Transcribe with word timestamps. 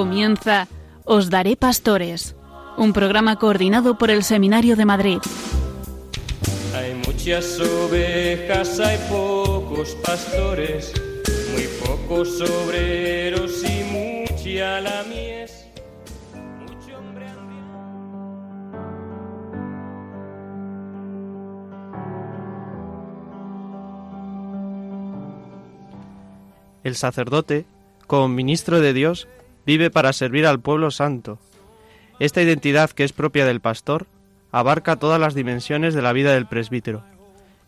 Comienza 0.00 0.66
Os 1.04 1.28
Daré 1.28 1.56
Pastores, 1.56 2.34
un 2.78 2.94
programa 2.94 3.36
coordinado 3.36 3.98
por 3.98 4.10
el 4.10 4.24
Seminario 4.24 4.74
de 4.74 4.86
Madrid. 4.86 5.18
Hay 6.74 6.94
muchas 7.06 7.60
ovejas, 7.60 8.80
hay 8.80 8.96
pocos 9.10 9.90
pastores, 10.02 10.94
muy 11.52 11.68
pocos 11.86 12.40
obreros 12.40 13.62
y 13.62 13.84
mucha 13.92 14.80
la 14.80 15.02
mies. 15.02 15.66
Mucho 16.62 16.96
hombre 16.96 17.26
El 26.84 26.96
sacerdote, 26.96 27.66
como 28.06 28.28
ministro 28.28 28.80
de 28.80 28.94
Dios, 28.94 29.28
vive 29.66 29.90
para 29.90 30.12
servir 30.12 30.46
al 30.46 30.60
pueblo 30.60 30.90
santo. 30.90 31.38
Esta 32.18 32.42
identidad 32.42 32.90
que 32.90 33.04
es 33.04 33.12
propia 33.12 33.46
del 33.46 33.60
pastor 33.60 34.06
abarca 34.52 34.96
todas 34.96 35.20
las 35.20 35.34
dimensiones 35.34 35.94
de 35.94 36.02
la 36.02 36.12
vida 36.12 36.34
del 36.34 36.46
presbítero, 36.46 37.02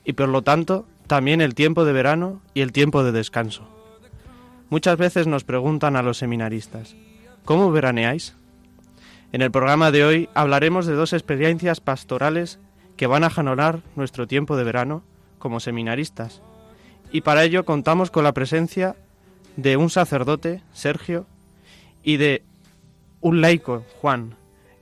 y 0.04 0.14
por 0.14 0.28
lo 0.28 0.42
tanto 0.42 0.86
también 1.06 1.40
el 1.40 1.54
tiempo 1.54 1.84
de 1.84 1.92
verano 1.92 2.40
y 2.54 2.60
el 2.60 2.72
tiempo 2.72 3.04
de 3.04 3.12
descanso. 3.12 3.68
Muchas 4.70 4.96
veces 4.96 5.26
nos 5.26 5.44
preguntan 5.44 5.96
a 5.96 6.02
los 6.02 6.18
seminaristas, 6.18 6.96
¿cómo 7.44 7.70
veraneáis? 7.70 8.34
En 9.32 9.42
el 9.42 9.50
programa 9.50 9.90
de 9.90 10.04
hoy 10.04 10.28
hablaremos 10.34 10.86
de 10.86 10.94
dos 10.94 11.12
experiencias 11.12 11.80
pastorales 11.80 12.58
que 12.96 13.06
van 13.06 13.24
a 13.24 13.30
janorar 13.30 13.80
nuestro 13.96 14.26
tiempo 14.26 14.56
de 14.56 14.64
verano 14.64 15.02
como 15.38 15.60
seminaristas. 15.60 16.42
Y 17.10 17.22
para 17.22 17.44
ello 17.44 17.64
contamos 17.64 18.10
con 18.10 18.24
la 18.24 18.32
presencia 18.32 18.96
de 19.56 19.76
un 19.76 19.90
sacerdote, 19.90 20.62
Sergio, 20.72 21.26
y 22.02 22.16
de 22.16 22.44
un 23.20 23.40
laico, 23.40 23.84
Juan, 24.00 24.36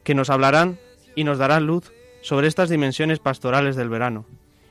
que 0.04 0.14
nos 0.14 0.30
hablarán 0.30 0.78
y 1.14 1.24
nos 1.24 1.38
darán 1.38 1.66
luz 1.66 1.92
sobre 2.22 2.48
estas 2.48 2.68
dimensiones 2.68 3.18
pastorales 3.18 3.76
del 3.76 3.88
verano 3.88 4.26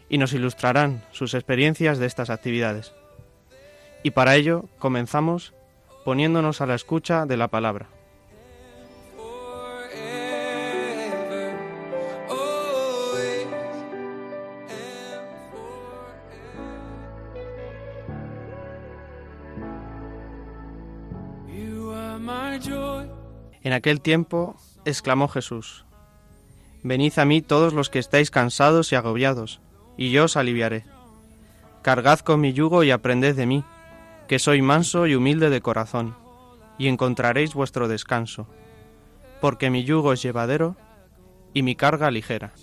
y 0.10 0.18
nos 0.18 0.34
ilustrarán 0.34 1.04
sus 1.12 1.34
experiencias 1.34 2.00
de 2.00 2.08
estas 2.08 2.30
actividades. 2.30 2.94
Y 4.04 4.12
para 4.12 4.36
ello 4.36 4.66
comenzamos 4.80 5.54
poniéndonos 6.04 6.62
a 6.62 6.66
la 6.66 6.76
escucha 6.76 7.26
de 7.26 7.38
la 7.38 7.50
palabra. 7.50 7.90
En 23.64 23.74
aquel 23.74 24.02
tiempo 24.02 24.56
exclamó 24.86 25.28
Jesús, 25.28 25.86
Venid 26.82 27.20
a 27.20 27.26
mí 27.26 27.42
todos 27.42 27.74
los 27.74 27.90
que 27.90 28.00
estáis 28.00 28.32
cansados 28.32 28.92
y 28.92 28.96
agobiados, 28.96 29.60
y 29.98 30.12
yo 30.12 30.26
os 30.26 30.38
aliviaré. 30.38 30.86
Cargad 31.82 32.20
con 32.20 32.40
mi 32.40 32.54
yugo 32.54 32.84
y 32.84 32.92
aprended 32.92 33.36
de 33.36 33.46
mí, 33.46 33.64
que 34.28 34.40
soy 34.40 34.62
manso 34.62 35.08
y 35.08 35.16
humilde 35.16 35.50
de 35.50 35.62
corazón, 35.62 36.16
y 36.78 36.88
encontraréis 36.88 37.54
vuestro 37.54 37.90
descanso, 37.90 38.48
porque 39.42 39.70
mi 39.70 39.84
yugo 39.84 40.14
es 40.14 40.22
llevadero 40.22 40.78
y 41.54 41.64
mi 41.64 41.76
carga 41.76 42.12
ligera. 42.12 42.54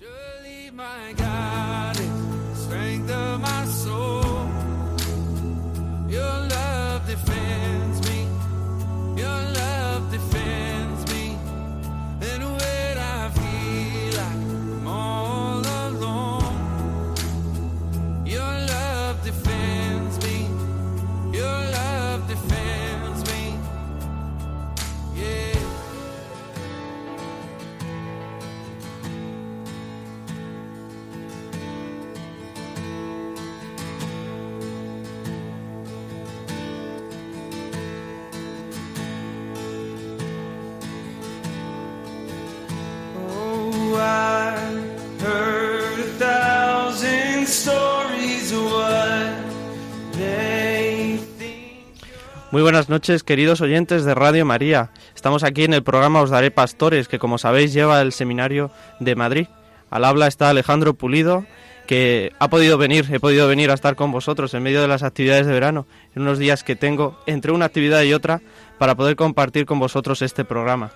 Muy 52.56 52.62
buenas 52.62 52.88
noches, 52.88 53.22
queridos 53.22 53.60
oyentes 53.60 54.06
de 54.06 54.14
Radio 54.14 54.46
María. 54.46 54.90
Estamos 55.14 55.44
aquí 55.44 55.64
en 55.64 55.74
el 55.74 55.82
programa 55.82 56.22
Os 56.22 56.30
Daré 56.30 56.50
Pastores, 56.50 57.06
que 57.06 57.18
como 57.18 57.36
sabéis 57.36 57.74
lleva 57.74 58.00
el 58.00 58.12
Seminario 58.12 58.70
de 58.98 59.14
Madrid. 59.14 59.46
Al 59.90 60.06
habla 60.06 60.26
está 60.26 60.48
Alejandro 60.48 60.94
Pulido, 60.94 61.44
que 61.86 62.32
ha 62.38 62.48
podido 62.48 62.78
venir, 62.78 63.08
he 63.12 63.20
podido 63.20 63.46
venir 63.46 63.70
a 63.70 63.74
estar 63.74 63.94
con 63.94 64.10
vosotros 64.10 64.54
en 64.54 64.62
medio 64.62 64.80
de 64.80 64.88
las 64.88 65.02
actividades 65.02 65.46
de 65.46 65.52
verano, 65.52 65.86
en 66.14 66.22
unos 66.22 66.38
días 66.38 66.64
que 66.64 66.76
tengo 66.76 67.20
entre 67.26 67.52
una 67.52 67.66
actividad 67.66 68.00
y 68.04 68.14
otra, 68.14 68.40
para 68.78 68.94
poder 68.94 69.16
compartir 69.16 69.66
con 69.66 69.78
vosotros 69.78 70.22
este 70.22 70.46
programa. 70.46 70.92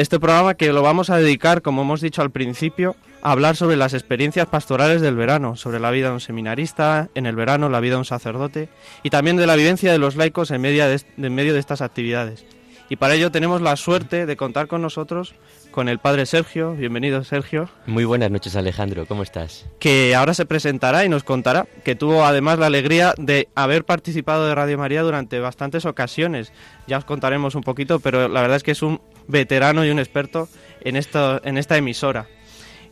Este 0.00 0.18
programa 0.18 0.54
que 0.54 0.72
lo 0.72 0.80
vamos 0.80 1.10
a 1.10 1.18
dedicar, 1.18 1.60
como 1.60 1.82
hemos 1.82 2.00
dicho 2.00 2.22
al 2.22 2.30
principio, 2.30 2.96
a 3.20 3.32
hablar 3.32 3.54
sobre 3.54 3.76
las 3.76 3.92
experiencias 3.92 4.46
pastorales 4.46 5.02
del 5.02 5.14
verano, 5.14 5.56
sobre 5.56 5.78
la 5.78 5.90
vida 5.90 6.08
de 6.08 6.14
un 6.14 6.20
seminarista 6.20 7.10
en 7.14 7.26
el 7.26 7.36
verano, 7.36 7.68
la 7.68 7.80
vida 7.80 7.96
de 7.96 7.98
un 7.98 8.04
sacerdote 8.06 8.70
y 9.02 9.10
también 9.10 9.36
de 9.36 9.46
la 9.46 9.56
vivencia 9.56 9.92
de 9.92 9.98
los 9.98 10.16
laicos 10.16 10.52
en 10.52 10.62
medio 10.62 10.88
de, 10.88 11.02
en 11.18 11.34
medio 11.34 11.52
de 11.52 11.60
estas 11.60 11.82
actividades. 11.82 12.46
Y 12.88 12.96
para 12.96 13.14
ello 13.14 13.30
tenemos 13.30 13.60
la 13.60 13.76
suerte 13.76 14.24
de 14.24 14.36
contar 14.36 14.68
con 14.68 14.80
nosotros 14.80 15.34
con 15.70 15.88
el 15.88 15.98
padre 15.98 16.26
Sergio. 16.26 16.74
Bienvenido, 16.74 17.22
Sergio. 17.22 17.68
Muy 17.86 18.04
buenas 18.04 18.30
noches, 18.30 18.56
Alejandro. 18.56 19.06
¿Cómo 19.06 19.22
estás? 19.22 19.66
Que 19.78 20.14
ahora 20.16 20.34
se 20.34 20.46
presentará 20.46 21.04
y 21.04 21.08
nos 21.08 21.22
contará 21.22 21.68
que 21.84 21.94
tuvo 21.94 22.24
además 22.24 22.58
la 22.58 22.66
alegría 22.66 23.14
de 23.16 23.48
haber 23.54 23.84
participado 23.84 24.46
de 24.46 24.54
Radio 24.54 24.76
María 24.76 25.02
durante 25.02 25.38
bastantes 25.38 25.84
ocasiones. 25.84 26.52
Ya 26.88 26.98
os 26.98 27.04
contaremos 27.04 27.54
un 27.54 27.62
poquito, 27.62 28.00
pero 28.00 28.28
la 28.28 28.40
verdad 28.40 28.56
es 28.56 28.62
que 28.64 28.72
es 28.72 28.82
un 28.82 29.00
veterano 29.28 29.84
y 29.84 29.90
un 29.90 29.98
experto 29.98 30.48
en, 30.80 30.96
esto, 30.96 31.40
en 31.44 31.58
esta 31.58 31.76
emisora. 31.76 32.26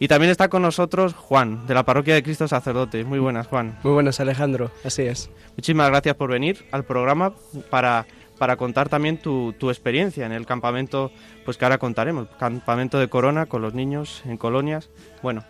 Y 0.00 0.06
también 0.06 0.30
está 0.30 0.48
con 0.48 0.62
nosotros 0.62 1.14
Juan, 1.14 1.66
de 1.66 1.74
la 1.74 1.84
Parroquia 1.84 2.14
de 2.14 2.22
Cristo 2.22 2.46
Sacerdote. 2.46 3.04
Muy 3.04 3.18
buenas, 3.18 3.48
Juan. 3.48 3.78
Muy 3.82 3.92
buenas, 3.92 4.20
Alejandro. 4.20 4.70
Así 4.84 5.02
es. 5.02 5.30
Muchísimas 5.56 5.88
gracias 5.88 6.14
por 6.14 6.30
venir 6.30 6.64
al 6.70 6.84
programa 6.84 7.34
para, 7.68 8.06
para 8.38 8.56
contar 8.56 8.88
también 8.88 9.18
tu, 9.18 9.54
tu, 9.54 9.70
experiencia 9.70 10.24
en 10.24 10.30
el 10.30 10.46
campamento, 10.46 11.10
pues 11.44 11.56
que 11.56 11.64
ahora 11.64 11.78
contaremos, 11.78 12.28
campamento 12.38 13.00
de 13.00 13.08
Corona 13.08 13.46
con 13.46 13.60
los 13.60 13.74
niños 13.74 14.22
en 14.24 14.36
colonias. 14.36 14.88
Bueno, 15.20 15.44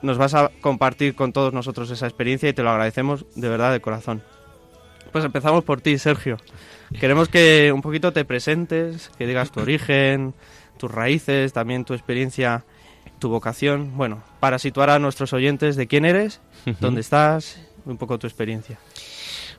nos 0.00 0.16
vas 0.16 0.32
a 0.34 0.50
compartir 0.62 1.14
con 1.14 1.34
todos 1.34 1.52
nosotros 1.52 1.90
esa 1.90 2.06
experiencia 2.06 2.48
y 2.48 2.54
te 2.54 2.62
lo 2.62 2.70
agradecemos 2.70 3.26
de 3.34 3.48
verdad 3.50 3.70
de 3.70 3.80
corazón. 3.80 4.22
Pues 5.12 5.24
empezamos 5.24 5.62
por 5.62 5.80
ti, 5.80 5.98
Sergio. 5.98 6.38
Queremos 6.98 7.28
que 7.28 7.70
un 7.72 7.82
poquito 7.82 8.12
te 8.12 8.24
presentes, 8.24 9.10
que 9.18 9.26
digas 9.26 9.52
tu 9.52 9.60
origen, 9.60 10.34
tus 10.78 10.90
raíces, 10.90 11.52
también 11.52 11.84
tu 11.84 11.92
experiencia, 11.94 12.64
tu 13.18 13.28
vocación. 13.28 13.96
Bueno, 13.96 14.22
para 14.40 14.58
situar 14.58 14.90
a 14.90 14.98
nuestros 14.98 15.32
oyentes 15.32 15.76
de 15.76 15.86
quién 15.86 16.04
eres, 16.04 16.40
dónde 16.80 17.02
estás, 17.02 17.60
un 17.84 17.98
poco 17.98 18.18
tu 18.18 18.26
experiencia. 18.26 18.78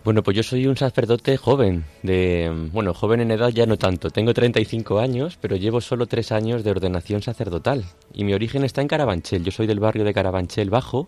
Bueno, 0.03 0.21
pues 0.21 0.35
yo 0.35 0.43
soy 0.43 0.67
un 0.67 0.75
sacerdote 0.75 1.37
joven, 1.37 1.85
de 2.01 2.51
bueno, 2.73 2.93
joven 2.93 3.21
en 3.21 3.31
edad 3.31 3.49
ya 3.49 3.65
no 3.65 3.77
tanto. 3.77 4.09
Tengo 4.09 4.33
35 4.33 4.99
años, 4.99 5.37
pero 5.39 5.55
llevo 5.55 5.79
solo 5.79 6.07
tres 6.07 6.33
años 6.33 6.63
de 6.63 6.71
ordenación 6.71 7.21
sacerdotal. 7.21 7.85
Y 8.13 8.25
mi 8.25 8.33
origen 8.33 8.65
está 8.65 8.81
en 8.81 8.89
Carabanchel. 8.89 9.45
Yo 9.45 9.51
soy 9.51 9.65
del 9.65 9.79
barrio 9.79 10.03
de 10.03 10.13
Carabanchel 10.13 10.69
Bajo, 10.69 11.07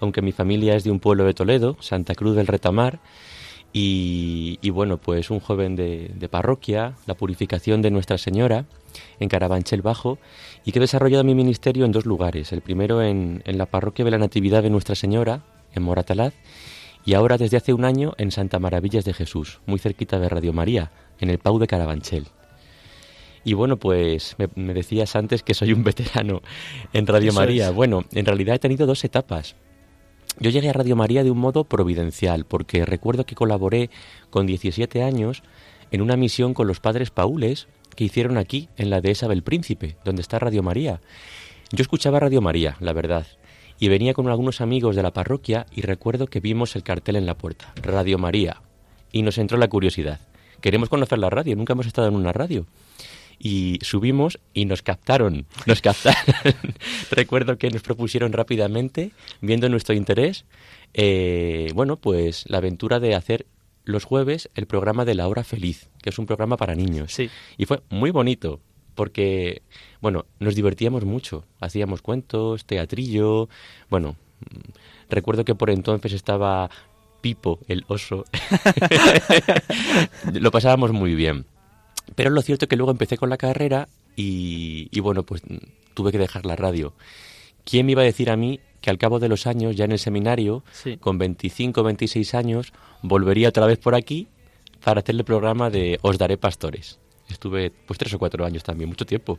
aunque 0.00 0.22
mi 0.22 0.32
familia 0.32 0.74
es 0.74 0.82
de 0.82 0.90
un 0.90 0.98
pueblo 0.98 1.24
de 1.24 1.34
Toledo, 1.34 1.76
Santa 1.78 2.16
Cruz 2.16 2.34
del 2.34 2.48
Retamar. 2.48 2.98
Y, 3.72 4.58
y, 4.60 4.70
bueno, 4.70 4.98
pues 4.98 5.30
un 5.30 5.40
joven 5.40 5.76
de, 5.76 6.10
de, 6.14 6.28
parroquia, 6.28 6.94
la 7.06 7.14
purificación 7.14 7.80
de 7.80 7.90
Nuestra 7.90 8.18
Señora 8.18 8.66
en 9.18 9.30
Carabanchel 9.30 9.80
Bajo, 9.80 10.18
y 10.64 10.72
que 10.72 10.78
he 10.78 10.80
desarrollado 10.80 11.24
mi 11.24 11.34
ministerio 11.34 11.86
en 11.86 11.92
dos 11.92 12.04
lugares. 12.04 12.52
El 12.52 12.60
primero 12.60 13.02
en, 13.02 13.42
en 13.46 13.56
la 13.56 13.66
parroquia 13.66 14.04
de 14.04 14.10
la 14.10 14.18
Natividad 14.18 14.62
de 14.62 14.68
Nuestra 14.68 14.94
Señora, 14.94 15.42
en 15.74 15.82
Moratalaz, 15.82 16.34
y 17.04 17.14
ahora 17.14 17.38
desde 17.38 17.56
hace 17.56 17.72
un 17.72 17.84
año 17.84 18.12
en 18.18 18.30
Santa 18.30 18.58
Maravillas 18.58 19.04
de 19.04 19.14
Jesús, 19.14 19.60
muy 19.66 19.78
cerquita 19.78 20.18
de 20.18 20.28
Radio 20.28 20.52
María, 20.52 20.92
en 21.18 21.30
el 21.30 21.38
Pau 21.38 21.58
de 21.58 21.66
Carabanchel. 21.66 22.26
Y 23.44 23.54
bueno, 23.54 23.76
pues 23.76 24.36
me, 24.38 24.48
me 24.54 24.74
decías 24.74 25.16
antes 25.16 25.42
que 25.42 25.54
soy 25.54 25.72
un 25.72 25.82
veterano 25.84 26.42
en 26.92 27.06
Radio 27.06 27.32
María. 27.32 27.68
es. 27.68 27.74
Bueno, 27.74 28.04
en 28.12 28.26
realidad 28.26 28.56
he 28.56 28.60
tenido 28.60 28.86
dos 28.86 29.04
etapas. 29.04 29.56
Yo 30.38 30.50
llegué 30.50 30.70
a 30.70 30.72
Radio 30.72 30.96
María 30.96 31.24
de 31.24 31.30
un 31.30 31.38
modo 31.38 31.64
providencial, 31.64 32.44
porque 32.46 32.84
recuerdo 32.84 33.26
que 33.26 33.34
colaboré 33.34 33.90
con 34.30 34.46
17 34.46 35.02
años 35.02 35.42
en 35.90 36.00
una 36.00 36.16
misión 36.16 36.54
con 36.54 36.66
los 36.66 36.80
padres 36.80 37.10
paules 37.10 37.68
que 37.94 38.04
hicieron 38.04 38.38
aquí, 38.38 38.68
en 38.76 38.90
la 38.90 39.00
dehesa 39.00 39.28
del 39.28 39.42
Príncipe, 39.42 39.96
donde 40.04 40.22
está 40.22 40.38
Radio 40.38 40.62
María. 40.62 41.00
Yo 41.70 41.82
escuchaba 41.82 42.20
Radio 42.20 42.40
María, 42.40 42.76
la 42.80 42.92
verdad, 42.92 43.26
y 43.78 43.88
venía 43.88 44.14
con 44.14 44.28
algunos 44.28 44.60
amigos 44.60 44.96
de 44.96 45.02
la 45.02 45.12
parroquia 45.12 45.66
y 45.74 45.82
recuerdo 45.82 46.26
que 46.26 46.40
vimos 46.40 46.76
el 46.76 46.82
cartel 46.82 47.16
en 47.16 47.26
la 47.26 47.36
puerta, 47.36 47.72
Radio 47.82 48.18
María, 48.18 48.62
y 49.12 49.22
nos 49.22 49.38
entró 49.38 49.58
la 49.58 49.68
curiosidad. 49.68 50.20
Queremos 50.60 50.88
conocer 50.88 51.18
la 51.18 51.28
radio, 51.28 51.56
nunca 51.56 51.74
hemos 51.74 51.86
estado 51.86 52.08
en 52.08 52.14
una 52.14 52.32
radio. 52.32 52.66
Y 53.44 53.80
subimos 53.82 54.38
y 54.54 54.66
nos 54.66 54.82
captaron, 54.82 55.46
nos 55.66 55.82
captaron. 55.82 56.22
recuerdo 57.10 57.58
que 57.58 57.70
nos 57.70 57.82
propusieron 57.82 58.32
rápidamente, 58.32 59.10
viendo 59.40 59.68
nuestro 59.68 59.96
interés, 59.96 60.44
eh, 60.94 61.72
bueno, 61.74 61.96
pues 61.96 62.44
la 62.46 62.58
aventura 62.58 63.00
de 63.00 63.16
hacer 63.16 63.46
los 63.84 64.04
jueves 64.04 64.48
el 64.54 64.66
programa 64.66 65.04
de 65.04 65.16
la 65.16 65.26
hora 65.26 65.42
feliz, 65.42 65.88
que 66.02 66.10
es 66.10 66.18
un 66.20 66.26
programa 66.26 66.56
para 66.56 66.76
niños. 66.76 67.12
Sí. 67.12 67.30
Y 67.58 67.66
fue 67.66 67.82
muy 67.90 68.12
bonito, 68.12 68.60
porque, 68.94 69.62
bueno, 70.00 70.26
nos 70.38 70.54
divertíamos 70.54 71.04
mucho. 71.04 71.44
Hacíamos 71.58 72.00
cuentos, 72.00 72.64
teatrillo, 72.64 73.48
bueno, 73.90 74.14
recuerdo 75.10 75.44
que 75.44 75.56
por 75.56 75.70
entonces 75.70 76.12
estaba 76.12 76.70
Pipo, 77.20 77.60
el 77.68 77.84
oso. 77.86 78.24
Lo 80.32 80.50
pasábamos 80.50 80.92
muy 80.92 81.14
bien. 81.14 81.46
Pero 82.14 82.30
lo 82.30 82.42
cierto 82.42 82.64
es 82.64 82.68
que 82.68 82.76
luego 82.76 82.92
empecé 82.92 83.16
con 83.16 83.30
la 83.30 83.36
carrera 83.36 83.88
y, 84.16 84.88
y 84.90 85.00
bueno, 85.00 85.22
pues 85.22 85.42
mm, 85.48 85.56
tuve 85.94 86.12
que 86.12 86.18
dejar 86.18 86.46
la 86.46 86.56
radio. 86.56 86.92
¿Quién 87.64 87.86
me 87.86 87.92
iba 87.92 88.02
a 88.02 88.06
decir 88.06 88.30
a 88.30 88.36
mí 88.36 88.60
que 88.80 88.90
al 88.90 88.98
cabo 88.98 89.18
de 89.20 89.28
los 89.28 89.46
años, 89.46 89.76
ya 89.76 89.84
en 89.84 89.92
el 89.92 89.98
seminario, 89.98 90.64
Sí. 90.72 90.96
con 90.96 91.16
25 91.18 91.82
26 91.84 92.34
años, 92.34 92.72
volvería 93.02 93.48
otra 93.50 93.66
vez 93.66 93.78
por 93.78 93.94
aquí 93.94 94.26
para 94.84 95.00
hacer 95.00 95.14
el 95.14 95.24
programa 95.24 95.70
de 95.70 95.98
Os 96.02 96.18
daré 96.18 96.36
pastores. 96.36 96.98
Estuve 97.32 97.70
pues 97.86 97.98
tres 97.98 98.12
o 98.14 98.18
cuatro 98.18 98.44
años 98.44 98.62
también, 98.62 98.88
mucho 98.88 99.04
tiempo. 99.06 99.38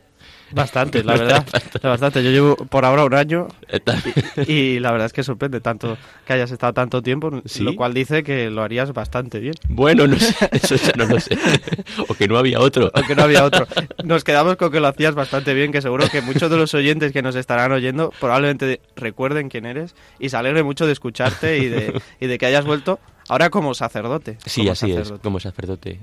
Bastante, 0.51 1.03
la 1.05 1.13
verdad. 1.15 1.45
Bastante. 1.81 2.23
Yo 2.23 2.31
llevo 2.31 2.55
por 2.55 2.85
ahora 2.85 3.05
un 3.05 3.13
año 3.13 3.47
Eh, 3.69 3.79
ta- 3.79 3.95
y 4.47 4.79
la 4.79 4.91
verdad 4.91 5.05
es 5.07 5.13
que 5.13 5.23
sorprende 5.23 5.61
tanto 5.61 5.97
que 6.25 6.33
hayas 6.33 6.51
estado 6.51 6.73
tanto 6.73 7.01
tiempo, 7.01 7.41
¿Sí? 7.45 7.63
lo 7.63 7.75
cual 7.75 7.93
dice 7.93 8.23
que 8.23 8.49
lo 8.49 8.63
harías 8.63 8.91
bastante 8.93 9.39
bien. 9.39 9.53
Bueno, 9.69 10.07
no 10.07 10.17
sé, 10.17 10.35
eso 10.51 10.75
ya 10.75 10.91
no 10.97 11.05
lo 11.05 11.19
sé. 11.19 11.37
O 12.09 12.13
que 12.15 12.27
no 12.27 12.37
había 12.37 12.59
otro. 12.59 12.91
Aunque 12.93 13.15
no 13.15 13.23
había 13.23 13.45
otro. 13.45 13.67
Nos 14.03 14.23
quedamos 14.23 14.55
con 14.57 14.71
que 14.71 14.79
lo 14.79 14.87
hacías 14.87 15.15
bastante 15.15 15.53
bien, 15.53 15.71
que 15.71 15.81
seguro 15.81 16.07
que 16.09 16.21
muchos 16.21 16.49
de 16.49 16.57
los 16.57 16.73
oyentes 16.73 17.11
que 17.11 17.21
nos 17.21 17.35
estarán 17.35 17.71
oyendo 17.71 18.11
probablemente 18.19 18.81
recuerden 18.95 19.49
quién 19.49 19.65
eres 19.65 19.95
y 20.19 20.29
se 20.29 20.37
alegre 20.37 20.63
mucho 20.63 20.85
de 20.85 20.91
escucharte 20.93 21.59
y 21.59 21.67
de, 21.69 22.01
y 22.19 22.27
de 22.27 22.37
que 22.37 22.45
hayas 22.47 22.65
vuelto 22.65 22.99
ahora 23.29 23.49
como 23.49 23.73
sacerdote. 23.73 24.37
Sí, 24.45 24.61
como 24.61 24.71
así 24.71 24.89
es, 24.91 24.95
sacerdote. 24.97 25.23
como 25.23 25.39
sacerdote. 25.39 25.99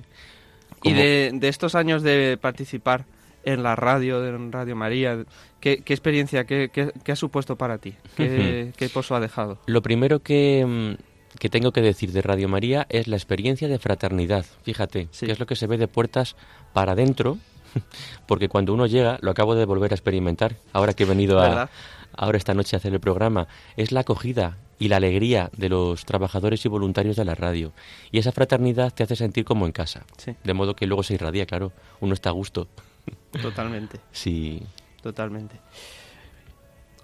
Y 0.83 0.93
de, 0.93 1.31
de 1.35 1.49
estos 1.49 1.75
años 1.75 2.03
de 2.03 2.39
participar 2.41 3.05
en 3.45 3.63
la 3.63 3.75
radio, 3.77 4.27
en 4.27 4.53
Radio 4.53 4.77
María, 4.77 5.25
¿qué, 5.61 5.83
qué 5.83 5.93
experiencia, 5.95 6.45
qué, 6.45 6.71
qué- 6.73 6.93
qué 7.05 7.13
ha 7.13 7.17
supuesto 7.17 7.57
para 7.57 7.79
ti? 7.79 7.95
¿Qué, 8.17 8.73
qué 8.77 8.89
pozo 8.89 9.15
ha 9.15 9.21
dejado? 9.21 9.59
Lo 9.67 9.81
primero 9.83 10.21
que, 10.21 10.65
mm, 10.67 11.39
que 11.39 11.49
tengo 11.49 11.73
que 11.73 11.81
decir 11.81 12.13
de 12.13 12.23
Radio 12.23 12.49
María 12.49 12.87
es 12.91 13.09
la 13.09 13.17
experiencia 13.17 13.69
de 13.69 13.79
fraternidad. 13.79 14.45
Fíjate, 14.63 15.09
Sí. 15.11 15.27
que 15.27 15.33
es 15.33 15.39
lo 15.41 15.47
que 15.47 15.57
se 15.57 15.67
ve 15.67 15.79
de 15.79 15.89
puertas 15.89 16.37
para 16.73 16.93
adentro, 16.93 17.39
porque 18.27 18.49
cuando 18.49 18.75
uno 18.75 18.87
llega, 18.87 19.19
lo 19.23 19.31
acabo 19.31 19.55
de 19.55 19.65
volver 19.65 19.93
a 19.93 19.95
experimentar, 19.95 20.57
ahora 20.73 20.93
que 20.93 21.05
he 21.05 21.07
venido 21.07 21.41
a, 21.41 21.71
ahora 22.17 22.37
esta 22.39 22.55
noche 22.55 22.77
a 22.77 22.79
hacer 22.79 22.93
el 22.93 23.01
programa, 23.01 23.49
es 23.77 23.93
la 23.93 24.01
acogida 24.01 24.59
y 24.81 24.89
la 24.89 24.97
alegría 24.97 25.51
de 25.57 25.69
los 25.69 26.05
trabajadores 26.05 26.65
y 26.65 26.69
voluntarios 26.69 27.15
de 27.15 27.25
la 27.25 27.37
radio. 27.37 27.73
Y 28.11 28.19
esa 28.19 28.33
fraternidad 28.33 28.93
te 28.93 29.05
hace 29.05 29.15
sentir 29.15 29.45
como 29.45 29.67
en 29.67 29.73
casa. 29.73 30.05
Sí. 30.17 30.35
De 30.43 30.55
modo 30.55 30.75
que 30.75 30.87
luego 30.89 31.05
se 31.05 31.15
irradia, 31.15 31.47
claro, 31.47 31.71
uno 32.01 32.15
está 32.15 32.31
a 32.31 32.33
gusto. 32.33 32.67
Totalmente, 33.43 34.01
Sí. 34.11 34.63
totalmente. 35.03 35.57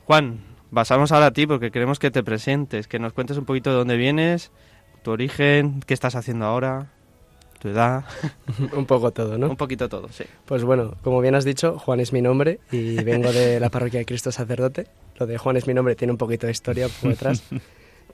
Juan, 0.06 0.40
pasamos 0.73 1.12
ahora 1.12 1.26
a 1.26 1.31
ti 1.32 1.46
porque 1.46 1.70
queremos 1.70 1.99
que 1.99 2.11
te 2.11 2.23
presentes, 2.23 2.88
que 2.88 2.99
nos 2.99 3.12
cuentes 3.12 3.37
un 3.37 3.44
poquito 3.44 3.70
de 3.70 3.76
dónde 3.76 3.96
vienes, 3.96 4.50
tu 5.02 5.11
origen, 5.11 5.81
qué 5.87 5.94
estás 5.94 6.14
haciendo 6.14 6.44
ahora, 6.46 6.93
tu 7.61 7.69
edad, 7.69 8.05
Un 8.76 8.87
poco 8.87 9.11
todo, 9.12 9.38
¿no? 9.38 9.49
un 9.49 9.56
poquito 9.56 9.88
todo, 9.88 10.08
sí. 10.11 10.25
Pues 10.44 10.62
bueno, 10.64 10.94
como 11.02 11.20
bien 11.20 11.34
has 11.34 11.44
dicho, 11.44 11.78
Juan 11.78 12.00
es 12.00 12.12
mi 12.12 12.23
nombre 12.23 12.61
y 12.70 12.96
vengo 13.02 13.32
de 13.32 13.58
la 13.61 13.70
parroquia 13.70 14.00
de 14.00 14.06
Cristo 14.06 14.31
Sacerdote. 14.32 14.87
Lo 15.18 15.26
de 15.26 15.38
Juan 15.38 15.56
es 15.56 15.66
mi 15.66 15.74
nombre 15.74 15.94
tiene 15.96 16.12
un 16.12 16.18
poquito 16.18 16.46
de 16.46 16.52
historia 16.52 16.88
por 17.00 17.10
detrás. 17.10 17.42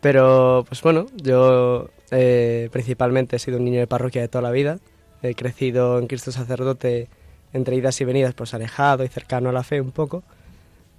Pero, 0.00 0.64
pues 0.68 0.82
bueno, 0.82 1.06
yo 1.16 1.90
eh, 2.10 2.68
principalmente 2.72 3.36
he 3.36 3.38
sido 3.38 3.58
un 3.58 3.64
niño 3.64 3.80
de 3.80 3.86
parroquia 3.86 4.20
de 4.22 4.28
toda 4.28 4.42
la 4.42 4.50
vida. 4.50 4.78
He 5.22 5.34
crecido 5.34 5.98
en 5.98 6.06
Cristo 6.08 6.32
Sacerdote 6.32 7.08
entre 7.52 7.76
idas 7.76 8.00
y 8.00 8.04
venidas, 8.04 8.34
pues 8.34 8.54
alejado 8.54 9.04
y 9.04 9.08
cercano 9.08 9.50
a 9.50 9.52
la 9.52 9.62
fe 9.62 9.80
un 9.80 9.92
poco. 9.92 10.22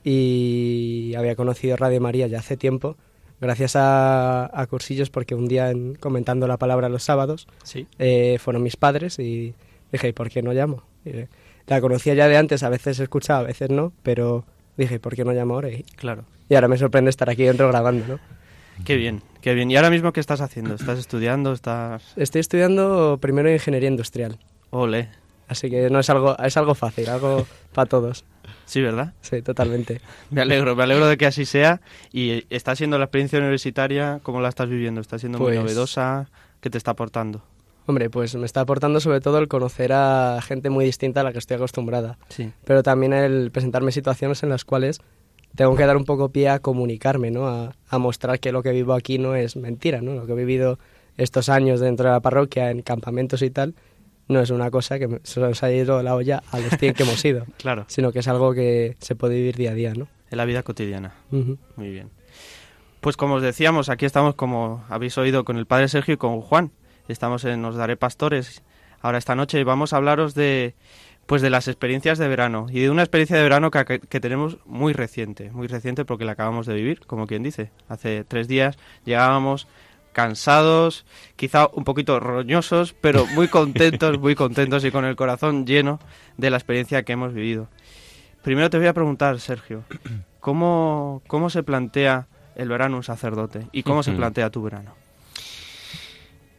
Y 0.03 1.13
había 1.17 1.35
conocido 1.35 1.75
Radio 1.77 2.01
María 2.01 2.27
ya 2.27 2.39
hace 2.39 2.57
tiempo, 2.57 2.97
gracias 3.39 3.75
a, 3.75 4.49
a 4.53 4.67
cursillos, 4.67 5.09
porque 5.09 5.33
un 5.35 5.47
día 5.47 5.71
en- 5.71 5.95
comentando 5.95 6.45
la 6.47 6.57
palabra 6.57 6.89
los 6.89 7.03
sábados, 7.03 7.47
Sí. 7.63 7.87
eh, 7.99 8.37
fueron 8.39 8.63
mis 8.63 8.75
padres 8.77 9.17
y 9.19 9.53
dije, 9.91 10.09
¿y 10.09 10.13
por 10.13 10.29
qué 10.29 10.41
no 10.41 10.51
llamo? 10.53 10.83
Y, 11.05 11.09
eh, 11.11 11.27
la 11.67 11.79
conocía 11.79 12.13
ya 12.13 12.27
de 12.27 12.35
antes, 12.37 12.63
a 12.63 12.69
veces 12.69 12.99
escuchaba, 12.99 13.39
a 13.39 13.43
veces 13.43 13.69
no, 13.69 13.93
pero 14.03 14.43
dije, 14.77 14.99
¿por 14.99 15.15
qué 15.15 15.23
no 15.25 15.31
llamo 15.33 15.53
ahora? 15.55 15.69
Y, 15.69 15.83
Claro. 15.95 16.25
y 16.49 16.55
ahora 16.55 16.67
me 16.67 16.77
sorprende 16.77 17.09
estar 17.09 17.29
aquí 17.29 17.43
dentro 17.43 17.67
grabando, 17.67 18.05
¿no? 18.07 18.19
Qué 18.85 18.95
bien, 18.95 19.21
qué 19.41 19.53
bien. 19.53 19.69
¿Y 19.69 19.75
ahora 19.77 19.89
mismo 19.91 20.11
qué 20.13 20.19
estás 20.19 20.41
haciendo? 20.41 20.73
¿Estás 20.75 20.97
estudiando? 20.99 21.53
¿Estás...? 21.53 22.13
Estoy 22.15 22.41
estudiando 22.41 23.19
primero 23.21 23.51
ingeniería 23.51 23.87
industrial, 23.89 24.39
Ole. 24.71 25.09
así 25.47 25.69
que 25.69 25.89
no 25.91 25.99
es 25.99 26.09
algo, 26.09 26.35
es 26.39 26.57
algo 26.57 26.73
fácil, 26.73 27.07
algo 27.09 27.45
para 27.73 27.87
todos. 27.87 28.25
Sí, 28.65 28.81
¿verdad? 28.81 29.13
Sí, 29.21 29.41
totalmente. 29.43 30.01
Me 30.31 30.41
alegro, 30.41 30.75
me 30.75 30.83
alegro 30.83 31.05
de 31.05 31.17
que 31.17 31.25
así 31.27 31.45
sea. 31.45 31.81
¿Y 32.11 32.45
está 32.49 32.75
siendo 32.75 32.97
la 32.97 33.05
experiencia 33.05 33.37
universitaria, 33.39 34.19
cómo 34.23 34.41
la 34.41 34.49
estás 34.49 34.69
viviendo? 34.69 35.01
¿Está 35.01 35.19
siendo 35.19 35.37
muy 35.37 35.49
Pues- 35.53 35.59
novedosa? 35.59 36.29
¿Qué 36.61 36.69
te 36.69 36.77
está 36.77 36.91
aportando? 36.91 37.43
Hombre, 37.85 38.09
pues 38.09 38.33
me 38.35 38.45
está 38.45 38.61
aportando 38.61 38.99
sobre 38.99 39.19
todo 39.19 39.39
el 39.39 39.47
conocer 39.47 39.91
a 39.93 40.39
gente 40.41 40.69
muy 40.69 40.85
distinta 40.85 41.21
a 41.21 41.23
la 41.23 41.33
que 41.33 41.39
estoy 41.39 41.55
acostumbrada, 41.55 42.17
Sí. 42.29 42.51
pero 42.63 42.81
también 42.83 43.11
el 43.13 43.51
presentarme 43.51 43.91
situaciones 43.91 44.41
en 44.43 44.49
las 44.49 44.63
cuales 44.63 45.01
tengo 45.55 45.75
que 45.75 45.85
dar 45.85 45.97
un 45.97 46.05
poco 46.05 46.29
pie 46.29 46.49
a 46.49 46.59
comunicarme, 46.59 47.29
¿no? 47.29 47.47
A, 47.47 47.75
a 47.89 47.97
mostrar 47.97 48.39
que 48.39 48.51
lo 48.51 48.63
que 48.63 48.71
vivo 48.71 48.93
aquí 48.93 49.17
no 49.19 49.35
es 49.35 49.55
mentira, 49.55 50.01
¿no? 50.01 50.13
Lo 50.15 50.25
que 50.25 50.31
he 50.31 50.35
vivido 50.35 50.79
estos 51.17 51.49
años 51.49 51.79
dentro 51.79 52.07
de 52.07 52.13
la 52.13 52.21
parroquia, 52.21 52.71
en 52.71 52.81
campamentos 52.81 53.41
y 53.43 53.51
tal, 53.51 53.75
no 54.29 54.39
es 54.39 54.49
una 54.49 54.71
cosa 54.71 54.97
que 54.97 55.19
se 55.23 55.39
nos 55.41 55.61
ha 55.61 55.71
ido 55.71 56.01
la 56.01 56.15
olla 56.15 56.41
a 56.51 56.59
los 56.59 56.69
100 56.79 56.93
que 56.95 57.03
hemos 57.03 57.23
ido, 57.25 57.45
Claro, 57.57 57.85
sino 57.87 58.11
que 58.13 58.19
es 58.19 58.27
algo 58.29 58.53
que 58.53 58.95
se 58.99 59.15
puede 59.15 59.35
vivir 59.35 59.55
día 59.57 59.71
a 59.71 59.73
día, 59.75 59.93
¿no? 59.93 60.07
en 60.31 60.37
la 60.37 60.45
vida 60.45 60.63
cotidiana. 60.63 61.13
Muy 61.29 61.91
bien. 61.91 62.09
Pues 63.01 63.17
como 63.17 63.35
os 63.35 63.43
decíamos, 63.43 63.89
aquí 63.89 64.05
estamos, 64.05 64.33
como 64.33 64.83
habéis 64.89 65.15
oído, 65.19 65.43
con 65.45 65.57
el 65.57 65.67
padre 65.67 65.89
Sergio 65.89 66.13
y 66.15 66.17
con 66.17 66.41
Juan. 66.41 66.71
Estamos 67.07 67.45
en 67.45 67.63
Os 67.65 67.75
Daré 67.75 67.97
Pastores 67.97 68.63
ahora 69.03 69.19
esta 69.19 69.35
noche 69.35 69.63
vamos 69.63 69.93
a 69.93 69.97
hablaros 69.97 70.33
de 70.33 70.73
pues 71.27 71.41
de 71.41 71.49
las 71.49 71.67
experiencias 71.67 72.17
de 72.17 72.27
verano 72.27 72.65
y 72.69 72.81
de 72.81 72.89
una 72.89 73.03
experiencia 73.03 73.37
de 73.37 73.43
verano 73.43 73.71
que, 73.71 73.99
que 73.99 74.19
tenemos 74.19 74.57
muy 74.65 74.91
reciente, 74.91 75.51
muy 75.51 75.67
reciente 75.67 76.03
porque 76.03 76.25
la 76.25 76.33
acabamos 76.33 76.65
de 76.65 76.73
vivir, 76.73 76.99
como 77.05 77.27
quien 77.27 77.43
dice. 77.43 77.71
Hace 77.87 78.25
tres 78.25 78.49
días 78.49 78.77
llegábamos 79.05 79.67
cansados, 80.11 81.05
quizá 81.37 81.69
un 81.71 81.85
poquito 81.85 82.19
roñosos, 82.19 82.93
pero 82.99 83.25
muy 83.27 83.47
contentos, 83.47 84.19
muy 84.19 84.35
contentos 84.35 84.83
y 84.83 84.91
con 84.91 85.05
el 85.05 85.15
corazón 85.15 85.65
lleno 85.65 85.99
de 86.37 86.49
la 86.49 86.57
experiencia 86.57 87.03
que 87.03 87.13
hemos 87.13 87.33
vivido. 87.33 87.69
Primero 88.41 88.69
te 88.69 88.77
voy 88.77 88.87
a 88.87 88.93
preguntar, 88.93 89.39
Sergio, 89.39 89.85
¿cómo, 90.41 91.21
cómo 91.27 91.49
se 91.49 91.63
plantea 91.63 92.27
el 92.55 92.67
verano 92.67 92.97
un 92.97 93.03
sacerdote 93.03 93.67
y 93.71 93.83
cómo 93.83 94.03
se 94.03 94.11
plantea 94.11 94.49
tu 94.49 94.61
verano? 94.61 95.02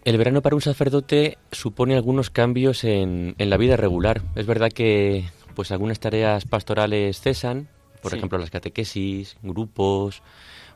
El 0.05 0.19
verano 0.19 0.43
para 0.43 0.55
un 0.55 0.61
sacerdote 0.63 1.39
supone 1.51 1.95
algunos 1.97 2.29
cambios 2.31 2.85
en, 2.85 3.35
en 3.39 3.51
la 3.51 3.57
vida 3.57 3.77
regular. 3.77 4.23
Es 4.35 4.47
verdad 4.47 4.71
que 4.71 5.25
pues 5.55 5.71
algunas 5.73 5.99
tareas 6.01 6.45
pastorales 6.45 7.21
cesan, 7.21 7.69
por 8.03 8.11
Sí. 8.11 8.19
ejemplo 8.19 8.37
las 8.39 8.51
catequesis, 8.51 9.37
grupos, 9.43 10.21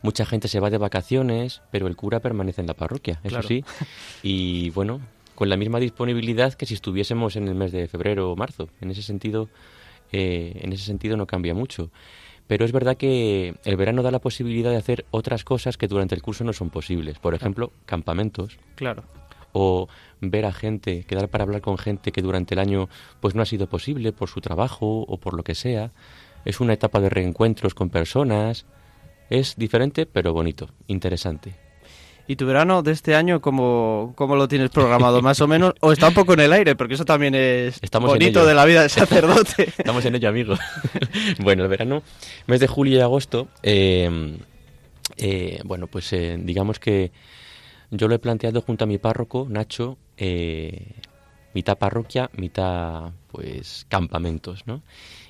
mucha 0.02 0.24
gente 0.24 0.48
se 0.48 0.60
va 0.60 0.70
de 0.70 0.78
vacaciones, 0.78 1.60
pero 1.70 1.88
el 1.88 1.96
cura 1.96 2.20
permanece 2.20 2.60
en 2.62 2.68
la 2.68 2.74
parroquia, 2.74 3.20
eso 3.22 3.28
Claro. 3.34 3.48
sí. 3.48 3.64
Y 4.22 4.70
bueno, 4.70 5.00
con 5.34 5.50
la 5.50 5.56
misma 5.58 5.78
disponibilidad 5.78 6.54
que 6.54 6.64
si 6.64 6.74
estuviésemos 6.74 7.36
en 7.36 7.48
el 7.48 7.54
mes 7.54 7.70
de 7.72 7.86
febrero 7.86 8.32
o 8.32 8.36
marzo. 8.36 8.70
En 8.80 8.90
ese 8.90 9.02
sentido, 9.02 9.48
eh, 10.10 10.58
en 10.62 10.72
ese 10.72 10.84
sentido 10.84 11.16
no 11.18 11.26
cambia 11.26 11.52
mucho. 11.54 11.90
Pero 12.48 12.64
es 12.64 12.72
verdad 12.72 12.96
que 12.96 13.54
el 13.64 13.76
verano 13.76 14.02
da 14.02 14.10
la 14.10 14.18
posibilidad 14.18 14.70
de 14.70 14.78
hacer 14.78 15.04
otras 15.12 15.44
cosas 15.44 15.76
que 15.76 15.86
durante 15.86 16.14
el 16.14 16.22
curso 16.22 16.42
no 16.42 16.52
son 16.52 16.70
posibles. 16.70 17.18
Por 17.20 17.34
ejemplo, 17.34 17.72
campamentos 17.84 18.58
Claro, 18.74 19.04
o 19.52 19.88
ver 20.20 20.46
a 20.46 20.52
gente, 20.52 21.04
quedar 21.04 21.28
para 21.28 21.44
hablar 21.44 21.60
con 21.60 21.78
gente 21.78 22.12
que 22.12 22.22
durante 22.22 22.54
el 22.54 22.60
año 22.60 22.88
pues 23.20 23.34
no 23.34 23.42
ha 23.42 23.46
sido 23.46 23.68
posible 23.68 24.12
por 24.12 24.28
su 24.28 24.40
trabajo 24.40 25.02
o 25.02 25.18
por 25.18 25.34
lo 25.34 25.44
que 25.44 25.54
sea. 25.54 25.92
Es 26.44 26.60
una 26.60 26.72
etapa 26.72 27.00
de 27.00 27.10
reencuentros 27.10 27.74
con 27.74 27.90
personas. 27.90 28.66
Es 29.30 29.56
diferente 29.56 30.06
pero 30.06 30.32
bonito, 30.32 30.70
interesante. 30.86 31.67
¿Y 32.30 32.36
tu 32.36 32.44
verano 32.44 32.82
de 32.82 32.92
este 32.92 33.14
año 33.14 33.40
cómo, 33.40 34.12
cómo 34.14 34.36
lo 34.36 34.48
tienes 34.48 34.68
programado? 34.68 35.22
¿Más 35.22 35.40
o 35.40 35.48
menos? 35.48 35.72
¿O 35.80 35.92
está 35.92 36.08
un 36.08 36.14
poco 36.14 36.34
en 36.34 36.40
el 36.40 36.52
aire? 36.52 36.76
Porque 36.76 36.92
eso 36.92 37.06
también 37.06 37.34
es 37.34 37.80
bonito 37.98 38.44
de 38.44 38.52
la 38.54 38.66
vida 38.66 38.82
de 38.82 38.90
sacerdote. 38.90 39.72
Estamos 39.78 40.04
en 40.04 40.14
ello, 40.14 40.28
amigo. 40.28 40.54
bueno, 41.40 41.62
el 41.62 41.70
verano, 41.70 42.02
mes 42.46 42.60
de 42.60 42.66
julio 42.66 42.98
y 42.98 43.00
agosto, 43.00 43.48
eh, 43.62 44.36
eh, 45.16 45.62
bueno, 45.64 45.86
pues 45.86 46.12
eh, 46.12 46.38
digamos 46.38 46.78
que 46.78 47.12
yo 47.90 48.08
lo 48.08 48.14
he 48.14 48.18
planteado 48.18 48.60
junto 48.60 48.84
a 48.84 48.86
mi 48.86 48.98
párroco, 48.98 49.46
Nacho, 49.48 49.96
mitad 51.54 51.78
parroquia, 51.78 52.28
mitad 52.36 53.12
pues 53.28 53.86
campamentos, 53.88 54.66
¿no? 54.66 54.82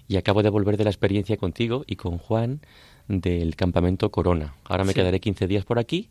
Y 0.09 0.17
acabo 0.17 0.43
de 0.43 0.51
volver 0.51 0.77
de 0.77 0.83
la 0.83 0.91
experiencia 0.91 1.37
contigo 1.37 1.85
y 1.87 1.95
con 1.95 2.19
Juan 2.19 2.61
del 3.07 3.55
campamento 3.55 4.11
Corona. 4.11 4.55
Ahora 4.65 4.83
me 4.83 4.95
quedaré 4.95 5.21
15 5.21 5.47
días 5.47 5.65
por 5.65 5.79
aquí 5.79 6.11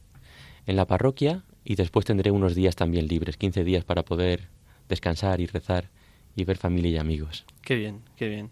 en 0.68 0.76
la 0.76 0.86
parroquia 0.86 1.44
y 1.64 1.76
después 1.76 2.06
tendré 2.06 2.30
unos 2.30 2.54
días 2.54 2.76
también 2.76 3.08
libres, 3.08 3.38
15 3.38 3.64
días 3.64 3.84
para 3.84 4.04
poder 4.04 4.50
descansar 4.88 5.42
y 5.42 5.48
rezar 5.48 5.90
y 6.36 6.44
ver 6.44 6.58
familia 6.58 6.92
y 6.92 6.98
amigos. 6.98 7.46
Qué 7.62 7.76
bien, 7.76 8.02
qué 8.16 8.30
bien. 8.30 8.50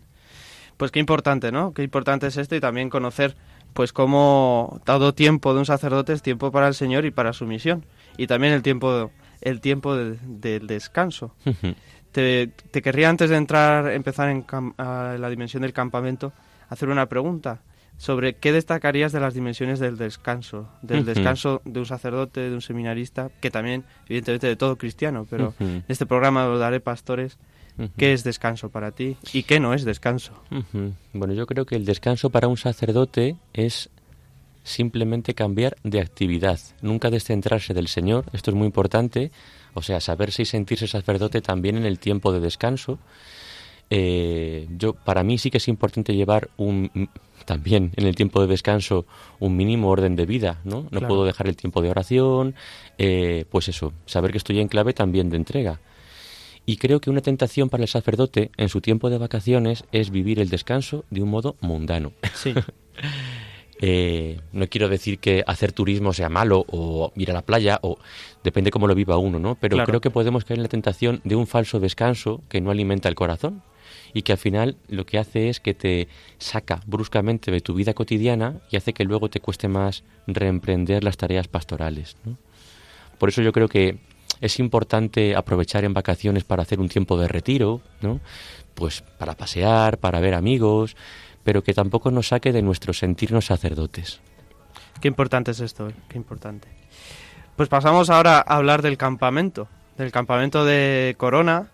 Pues 0.78 0.92
qué 0.92 1.00
importante, 1.00 1.52
¿no? 1.52 1.74
Qué 1.74 1.84
importante 1.84 2.28
es 2.28 2.38
esto 2.38 2.56
y 2.56 2.60
también 2.60 2.90
conocer 2.90 3.36
pues 3.74 3.94
cómo 3.94 4.82
todo 4.86 5.14
tiempo 5.14 5.54
de 5.54 5.60
un 5.60 5.66
sacerdote 5.66 6.14
es 6.14 6.22
tiempo 6.22 6.52
para 6.52 6.68
el 6.68 6.74
Señor 6.74 7.06
y 7.06 7.12
para 7.12 7.34
su 7.34 7.46
misión 7.46 7.86
y 8.18 8.28
también 8.28 8.54
el 8.54 8.64
tiempo 8.64 9.12
el 9.42 9.62
tiempo 9.62 9.96
del 9.96 10.68
descanso. 10.68 11.36
te, 12.12 12.52
querría 12.72 13.10
antes 13.10 13.30
de 13.30 13.36
entrar 13.36 13.92
empezar 13.92 14.30
en 14.30 14.46
la 14.78 15.30
dimensión 15.30 15.62
del 15.62 15.74
campamento 15.74 16.34
hacer 16.70 16.90
una 16.90 17.06
pregunta 17.08 17.62
sobre 17.98 18.36
qué 18.36 18.52
destacarías 18.52 19.12
de 19.12 19.20
las 19.20 19.34
dimensiones 19.34 19.80
del 19.80 19.98
descanso, 19.98 20.70
del 20.82 21.06
descanso 21.06 21.62
de 21.66 21.80
un 21.80 21.86
sacerdote, 21.86 22.42
de 22.42 22.54
un 22.54 22.62
seminarista, 22.62 23.30
que 23.40 23.52
también, 23.52 23.86
evidentemente, 24.06 24.48
de 24.48 24.56
todo 24.56 24.78
cristiano, 24.78 25.26
pero 25.30 25.54
en 25.60 25.84
este 25.88 26.06
programa 26.06 26.46
lo 26.46 26.58
daré 26.58 26.80
pastores. 26.80 27.38
¿Qué 27.98 28.14
es 28.14 28.24
descanso 28.24 28.70
para 28.70 28.92
ti 28.92 29.18
y 29.34 29.44
qué 29.44 29.60
no 29.60 29.74
es 29.74 29.84
descanso? 29.84 30.32
Bueno, 31.14 31.34
yo 31.34 31.46
creo 31.46 31.66
que 31.66 31.76
el 31.76 31.86
descanso 31.86 32.30
para 32.30 32.48
un 32.48 32.58
sacerdote 32.58 33.36
es 33.54 33.90
simplemente 34.64 35.36
cambiar 35.36 35.76
de 35.84 36.00
actividad, 36.00 36.60
nunca 36.82 37.10
descentrarse 37.10 37.74
del 37.74 37.88
Señor, 37.88 38.26
esto 38.34 38.50
es 38.50 38.56
muy 38.56 38.66
importante, 38.66 39.32
o 39.74 39.82
sea, 39.82 40.00
saberse 40.00 40.42
y 40.42 40.46
sentirse 40.46 40.88
sacerdote 40.88 41.42
también 41.42 41.78
en 41.78 41.86
el 41.86 42.00
tiempo 42.00 42.32
de 42.32 42.40
descanso. 42.40 42.98
Eh, 43.90 44.68
yo 44.76 44.94
para 44.94 45.24
mí 45.24 45.38
sí 45.38 45.52
que 45.52 45.58
es 45.58 45.68
importante 45.68 46.16
llevar 46.16 46.50
un 46.58 47.10
también 47.46 47.92
en 47.96 48.06
el 48.06 48.16
tiempo 48.16 48.42
de 48.42 48.48
descanso 48.48 49.06
un 49.40 49.56
mínimo 49.56 49.90
orden 49.90 50.16
de 50.16 50.26
vida, 50.26 50.60
¿no? 50.64 50.88
No 50.92 51.02
puedo 51.02 51.26
dejar 51.26 51.48
el 51.48 51.56
tiempo 51.56 51.82
de 51.82 51.90
oración, 51.90 52.56
eh, 52.98 53.46
pues 53.50 53.70
eso, 53.70 53.94
saber 54.06 54.32
que 54.32 54.38
estoy 54.38 54.60
en 54.60 54.68
clave 54.68 54.94
también 54.94 55.30
de 55.30 55.38
entrega. 55.38 55.80
Y 56.66 56.78
creo 56.78 57.00
que 57.00 57.12
una 57.12 57.22
tentación 57.22 57.70
para 57.70 57.84
el 57.84 57.90
sacerdote 57.90 58.50
en 58.58 58.70
su 58.70 58.82
tiempo 58.82 59.10
de 59.10 59.20
vacaciones 59.20 59.86
es 59.92 60.10
vivir 60.10 60.40
el 60.40 60.50
descanso 60.50 61.06
de 61.12 61.22
un 61.22 61.30
modo 61.30 61.56
mundano. 61.62 62.12
Sí. 62.34 62.54
Eh, 63.82 64.40
no 64.54 64.68
quiero 64.68 64.88
decir 64.88 65.20
que 65.20 65.44
hacer 65.46 65.74
turismo 65.74 66.14
sea 66.14 66.30
malo 66.30 66.66
o 66.70 67.12
ir 67.18 67.30
a 67.30 67.34
la 67.34 67.42
playa 67.42 67.78
o 67.82 67.98
depende 68.42 68.72
cómo 68.72 68.88
lo 68.88 68.96
viva 68.96 69.18
uno, 69.18 69.38
¿no? 69.38 69.56
Pero 69.56 69.84
creo 69.84 70.00
que 70.00 70.10
podemos 70.10 70.46
caer 70.46 70.60
en 70.60 70.64
la 70.64 70.70
tentación 70.70 71.20
de 71.26 71.36
un 71.36 71.46
falso 71.46 71.82
descanso 71.82 72.42
que 72.48 72.62
no 72.62 72.72
alimenta 72.72 73.10
el 73.10 73.16
corazón 73.16 73.64
y 74.16 74.22
que 74.22 74.32
al 74.32 74.38
final 74.38 74.78
lo 74.88 75.06
que 75.06 75.20
hace 75.20 75.50
es 75.50 75.60
que 75.60 75.74
te 75.74 76.08
saca 76.38 76.80
bruscamente 76.88 77.52
de 77.52 77.60
tu 77.60 77.74
vida 77.74 77.94
cotidiana 77.94 78.62
y 78.72 78.78
hace 78.78 78.94
que 78.94 79.04
luego 79.04 79.30
te 79.30 79.42
cueste 79.42 79.68
más 79.68 80.06
reemprender 80.26 81.04
las 81.04 81.18
tareas 81.18 81.50
pastorales. 81.50 82.16
Por 83.20 83.28
eso 83.28 83.42
yo 83.42 83.52
creo 83.52 83.68
que 83.68 84.00
es 84.40 84.58
importante 84.60 85.36
aprovechar 85.36 85.84
en 85.84 85.94
vacaciones 85.94 86.46
para 86.46 86.64
hacer 86.64 86.80
un 86.80 86.88
tiempo 86.88 87.18
de 87.18 87.28
retiro, 87.28 87.82
¿no? 88.02 88.22
pues 88.74 89.02
para 89.02 89.34
pasear, 89.34 89.98
para 89.98 90.22
ver 90.22 90.34
amigos, 90.34 90.96
pero 91.44 91.62
que 91.62 91.74
tampoco 91.74 92.10
nos 92.10 92.30
saque 92.30 92.54
de 92.54 92.62
nuestro 92.62 92.94
sentirnos 92.94 93.48
sacerdotes. 93.48 94.22
Qué 95.02 95.10
importante 95.10 95.52
es 95.52 95.60
esto, 95.60 95.90
¿eh? 95.90 95.94
qué 96.08 96.18
importante. 96.18 96.70
Pues 97.58 97.68
pasamos 97.68 98.10
ahora 98.10 98.38
a 98.38 98.56
hablar 98.56 98.82
del 98.82 98.98
campamento, 98.98 99.68
del 99.98 100.14
campamento 100.14 100.64
de 100.64 101.16
Corona, 101.18 101.68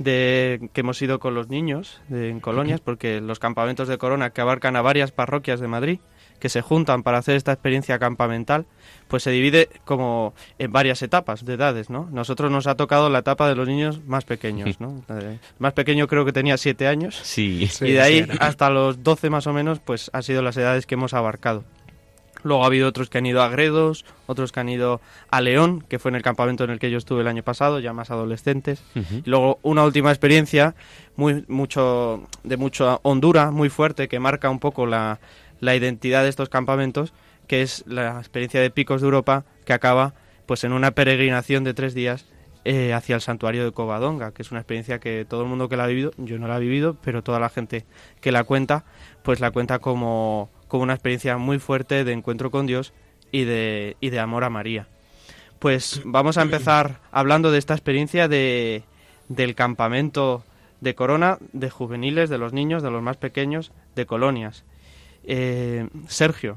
de 0.00 0.70
que 0.72 0.80
hemos 0.80 1.00
ido 1.02 1.18
con 1.18 1.34
los 1.34 1.50
niños 1.50 2.00
en 2.10 2.40
colonias, 2.40 2.80
porque 2.80 3.20
los 3.20 3.38
campamentos 3.38 3.86
de 3.86 3.98
Corona 3.98 4.30
que 4.30 4.40
abarcan 4.40 4.74
a 4.76 4.82
varias 4.82 5.12
parroquias 5.12 5.60
de 5.60 5.68
Madrid, 5.68 6.00
que 6.38 6.48
se 6.48 6.62
juntan 6.62 7.02
para 7.02 7.18
hacer 7.18 7.36
esta 7.36 7.52
experiencia 7.52 7.98
campamental, 7.98 8.64
pues 9.08 9.22
se 9.22 9.30
divide 9.30 9.68
como 9.84 10.32
en 10.58 10.72
varias 10.72 11.02
etapas 11.02 11.44
de 11.44 11.52
edades, 11.52 11.90
¿no? 11.90 12.08
Nosotros 12.10 12.50
nos 12.50 12.66
ha 12.66 12.76
tocado 12.76 13.10
la 13.10 13.18
etapa 13.18 13.46
de 13.46 13.54
los 13.54 13.68
niños 13.68 14.02
más 14.06 14.24
pequeños, 14.24 14.80
¿no? 14.80 15.04
El 15.10 15.38
más 15.58 15.74
pequeño 15.74 16.06
creo 16.06 16.24
que 16.24 16.32
tenía 16.32 16.56
siete 16.56 16.88
años. 16.88 17.20
Sí. 17.22 17.68
Y 17.82 17.92
de 17.92 18.00
ahí 18.00 18.26
hasta 18.40 18.70
los 18.70 19.02
doce 19.02 19.28
más 19.28 19.46
o 19.46 19.52
menos, 19.52 19.80
pues 19.80 20.10
han 20.14 20.22
sido 20.22 20.40
las 20.40 20.56
edades 20.56 20.86
que 20.86 20.94
hemos 20.94 21.12
abarcado. 21.12 21.64
Luego 22.42 22.62
ha 22.62 22.66
habido 22.66 22.88
otros 22.88 23.10
que 23.10 23.18
han 23.18 23.26
ido 23.26 23.42
a 23.42 23.48
Gredos, 23.48 24.04
otros 24.26 24.52
que 24.52 24.60
han 24.60 24.68
ido 24.68 25.00
a 25.30 25.40
León, 25.40 25.84
que 25.88 25.98
fue 25.98 26.10
en 26.10 26.14
el 26.16 26.22
campamento 26.22 26.64
en 26.64 26.70
el 26.70 26.78
que 26.78 26.90
yo 26.90 26.98
estuve 26.98 27.22
el 27.22 27.28
año 27.28 27.42
pasado, 27.42 27.80
ya 27.80 27.92
más 27.92 28.10
adolescentes. 28.10 28.82
Y 28.94 29.28
luego 29.28 29.58
una 29.62 29.84
última 29.84 30.10
experiencia 30.10 30.74
muy 31.16 31.44
mucho 31.48 32.26
de 32.42 32.56
mucha 32.56 32.98
hondura, 33.02 33.50
muy 33.50 33.68
fuerte, 33.68 34.08
que 34.08 34.18
marca 34.18 34.50
un 34.50 34.58
poco 34.58 34.86
la, 34.86 35.20
la 35.60 35.76
identidad 35.76 36.22
de 36.22 36.28
estos 36.28 36.48
campamentos, 36.48 37.12
que 37.46 37.62
es 37.62 37.84
la 37.86 38.18
experiencia 38.18 38.60
de 38.60 38.70
Picos 38.70 39.00
de 39.00 39.06
Europa, 39.06 39.44
que 39.64 39.72
acaba 39.72 40.14
pues 40.46 40.64
en 40.64 40.72
una 40.72 40.90
peregrinación 40.92 41.64
de 41.64 41.74
tres 41.74 41.94
días 41.94 42.26
eh, 42.64 42.92
hacia 42.92 43.14
el 43.14 43.22
santuario 43.22 43.64
de 43.64 43.72
Covadonga, 43.72 44.32
que 44.32 44.42
es 44.42 44.50
una 44.50 44.60
experiencia 44.60 44.98
que 44.98 45.24
todo 45.24 45.42
el 45.42 45.48
mundo 45.48 45.70
que 45.70 45.78
la 45.78 45.84
ha 45.84 45.86
vivido, 45.86 46.12
yo 46.18 46.38
no 46.38 46.46
la 46.46 46.58
he 46.58 46.60
vivido, 46.60 46.94
pero 47.02 47.22
toda 47.22 47.40
la 47.40 47.48
gente 47.48 47.86
que 48.20 48.32
la 48.32 48.44
cuenta, 48.44 48.84
pues 49.22 49.40
la 49.40 49.50
cuenta 49.50 49.78
como 49.78 50.50
como 50.70 50.84
una 50.84 50.94
experiencia 50.94 51.36
muy 51.36 51.58
fuerte 51.58 52.04
de 52.04 52.12
encuentro 52.12 52.50
con 52.50 52.66
Dios 52.66 52.94
y 53.30 53.44
de, 53.44 53.96
y 54.00 54.08
de 54.08 54.20
amor 54.20 54.44
a 54.44 54.50
María. 54.50 54.88
Pues 55.58 56.00
vamos 56.06 56.38
a 56.38 56.42
empezar 56.42 57.00
hablando 57.12 57.50
de 57.50 57.58
esta 57.58 57.74
experiencia 57.74 58.28
de, 58.28 58.84
del 59.28 59.54
campamento 59.54 60.42
de 60.80 60.94
Corona, 60.94 61.36
de 61.52 61.68
juveniles, 61.68 62.30
de 62.30 62.38
los 62.38 62.54
niños, 62.54 62.82
de 62.82 62.90
los 62.90 63.02
más 63.02 63.18
pequeños, 63.18 63.72
de 63.94 64.06
colonias. 64.06 64.64
Eh, 65.24 65.88
Sergio, 66.08 66.56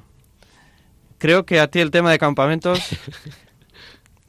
creo 1.17 1.45
que 1.45 1.59
a 1.59 1.67
ti 1.67 1.79
el 1.79 1.91
tema 1.91 2.11
de 2.11 2.19
campamentos 2.19 2.79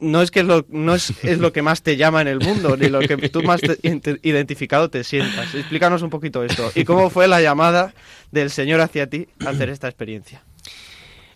no 0.05 0.21
es 0.21 0.31
que 0.31 0.41
es 0.41 0.45
lo, 0.45 0.65
no 0.69 0.95
es, 0.95 1.11
es, 1.23 1.39
lo 1.39 1.51
que 1.51 1.61
más 1.61 1.81
te 1.81 1.97
llama 1.97 2.21
en 2.21 2.27
el 2.27 2.39
mundo, 2.39 2.77
ni 2.77 2.89
lo 2.89 2.99
que 2.99 3.17
tú 3.29 3.43
más 3.43 3.61
identificado 4.21 4.89
te 4.89 5.03
sientas. 5.03 5.53
Explícanos 5.53 6.01
un 6.01 6.09
poquito 6.09 6.43
esto. 6.43 6.71
¿Y 6.75 6.85
cómo 6.85 7.09
fue 7.09 7.27
la 7.27 7.41
llamada 7.41 7.93
del 8.31 8.49
Señor 8.49 8.81
hacia 8.81 9.09
ti 9.09 9.27
hacer 9.45 9.69
esta 9.69 9.87
experiencia? 9.87 10.43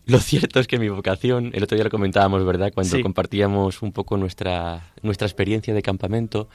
Lo 0.06 0.20
cierto 0.20 0.60
es 0.60 0.68
que 0.68 0.80
mi 0.80 0.90
vocación, 0.90 1.52
el 1.54 1.64
otro 1.64 1.76
día 1.76 1.84
lo 1.84 1.92
comentábamos, 1.92 2.44
¿verdad? 2.44 2.72
Cuando 2.74 3.00
compartíamos 3.02 3.82
un 3.82 3.92
poco 3.92 4.18
nuestra, 4.18 4.92
nuestra 5.04 5.28
experiencia 5.28 5.74
de 5.74 5.82
campamento, 5.84 6.50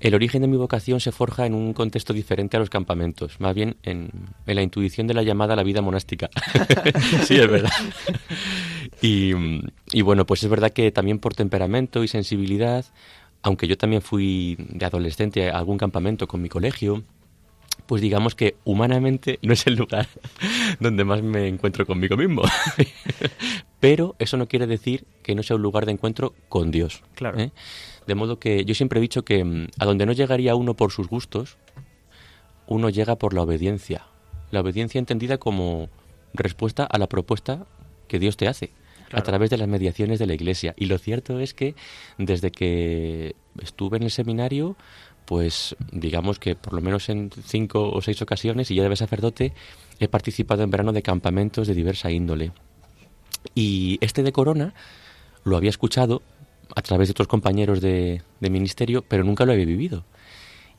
el 0.00 0.14
origen 0.14 0.42
de 0.42 0.48
mi 0.48 0.56
vocación 0.56 1.00
se 1.00 1.12
forja 1.12 1.46
en 1.46 1.54
un 1.54 1.72
contexto 1.72 2.12
diferente 2.12 2.56
a 2.56 2.60
los 2.60 2.70
campamentos, 2.70 3.40
más 3.40 3.54
bien 3.54 3.76
en, 3.82 4.10
la 4.46 4.62
intuición 4.62 5.06
de 5.06 5.14
la 5.14 5.22
llamada 5.22 5.54
a 5.54 5.56
la 5.56 5.62
vida 5.62 5.82
monástica. 5.82 6.30
sí, 7.24 7.36
es 7.36 7.50
verdad. 7.50 7.72
Y, 9.02 9.32
y, 9.92 10.02
bueno, 10.02 10.26
pues 10.26 10.42
es 10.42 10.50
verdad 10.50 10.70
que 10.70 10.90
también 10.92 11.18
por 11.18 11.34
temperamento 11.34 12.04
y 12.04 12.08
sensibilidad, 12.08 12.84
aunque 13.42 13.66
yo 13.66 13.76
también 13.76 14.02
fui 14.02 14.56
de 14.58 14.86
adolescente 14.86 15.50
a 15.50 15.58
algún 15.58 15.78
campamento 15.78 16.26
con 16.28 16.42
mi 16.42 16.48
colegio, 16.48 17.04
pues 17.86 18.02
digamos 18.02 18.34
que 18.34 18.56
humanamente 18.64 19.38
no 19.42 19.52
es 19.52 19.66
el 19.66 19.74
lugar 19.74 20.08
donde 20.80 21.04
más 21.04 21.22
me 21.22 21.48
encuentro 21.48 21.86
conmigo 21.86 22.16
mismo. 22.16 22.42
Pero 23.80 24.16
eso 24.18 24.36
no 24.36 24.48
quiere 24.48 24.66
decir 24.66 25.06
que 25.22 25.34
no 25.34 25.42
sea 25.42 25.56
un 25.56 25.62
lugar 25.62 25.86
de 25.86 25.92
encuentro 25.92 26.34
con 26.48 26.70
Dios. 26.70 27.02
Claro. 27.14 27.38
¿eh? 27.38 27.50
De 28.08 28.14
modo 28.14 28.38
que 28.38 28.64
yo 28.64 28.74
siempre 28.74 28.98
he 28.98 29.02
dicho 29.02 29.22
que 29.22 29.44
mm, 29.44 29.66
a 29.78 29.84
donde 29.84 30.06
no 30.06 30.12
llegaría 30.12 30.54
uno 30.54 30.72
por 30.72 30.92
sus 30.92 31.08
gustos, 31.08 31.58
uno 32.66 32.88
llega 32.88 33.16
por 33.16 33.34
la 33.34 33.42
obediencia. 33.42 34.06
La 34.50 34.62
obediencia 34.62 34.98
entendida 34.98 35.36
como 35.36 35.90
respuesta 36.32 36.84
a 36.84 36.96
la 36.96 37.06
propuesta 37.06 37.66
que 38.08 38.18
Dios 38.18 38.38
te 38.38 38.48
hace 38.48 38.70
a 39.12 39.22
través 39.22 39.50
de 39.50 39.58
las 39.58 39.68
mediaciones 39.68 40.18
de 40.18 40.26
la 40.26 40.32
Iglesia. 40.32 40.74
Y 40.78 40.86
lo 40.86 40.96
cierto 40.96 41.38
es 41.38 41.52
que 41.52 41.74
desde 42.16 42.50
que 42.50 43.36
estuve 43.60 43.98
en 43.98 44.04
el 44.04 44.10
seminario, 44.10 44.74
pues 45.26 45.76
digamos 45.92 46.38
que 46.38 46.56
por 46.56 46.72
lo 46.72 46.80
menos 46.80 47.10
en 47.10 47.30
cinco 47.44 47.90
o 47.90 48.00
seis 48.00 48.22
ocasiones, 48.22 48.70
y 48.70 48.74
ya 48.74 48.88
de 48.88 48.96
sacerdote, 48.96 49.52
he 50.00 50.08
participado 50.08 50.62
en 50.62 50.70
verano 50.70 50.94
de 50.94 51.02
campamentos 51.02 51.68
de 51.68 51.74
diversa 51.74 52.10
índole. 52.10 52.52
Y 53.54 53.98
este 54.00 54.22
de 54.22 54.32
Corona 54.32 54.72
lo 55.44 55.58
había 55.58 55.70
escuchado 55.70 56.22
a 56.74 56.82
través 56.82 57.08
de 57.08 57.12
otros 57.12 57.28
compañeros 57.28 57.80
de, 57.80 58.22
ministerio, 58.40 59.02
pero 59.06 59.24
nunca 59.24 59.44
lo 59.44 59.52
había 59.52 59.64
vivido. 59.64 60.04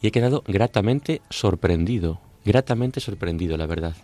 Y 0.02 0.08
he 0.08 0.12
quedado 0.12 0.44
gratamente 0.48 1.22
sorprendido, 1.30 2.22
gratamente 2.46 3.00
sorprendido, 3.00 3.58
la 3.58 3.66
verdad. 3.66 3.96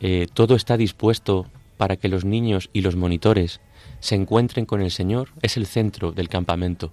Eh, 0.00 0.26
todo 0.32 0.54
está 0.54 0.76
dispuesto 0.76 1.46
para 1.76 1.96
que 1.96 2.08
los 2.08 2.24
niños 2.24 2.70
y 2.72 2.82
los 2.82 2.96
monitores 2.96 3.60
se 4.00 4.14
encuentren 4.14 4.64
con 4.64 4.80
el 4.80 4.90
Señor, 4.90 5.30
es 5.42 5.56
el 5.56 5.66
centro 5.66 6.12
del 6.12 6.28
campamento. 6.28 6.92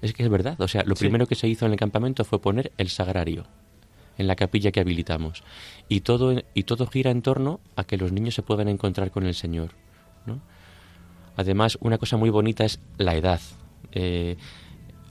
Es 0.00 0.12
que 0.12 0.22
es 0.22 0.28
verdad, 0.28 0.60
o 0.60 0.68
sea, 0.68 0.82
lo 0.84 0.96
primero 0.96 1.26
que 1.26 1.34
se 1.34 1.48
hizo 1.48 1.66
en 1.66 1.72
el 1.72 1.78
campamento 1.78 2.24
fue 2.24 2.40
poner 2.40 2.72
el 2.78 2.88
sagrario 2.88 3.46
en 4.18 4.26
la 4.26 4.36
capilla 4.36 4.72
que 4.72 4.80
habilitamos 4.80 5.42
y 5.88 6.00
todo 6.00 6.42
y 6.54 6.62
todo 6.64 6.86
gira 6.86 7.10
en 7.10 7.22
torno 7.22 7.60
a 7.76 7.84
que 7.84 7.96
los 7.96 8.12
niños 8.12 8.34
se 8.34 8.42
puedan 8.42 8.68
encontrar 8.68 9.10
con 9.10 9.24
el 9.24 9.34
Señor. 9.34 9.70
Además, 11.36 11.78
una 11.80 11.98
cosa 11.98 12.16
muy 12.16 12.30
bonita 12.30 12.64
es 12.64 12.80
la 12.98 13.14
edad. 13.14 13.40
Eh, 13.92 14.36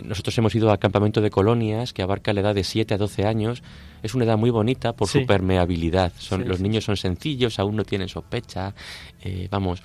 nosotros 0.04 0.38
hemos 0.38 0.56
ido 0.56 0.72
al 0.72 0.80
campamento 0.80 1.22
de 1.22 1.30
colonias 1.30 1.94
que 1.94 2.02
abarca 2.02 2.34
la 2.34 2.42
edad 2.42 2.56
de 2.56 2.64
7 2.64 2.94
a 2.94 2.98
12 2.98 3.26
años. 3.26 3.64
Es 4.04 4.16
una 4.16 4.26
edad 4.26 4.38
muy 4.38 4.50
bonita 4.50 4.94
por 4.94 5.08
su 5.08 5.26
permeabilidad. 5.26 6.12
Son, 6.18 6.48
los 6.48 6.60
niños 6.60 6.86
son 6.86 6.98
sencillos, 6.98 7.60
aún 7.60 7.76
no 7.76 7.84
tienen 7.84 8.10
sospecha. 8.10 8.74
Eh, 9.22 9.48
vamos, 9.52 9.84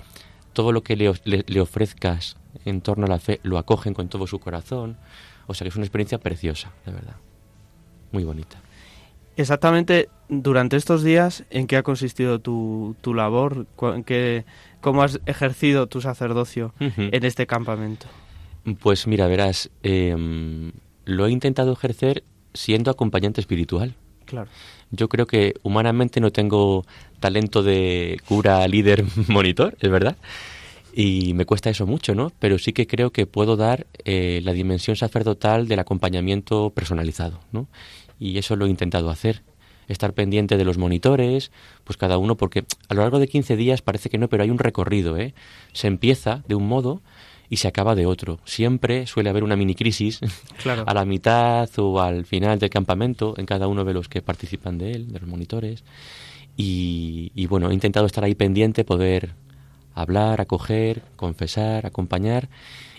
todo 0.53 0.71
lo 0.71 0.81
que 0.81 0.95
le, 0.95 1.13
le, 1.23 1.61
ofrezcas 1.61 2.37
en 2.65 2.81
torno 2.81 3.05
a 3.05 3.09
la 3.09 3.19
fe 3.19 3.39
lo 3.43 3.57
acogen 3.57 3.93
con 3.93 4.09
todo 4.09 4.25
su 4.25 4.39
corazón. 4.39 4.97
O 5.45 5.53
sea 5.53 5.65
que 5.65 5.69
es 5.69 5.75
una 5.75 5.85
experiencia 5.85 6.17
preciosa, 6.17 6.71
de 6.85 6.91
verdad. 6.91 7.15
Muy 8.11 8.23
bonita. 8.23 8.59
Exactamente, 9.37 10.09
durante 10.29 10.77
estos 10.77 11.03
días, 11.03 11.45
¿en 11.51 11.67
qué 11.67 11.77
ha 11.77 11.83
consistido 11.83 12.39
tu, 12.39 12.95
tu 13.01 13.13
labor? 13.13 13.67
¿En 13.81 14.45
¿Cómo 14.81 15.03
has 15.03 15.19
ejercido 15.25 15.87
tu 15.87 16.01
sacerdocio 16.01 16.73
en 16.79 17.23
este 17.23 17.45
campamento? 17.45 18.07
Pues 18.79 19.07
mira, 19.07 19.27
verás, 19.27 19.69
em, 19.83 20.71
lo 21.05 21.27
he 21.27 21.31
intentado 21.31 21.71
ejercer 21.71 22.23
siendo 22.53 22.89
acompañante 22.89 23.39
espiritual. 23.39 23.95
Claro. 24.25 24.49
Yo 24.91 25.07
creo 25.07 25.27
que 25.27 25.53
humanamente 25.63 26.19
no 26.19 26.31
tengo 26.31 26.85
talento 27.19 27.63
de 27.63 28.19
cura, 28.27 28.67
líder, 28.67 29.05
monitor, 29.27 29.77
es 29.79 29.89
verdad. 29.89 30.17
Y 30.93 31.33
me 31.35 31.45
cuesta 31.45 31.69
eso 31.69 31.85
mucho, 31.85 32.15
¿no? 32.15 32.31
Pero 32.39 32.57
sí 32.57 32.73
que 32.73 32.87
creo 32.87 33.11
que 33.11 33.27
puedo 33.27 33.55
dar 33.55 33.85
eh, 34.03 34.41
la 34.43 34.53
dimensión 34.53 34.95
sacerdotal 34.95 35.67
del 35.67 35.79
acompañamiento 35.79 36.71
personalizado, 36.71 37.39
¿no? 37.51 37.67
Y 38.19 38.37
eso 38.37 38.55
lo 38.55 38.65
he 38.65 38.69
intentado 38.69 39.09
hacer. 39.09 39.43
Estar 39.87 40.13
pendiente 40.13 40.57
de 40.57 40.65
los 40.65 40.77
monitores, 40.77 41.51
pues 41.83 41.95
cada 41.95 42.17
uno, 42.17 42.35
porque 42.35 42.65
a 42.89 42.93
lo 42.93 43.01
largo 43.01 43.19
de 43.19 43.27
15 43.27 43.55
días 43.55 43.81
parece 43.81 44.09
que 44.09 44.17
no, 44.17 44.27
pero 44.27 44.43
hay 44.43 44.49
un 44.49 44.59
recorrido, 44.59 45.17
¿eh? 45.17 45.33
Se 45.71 45.87
empieza 45.87 46.43
de 46.47 46.55
un 46.55 46.67
modo 46.67 47.01
y 47.49 47.57
se 47.57 47.67
acaba 47.67 47.95
de 47.95 48.05
otro. 48.05 48.39
Siempre 48.45 49.07
suele 49.07 49.29
haber 49.29 49.43
una 49.43 49.55
mini 49.55 49.75
crisis 49.75 50.19
a 50.85 50.93
la 50.93 51.05
mitad 51.05 51.69
o 51.77 52.01
al 52.01 52.25
final 52.25 52.59
del 52.59 52.69
campamento 52.69 53.33
en 53.37 53.45
cada 53.45 53.67
uno 53.67 53.85
de 53.85 53.93
los 53.93 54.09
que 54.09 54.21
participan 54.21 54.77
de 54.77 54.91
él, 54.91 55.11
de 55.11 55.19
los 55.19 55.29
monitores. 55.29 55.83
Y, 56.59 57.45
bueno, 57.47 57.69
he 57.69 57.73
intentado 57.73 58.07
estar 58.07 58.23
ahí 58.23 58.33
pendiente, 58.33 58.83
poder 58.83 59.35
hablar, 59.93 60.41
acoger, 60.41 61.03
confesar, 61.15 61.85
acompañar 61.85 62.49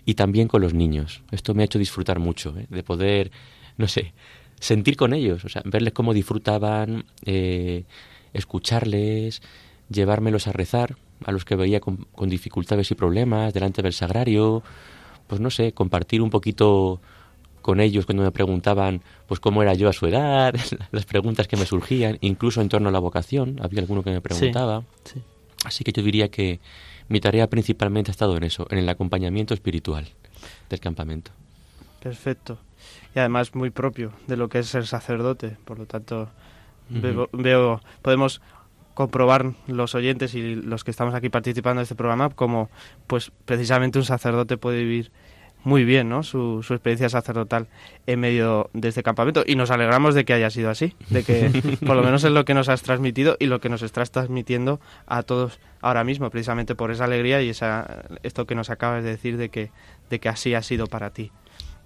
y 0.05 0.15
también 0.15 0.47
con 0.47 0.63
los 0.63 0.75
niños. 0.75 1.23
Esto 1.33 1.55
me 1.55 1.63
ha 1.63 1.67
hecho 1.67 1.79
disfrutar 1.79 2.21
mucho, 2.21 2.55
¿eh? 2.57 2.67
de 2.71 2.83
poder, 2.85 3.33
no 3.77 3.89
sé, 3.89 4.13
sentir 4.61 4.97
con 4.97 5.13
ellos, 5.13 5.45
o 5.45 5.49
sea, 5.49 5.63
verles 5.65 5.93
cómo 5.93 6.15
disfrutaban, 6.15 7.05
eh, 7.25 7.85
escucharles, 8.33 9.43
llevármelos 9.89 10.47
a 10.47 10.53
rezar, 10.53 10.97
a 11.25 11.33
los 11.33 11.45
que 11.45 11.57
veía 11.57 11.81
con, 11.81 12.07
dificultades 12.29 12.91
y 12.91 12.95
problemas 12.95 13.53
delante 13.55 13.83
del 13.83 13.93
sagrario, 13.93 14.63
pues 15.27 15.41
no 15.41 15.51
sé, 15.51 15.73
compartir 15.73 16.23
un 16.23 16.31
poquito 16.31 17.01
con 17.63 17.81
ellos 17.81 18.07
cuando 18.07 18.23
me 18.23 18.31
preguntaban 18.31 19.03
pues 19.27 19.41
cómo 19.41 19.63
era 19.63 19.75
yo 19.75 19.89
a 19.89 19.93
su 19.93 20.07
edad, 20.07 20.55
las 20.93 21.05
preguntas 21.05 21.49
que 21.49 21.57
me 21.57 21.67
surgían, 21.67 22.19
incluso 22.21 22.61
en 22.61 22.69
torno 22.69 22.89
a 22.89 22.93
la 22.93 22.99
vocación, 22.99 23.59
había 23.63 23.81
alguno 23.81 24.03
que 24.03 24.11
me 24.11 24.21
preguntaba. 24.21 24.85
Así 25.65 25.83
que 25.83 25.93
yo 25.93 26.03
diría 26.03 26.29
que 26.29 26.61
mi 27.09 27.21
tarea 27.21 27.49
principalmente 27.49 28.11
ha 28.11 28.13
estado 28.13 28.37
en 28.37 28.45
eso, 28.45 28.67
en 28.71 28.79
el 28.79 28.89
acompañamiento 28.89 29.55
espiritual 29.55 30.07
del 30.71 30.81
campamento. 30.81 31.33
Perfecto. 32.01 32.59
Y 33.15 33.19
además 33.19 33.55
muy 33.55 33.71
propio 33.71 34.13
de 34.27 34.37
lo 34.37 34.49
que 34.49 34.61
es 34.61 34.69
ser 34.69 34.87
sacerdote, 34.87 35.57
por 35.65 35.79
lo 35.79 35.87
tanto 35.87 36.31
veo 36.91 37.81
podemos 38.03 38.41
comprobar 38.95 39.53
los 39.69 39.95
oyentes 39.95 40.35
y 40.35 40.57
los 40.57 40.83
que 40.83 40.91
estamos 40.91 41.15
aquí 41.15 41.29
participando 41.29 41.81
en 41.81 41.85
este 41.85 41.95
programa 41.95 42.31
como 42.31 42.69
pues 43.07 43.31
precisamente 43.45 43.99
un 43.99 44.05
sacerdote 44.05 44.57
puede 44.57 44.79
vivir 44.79 45.13
muy 45.65 45.85
bien 45.85 46.09
¿no? 46.09 46.23
su, 46.23 46.65
su 46.65 46.75
experiencia 46.75 47.09
sacerdotal 47.09 47.69
en 48.07 48.21
medio 48.21 48.71
de 48.73 48.89
este 48.89 49.03
campamento 49.03 49.45
y 49.47 49.55
nos 49.55 49.71
alegramos 49.71 50.15
de 50.15 50.25
que 50.25 50.33
haya 50.33 50.51
sido 50.51 50.71
así, 50.71 50.95
de 51.11 51.23
que 51.23 51.79
por 51.87 51.95
lo 51.95 52.03
menos 52.03 52.25
es 52.25 52.33
lo 52.33 52.45
que 52.45 52.55
nos 52.55 52.69
has 52.69 52.83
transmitido 52.83 53.37
y 53.39 53.47
lo 53.47 53.61
que 53.61 53.69
nos 53.69 53.83
estás 53.83 54.11
transmitiendo 54.11 54.81
a 55.07 55.23
todos 55.23 55.61
ahora 55.81 56.05
mismo, 56.05 56.31
precisamente 56.31 56.75
por 56.75 56.91
esa 56.91 57.05
alegría 57.05 57.43
y 57.43 57.51
esa, 57.51 58.05
esto 58.23 58.47
que 58.47 58.55
nos 58.55 58.71
acabas 58.71 59.05
de 59.05 59.11
decir 59.11 59.37
de 59.37 59.49
que, 59.49 59.71
de 60.11 60.19
que 60.19 60.29
así 60.29 60.55
ha 60.55 60.63
sido 60.63 60.87
para 60.87 61.11
ti, 61.11 61.31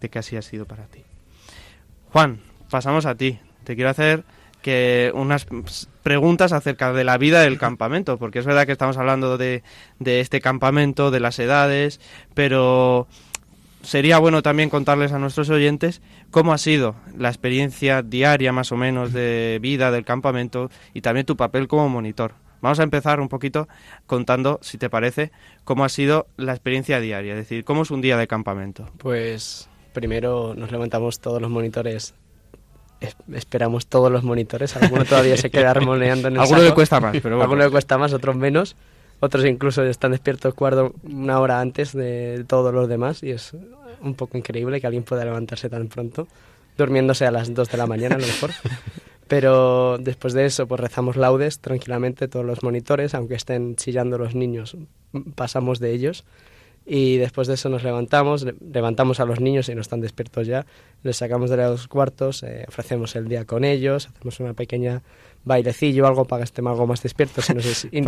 de 0.00 0.08
que 0.08 0.18
así 0.18 0.37
ha 0.37 0.42
sido 0.42 0.64
para 0.64 0.87
ti. 0.87 1.04
Juan, 2.12 2.40
pasamos 2.68 3.07
a 3.07 3.14
ti. 3.14 3.38
Te 3.64 3.75
quiero 3.75 3.88
hacer 3.88 4.25
que 4.61 5.11
unas 5.14 5.46
preguntas 6.03 6.53
acerca 6.53 6.92
de 6.92 7.05
la 7.05 7.16
vida 7.16 7.40
del 7.40 7.59
campamento, 7.59 8.18
porque 8.18 8.38
es 8.38 8.46
verdad 8.46 8.66
que 8.66 8.72
estamos 8.72 8.98
hablando 8.98 9.38
de, 9.38 9.62
de 9.98 10.20
este 10.20 10.40
campamento, 10.40 11.11
de 11.11 11.20
las 11.20 11.38
edades, 11.38 12.01
pero 12.35 13.09
sería 13.83 14.18
bueno 14.18 14.42
también 14.42 14.68
contarles 14.68 15.12
a 15.12 15.18
nuestros 15.18 15.48
oyentes 15.48 16.03
cómo 16.31 16.53
ha 16.53 16.59
sido 16.59 16.94
la 17.16 17.29
experiencia 17.29 18.03
diaria 18.03 18.53
más 18.53 18.72
o 18.72 18.77
menos 18.77 19.12
de 19.12 19.59
vida 19.61 19.90
del 19.90 20.05
campamento 20.05 20.70
y 20.92 21.01
también 21.01 21.27
tu 21.27 21.37
papel 21.37 21.66
como 21.66 21.88
monitor. 21.88 22.35
Vamos 22.61 22.79
a 22.79 22.85
empezar 22.85 23.20
un 23.20 23.29
poquito 23.29 23.68
contando, 24.07 24.61
si 24.62 24.79
te 24.79 24.90
parece, 24.90 25.33
cómo 25.64 25.85
ha 25.85 25.88
sido 25.88 26.29
la 26.37 26.53
experiencia 26.53 27.01
diaria, 27.01 27.33
es 27.33 27.38
decir, 27.38 27.64
cómo 27.64 27.83
es 27.83 27.90
un 27.90 28.03
día 28.03 28.16
de 28.16 28.29
campamento. 28.29 28.88
Pues 28.98 29.68
primero 29.92 30.55
nos 30.55 30.70
levantamos 30.70 31.20
todos 31.20 31.40
los 31.40 31.50
monitores 31.50 32.14
esperamos 33.33 33.87
todos 33.87 34.11
los 34.11 34.22
monitores. 34.22 34.76
Alguno 34.76 35.05
todavía 35.05 35.37
se 35.37 35.50
queda 35.50 35.70
armoneando 35.70 36.28
en 36.28 36.35
el 36.35 36.40
Alguno 36.40 36.62
le 36.62 36.74
cuesta 36.74 37.00
más, 37.00 37.16
pero 37.22 37.40
Alguno 37.40 37.64
le 37.64 37.70
cuesta 37.70 37.98
más, 37.98 38.12
otros 38.12 38.37
menos. 38.37 38.76
Otros 39.20 39.44
incluso 39.44 39.85
están 39.85 40.12
despiertos 40.12 40.52
cuarto 40.55 40.94
una 41.05 41.38
hora 41.38 41.61
antes 41.61 41.92
de 41.92 42.44
todos 42.46 42.74
los 42.74 42.88
demás 42.88 43.22
y 43.22 43.31
es 43.31 43.52
un 44.00 44.14
poco 44.14 44.37
increíble 44.37 44.81
que 44.81 44.87
alguien 44.87 45.05
pueda 45.05 45.24
levantarse 45.24 45.68
tan 45.68 45.87
pronto, 45.87 46.26
durmiéndose 46.76 47.24
a 47.24 47.31
las 47.31 47.55
2 47.55 47.70
de 47.70 47.78
la 47.78 47.87
mañana 47.87 48.16
a 48.16 48.18
lo 48.18 48.26
mejor. 48.26 48.50
Pero 49.28 49.96
después 49.98 50.35
de 50.35 50.44
eso, 50.44 50.66
pues 50.66 50.81
rezamos 50.81 51.16
laudes 51.16 51.61
tranquilamente 51.61 52.26
todos 52.26 52.44
los 52.44 52.64
monitores, 52.64 53.14
aunque 53.14 53.35
estén 53.35 53.76
chillando 53.76 54.18
los 54.18 54.35
niños, 54.35 54.76
pasamos 55.37 55.78
de 55.78 55.92
ellos 55.92 56.24
y 56.85 57.16
después 57.16 57.49
de 57.49 57.55
eso 57.55 57.68
nos 57.68 57.85
levantamos, 57.85 58.45
levantamos 58.61 59.21
a 59.21 59.25
los 59.25 59.40
niños 59.40 59.68
y 59.68 59.75
no 59.75 59.81
están 59.81 60.01
despiertos 60.01 60.47
ya, 60.47 60.66
les 61.03 61.16
sacamos 61.16 61.51
de 61.51 61.57
los 61.57 61.87
cuartos, 61.88 62.42
eh, 62.42 62.64
ofrecemos 62.68 63.14
el 63.16 63.29
día 63.29 63.45
con 63.45 63.64
ellos, 63.64 64.09
hacemos 64.09 64.40
una 64.40 64.55
pequeña 64.55 65.03
bailecillo, 65.45 66.07
algo 66.07 66.25
para 66.25 66.40
que 66.40 66.45
estén 66.45 66.66
algo 66.66 66.87
más 66.87 67.03
despiertos 67.03 67.51
y, 67.51 67.55
no 67.55 67.61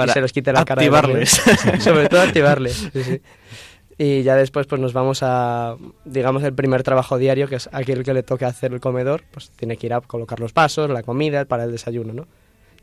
se, 0.07 0.13
se 0.13 0.21
les 0.21 0.33
quite 0.33 0.53
la 0.53 0.65
cara. 0.65 0.83
Activarles. 0.83 1.31
Sobre 1.81 2.09
todo 2.09 2.21
activarles. 2.21 2.91
Y 3.97 4.23
ya 4.23 4.35
después 4.35 4.67
pues 4.67 4.81
nos 4.81 4.93
vamos 4.93 5.21
a, 5.23 5.77
digamos, 6.05 6.43
el 6.43 6.53
primer 6.53 6.83
trabajo 6.83 7.17
diario, 7.17 7.49
que 7.49 7.57
es 7.57 7.69
aquel 7.73 8.03
que 8.03 8.13
le 8.13 8.25
toque 8.25 8.45
hacer 8.45 8.73
el 8.73 8.81
comedor, 8.81 9.23
pues 9.31 9.51
tiene 9.51 9.77
que 9.77 9.87
ir 9.87 9.95
a 9.95 10.01
colocar 10.01 10.41
los 10.41 10.53
pasos, 10.53 10.91
la 10.91 11.03
comida, 11.03 11.45
para 11.45 11.65
el 11.65 11.73
desayuno, 11.73 12.13
¿no? 12.13 12.27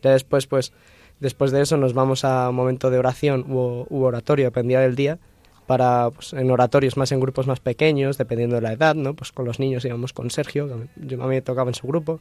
Ya 0.01 0.11
después 0.11 0.47
pues, 0.47 0.71
después 1.19 1.51
de 1.51 1.61
eso 1.61 1.75
nos 1.75 1.93
vamos 1.93 2.23
a 2.23 2.49
un 2.49 2.55
momento 2.55 2.89
de 2.89 2.97
oración 2.97 3.45
u, 3.51 3.85
u 3.89 4.03
oratorio, 4.03 4.45
dependía 4.45 4.79
del 4.79 4.95
día, 4.95 5.19
para 5.67 6.09
pues, 6.11 6.33
en 6.33 6.49
oratorios 6.51 6.97
más 6.97 7.11
en 7.11 7.19
grupos 7.19 7.47
más 7.47 7.59
pequeños, 7.59 8.17
dependiendo 8.17 8.55
de 8.55 8.61
la 8.61 8.73
edad, 8.73 8.95
¿no? 8.95 9.13
Pues 9.13 9.31
con 9.31 9.45
los 9.45 9.59
niños 9.59 9.85
íbamos 9.85 10.13
con 10.13 10.29
Sergio, 10.29 10.87
yo 10.95 11.23
a 11.23 11.27
mí 11.27 11.35
me 11.35 11.41
tocaba 11.41 11.69
en 11.69 11.75
su 11.75 11.87
grupo, 11.87 12.19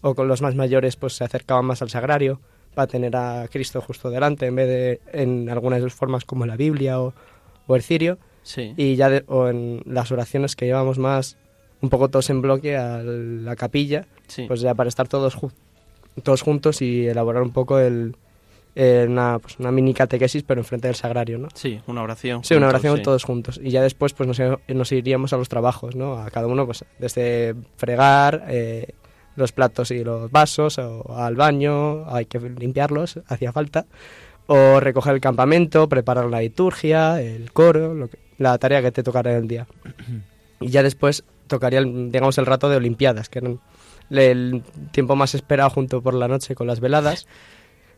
o 0.00 0.14
con 0.14 0.28
los 0.28 0.42
más 0.42 0.54
mayores 0.54 0.96
pues 0.96 1.14
se 1.14 1.24
acercaban 1.24 1.64
más 1.64 1.82
al 1.82 1.90
sagrario 1.90 2.40
para 2.74 2.86
tener 2.86 3.16
a 3.16 3.48
Cristo 3.50 3.80
justo 3.80 4.10
delante 4.10 4.46
en 4.46 4.54
vez 4.54 4.68
de 4.68 5.00
en 5.12 5.48
algunas 5.48 5.82
de 5.82 5.88
sus 5.88 5.94
formas 5.94 6.24
como 6.24 6.46
la 6.46 6.56
Biblia 6.56 7.00
o, 7.00 7.14
el 7.68 7.82
cirio. 7.82 8.18
Y 8.76 8.94
ya 8.94 9.22
o 9.26 9.48
en 9.48 9.82
las 9.86 10.12
oraciones 10.12 10.54
que 10.54 10.66
llevamos 10.66 10.98
más 10.98 11.36
un 11.80 11.90
poco 11.90 12.08
todos 12.08 12.30
en 12.30 12.42
bloque 12.42 12.76
a 12.76 13.02
la 13.02 13.56
capilla, 13.56 14.06
pues 14.46 14.60
ya 14.60 14.74
para 14.74 14.88
estar 14.88 15.08
todos 15.08 15.36
todos 16.22 16.42
juntos 16.42 16.80
y 16.80 17.06
elaborar 17.06 17.42
un 17.42 17.52
poco 17.52 17.78
el, 17.78 18.14
eh, 18.78 19.06
una, 19.08 19.38
pues 19.38 19.58
una 19.58 19.72
mini 19.72 19.94
catequesis, 19.94 20.42
pero 20.42 20.60
enfrente 20.60 20.86
del 20.86 20.94
sagrario, 20.94 21.38
¿no? 21.38 21.48
Sí, 21.54 21.80
una 21.86 22.02
oración. 22.02 22.44
Sí, 22.44 22.54
una 22.54 22.68
oración 22.68 23.02
todos 23.02 23.24
juntos. 23.24 23.58
Y 23.62 23.70
ya 23.70 23.80
después 23.80 24.12
pues 24.12 24.28
nos, 24.28 24.60
nos, 24.68 24.92
iríamos 24.92 25.32
a 25.32 25.38
los 25.38 25.48
trabajos, 25.48 25.96
¿no? 25.96 26.18
A 26.18 26.30
cada 26.30 26.46
uno, 26.46 26.66
pues 26.66 26.84
desde 26.98 27.54
fregar 27.78 28.44
eh, 28.48 28.88
los 29.34 29.52
platos 29.52 29.90
y 29.92 30.04
los 30.04 30.30
vasos, 30.30 30.76
o 30.76 31.16
al 31.16 31.36
baño, 31.36 32.04
hay 32.14 32.26
que 32.26 32.38
limpiarlos, 32.38 33.18
hacía 33.26 33.50
falta, 33.50 33.86
o 34.46 34.78
recoger 34.78 35.14
el 35.14 35.22
campamento, 35.22 35.88
preparar 35.88 36.26
la 36.26 36.40
liturgia, 36.40 37.20
el 37.22 37.52
coro, 37.52 37.94
lo 37.94 38.10
la 38.36 38.58
tarea 38.58 38.82
que 38.82 38.92
te 38.92 39.02
tocara 39.02 39.32
en 39.32 39.36
el 39.38 39.48
día. 39.48 39.66
Y 40.58 40.68
ya 40.70 40.82
después 40.82 41.22
tocaría, 41.48 41.82
digamos, 41.82 42.38
el 42.38 42.46
rato 42.46 42.70
de 42.70 42.76
Olimpiadas, 42.76 43.28
que 43.28 43.40
era 43.40 43.50
el 44.10 44.62
tiempo 44.90 45.14
más 45.14 45.34
esperado 45.34 45.68
junto 45.68 46.00
por 46.00 46.14
la 46.14 46.28
noche 46.28 46.54
con 46.54 46.66
las 46.66 46.80
veladas 46.80 47.26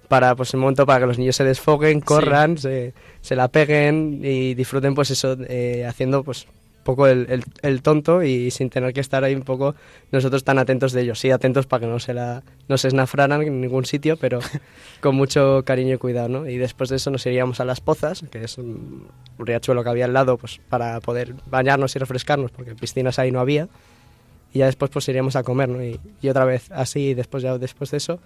para 0.09 0.35
pues 0.35 0.53
el 0.55 0.61
momento 0.61 0.87
para 0.87 1.01
que 1.01 1.07
los 1.07 1.19
niños 1.19 1.37
se 1.37 1.45
desfoguen, 1.45 2.01
corran, 2.01 2.59
se, 2.59 2.95
se 3.21 3.37
la 3.37 3.49
peguen 3.49 4.21
y 4.25 4.55
disfruten 4.55 4.95
pues 4.95 5.11
eso 5.11 5.37
eh, 5.49 5.85
haciendo 5.87 6.25
pues 6.25 6.47
poco 6.89 7.07
el, 7.07 7.45
el, 7.61 7.83
tonto 7.83 8.23
y 8.23 8.51
sin 8.51 8.71
tener 8.71 8.95
que 8.95 9.01
estar 9.01 9.23
ahí 9.23 9.35
un 9.35 9.43
poco 9.43 9.75
nosotros 10.11 10.43
tan 10.43 10.59
atentos 10.59 10.93
de 10.93 11.03
ellos. 11.03 11.19
Sí, 11.19 11.31
atentos 11.31 11.67
para 11.67 11.83
que 11.83 11.87
no 11.87 11.99
se, 11.99 12.15
la, 12.15 12.43
no 12.67 12.79
se 12.79 12.89
esnafraran 12.89 13.43
en 13.43 13.61
ningún 13.61 13.85
sitio, 13.85 14.17
pero 14.17 14.39
con 15.03 15.15
mucho 15.15 15.65
cariño 15.67 15.97
y 15.97 15.99
cuidado, 15.99 16.31
¿no? 16.31 16.49
Y 16.49 16.57
después 16.57 16.89
de 16.89 16.97
eso 16.97 17.11
nos 17.11 17.27
iríamos 17.27 17.61
a 17.61 17.67
Las 17.67 17.83
Pozas, 17.83 18.25
que 18.31 18.43
es 18.43 18.57
un, 18.57 19.07
riachuelo 19.39 19.85
que 19.85 19.91
había 19.91 20.07
al 20.07 20.15
lado, 20.15 20.39
pues 20.39 20.61
para 20.71 20.99
poder 21.01 21.35
bañarnos 21.51 21.95
y 21.95 21.99
refrescarnos, 21.99 22.53
porque 22.53 22.75
piscinas 22.75 23.19
ahí 23.19 23.31
no 23.31 23.41
había. 23.41 23.69
Y 24.55 24.61
ya 24.61 24.65
después 24.65 24.91
pues 24.91 25.07
iríamos 25.11 25.37
a 25.37 25.43
comer, 25.43 25.69
¿no? 25.69 25.85
Y, 25.85 26.01
y 26.23 26.29
otra 26.31 26.47
vez 26.47 26.71
así, 26.71 27.13
después 27.13 27.43
ya 27.43 27.59
después 27.59 27.91
de 27.91 27.99
eso, 27.99 28.19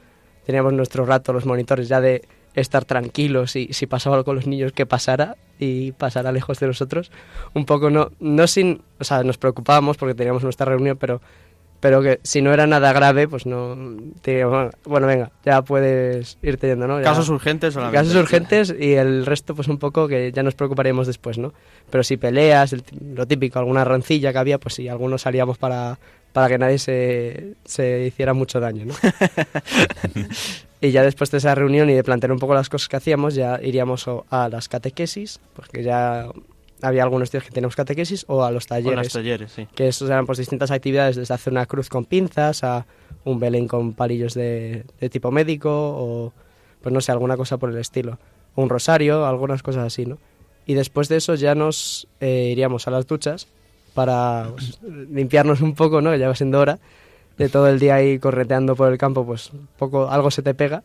teníamos 0.44 0.72
nuestro 0.72 1.06
rato, 1.06 1.32
los 1.32 1.46
monitores 1.46 1.88
ya 1.88 2.00
de 2.00 2.22
estar 2.54 2.84
tranquilos 2.84 3.56
y 3.56 3.72
si 3.72 3.86
pasaba 3.86 4.16
algo 4.16 4.24
con 4.24 4.36
los 4.36 4.46
niños 4.46 4.72
que 4.72 4.86
pasara 4.86 5.36
y 5.58 5.92
pasara 5.92 6.32
lejos 6.32 6.58
de 6.60 6.66
nosotros. 6.66 7.10
Un 7.54 7.64
poco 7.64 7.90
no 7.90 8.10
no 8.20 8.46
sin 8.46 8.82
o 8.98 9.04
sea 9.04 9.22
nos 9.22 9.38
preocupábamos 9.38 9.96
porque 9.96 10.14
teníamos 10.14 10.42
nuestra 10.42 10.66
reunión 10.66 10.96
pero 10.98 11.20
pero 11.80 12.00
que 12.00 12.20
si 12.22 12.42
no 12.42 12.52
era 12.52 12.66
nada 12.66 12.92
grave 12.92 13.26
pues 13.26 13.46
no 13.46 13.76
bueno 14.84 15.06
venga 15.06 15.32
ya 15.44 15.62
puedes 15.62 16.38
irte 16.42 16.68
yendo 16.68 16.86
no 16.86 17.02
casos 17.02 17.28
urgentes 17.28 17.74
solamente. 17.74 17.98
Casos 17.98 18.14
urgentes 18.14 18.74
y 18.78 18.92
el 18.92 19.26
resto 19.26 19.54
pues 19.54 19.68
un 19.68 19.78
poco 19.78 20.06
que 20.06 20.30
ya 20.30 20.42
nos 20.42 20.54
preocuparíamos 20.54 21.06
después 21.06 21.38
no 21.38 21.52
pero 21.90 22.04
si 22.04 22.16
peleas 22.18 22.74
lo 23.00 23.26
típico 23.26 23.58
alguna 23.58 23.84
rancilla 23.84 24.32
que 24.32 24.38
había 24.38 24.58
pues 24.58 24.74
sí 24.74 24.88
algunos 24.88 25.22
salíamos 25.22 25.58
para 25.58 25.98
para 26.32 26.48
que 26.48 26.58
nadie 26.58 26.78
se, 26.78 27.54
se 27.64 28.06
hiciera 28.06 28.32
mucho 28.32 28.60
daño 28.60 28.86
¿no? 28.86 28.94
Y 30.82 30.90
ya 30.90 31.04
después 31.04 31.30
de 31.30 31.38
esa 31.38 31.54
reunión 31.54 31.88
y 31.90 31.94
de 31.94 32.02
plantear 32.02 32.32
un 32.32 32.40
poco 32.40 32.54
las 32.54 32.68
cosas 32.68 32.88
que 32.88 32.96
hacíamos, 32.96 33.36
ya 33.36 33.60
iríamos 33.62 34.04
a 34.30 34.48
las 34.48 34.68
catequesis, 34.68 35.38
porque 35.54 35.84
ya 35.84 36.26
había 36.82 37.04
algunos 37.04 37.30
días 37.30 37.44
que 37.44 37.50
teníamos 37.50 37.76
catequesis, 37.76 38.24
o 38.26 38.42
a 38.42 38.50
los 38.50 38.66
talleres. 38.66 39.12
talleres, 39.12 39.52
sí. 39.52 39.68
Que 39.76 39.86
esos 39.86 40.10
eran 40.10 40.26
pues 40.26 40.38
distintas 40.38 40.72
actividades, 40.72 41.14
desde 41.14 41.32
hacer 41.32 41.52
una 41.52 41.66
cruz 41.66 41.88
con 41.88 42.04
pinzas 42.04 42.64
a 42.64 42.84
un 43.22 43.38
belén 43.38 43.68
con 43.68 43.92
palillos 43.92 44.34
de, 44.34 44.84
tipo 45.08 45.30
médico, 45.30 45.70
o 45.70 46.32
pues 46.80 46.92
no 46.92 47.00
sé, 47.00 47.12
alguna 47.12 47.36
cosa 47.36 47.58
por 47.58 47.70
el 47.70 47.78
estilo. 47.78 48.18
un 48.56 48.68
rosario, 48.68 49.24
algunas 49.24 49.62
cosas 49.62 49.84
así, 49.84 50.04
¿no? 50.04 50.18
Y 50.66 50.74
después 50.74 51.08
de 51.08 51.18
eso 51.18 51.36
ya 51.36 51.54
nos 51.54 52.08
eh, 52.18 52.48
iríamos 52.50 52.88
a 52.88 52.90
las 52.90 53.06
duchas 53.06 53.46
para 53.94 54.50
limpiarnos 55.10 55.60
un 55.60 55.74
poco, 55.74 56.00
¿no? 56.00 56.14
Ya 56.16 56.28
va 56.28 56.34
siendo 56.34 56.60
hora 56.60 56.78
de 57.38 57.48
todo 57.48 57.68
el 57.68 57.78
día 57.78 57.96
ahí 57.96 58.18
correteando 58.18 58.76
por 58.76 58.92
el 58.92 58.98
campo, 58.98 59.24
pues 59.24 59.50
poco 59.78 60.08
algo 60.08 60.30
se 60.30 60.42
te 60.42 60.54
pega. 60.54 60.82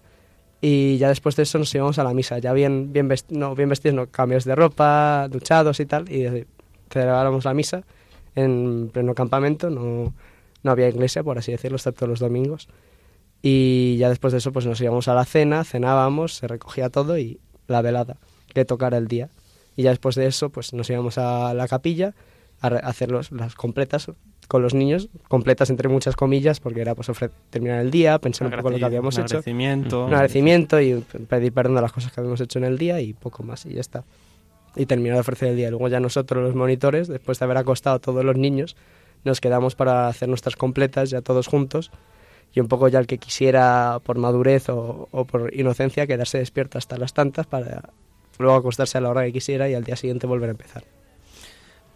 Y 0.59 0.97
ya 0.97 1.09
después 1.09 1.35
de 1.35 1.43
eso 1.43 1.59
nos 1.59 1.73
íbamos 1.75 1.99
a 1.99 2.03
la 2.03 2.13
misa, 2.13 2.39
ya 2.39 2.51
bien, 2.51 2.91
bien, 2.91 3.09
no, 3.29 3.53
bien 3.53 3.69
vestidos, 3.69 3.95
no, 3.95 4.07
cambios 4.07 4.43
de 4.43 4.55
ropa, 4.55 5.27
duchados 5.29 5.79
y 5.79 5.85
tal, 5.85 6.11
y 6.11 6.47
celebrábamos 6.89 7.45
la 7.45 7.53
misa 7.53 7.83
en 8.33 8.89
pleno 8.91 9.13
campamento, 9.13 9.69
no, 9.69 10.13
no 10.63 10.71
había 10.71 10.89
iglesia, 10.89 11.23
por 11.23 11.37
así 11.37 11.51
decirlo, 11.51 11.77
excepto 11.77 12.07
los 12.07 12.19
domingos. 12.19 12.69
Y 13.43 13.97
ya 13.99 14.09
después 14.09 14.31
de 14.31 14.39
eso 14.39 14.51
pues 14.51 14.65
nos 14.65 14.81
íbamos 14.81 15.07
a 15.07 15.13
la 15.13 15.25
cena, 15.25 15.63
cenábamos, 15.63 16.33
se 16.33 16.47
recogía 16.47 16.89
todo 16.89 17.19
y 17.19 17.39
la 17.67 17.83
velada, 17.83 18.17
que 18.53 18.65
tocara 18.65 18.97
el 18.97 19.07
día. 19.07 19.29
Y 19.75 19.83
ya 19.83 19.91
después 19.91 20.15
de 20.15 20.25
eso 20.25 20.49
pues 20.49 20.73
nos 20.73 20.89
íbamos 20.89 21.19
a 21.19 21.53
la 21.53 21.67
capilla 21.67 22.15
a 22.61 22.67
hacer 22.67 23.11
las 23.11 23.55
completas 23.55 24.11
con 24.47 24.61
los 24.61 24.73
niños, 24.73 25.09
completas 25.27 25.69
entre 25.69 25.89
muchas 25.89 26.15
comillas, 26.15 26.59
porque 26.59 26.81
era 26.81 26.95
pues 26.95 27.09
terminar 27.49 27.79
el 27.81 27.91
día, 27.91 28.17
pensar 28.19 28.47
un, 28.47 28.53
poco 28.53 28.69
lo 28.69 28.77
que 28.77 28.85
habíamos 28.85 29.15
un 29.17 29.23
hecho. 29.23 29.37
Agradecimiento. 29.37 30.05
Un 30.05 30.13
agradecimiento 30.13 30.79
y 30.79 31.03
pedir 31.27 31.51
perdón 31.51 31.75
de 31.75 31.81
las 31.81 31.91
cosas 31.91 32.11
que 32.11 32.19
habíamos 32.19 32.39
hecho 32.41 32.59
en 32.59 32.65
el 32.65 32.77
día 32.77 33.01
y 33.01 33.13
poco 33.13 33.43
más, 33.43 33.65
y 33.65 33.73
ya 33.73 33.81
está. 33.81 34.03
Y 34.75 34.85
terminar 34.85 35.15
de 35.15 35.21
ofrecer 35.21 35.49
el 35.49 35.57
día. 35.57 35.69
Luego 35.69 35.87
ya 35.89 35.99
nosotros, 35.99 36.43
los 36.43 36.55
monitores, 36.55 37.07
después 37.07 37.39
de 37.39 37.45
haber 37.45 37.57
acostado 37.57 37.97
a 37.97 37.99
todos 37.99 38.23
los 38.23 38.37
niños, 38.37 38.75
nos 39.23 39.41
quedamos 39.41 39.75
para 39.75 40.07
hacer 40.07 40.29
nuestras 40.29 40.55
completas 40.55 41.09
ya 41.09 41.21
todos 41.21 41.47
juntos 41.47 41.91
y 42.53 42.61
un 42.61 42.67
poco 42.67 42.87
ya 42.87 42.99
el 42.99 43.07
que 43.07 43.17
quisiera 43.17 43.99
por 44.03 44.17
madurez 44.17 44.69
o, 44.69 45.09
o 45.11 45.25
por 45.25 45.53
inocencia 45.53 46.07
quedarse 46.07 46.37
despierto 46.37 46.77
hasta 46.77 46.97
las 46.97 47.13
tantas 47.13 47.47
para 47.47 47.89
luego 48.39 48.55
acostarse 48.55 48.97
a 48.97 49.01
la 49.01 49.09
hora 49.09 49.25
que 49.25 49.33
quisiera 49.33 49.67
y 49.67 49.73
al 49.73 49.83
día 49.83 49.95
siguiente 49.95 50.27
volver 50.27 50.49
a 50.49 50.51
empezar. 50.51 50.83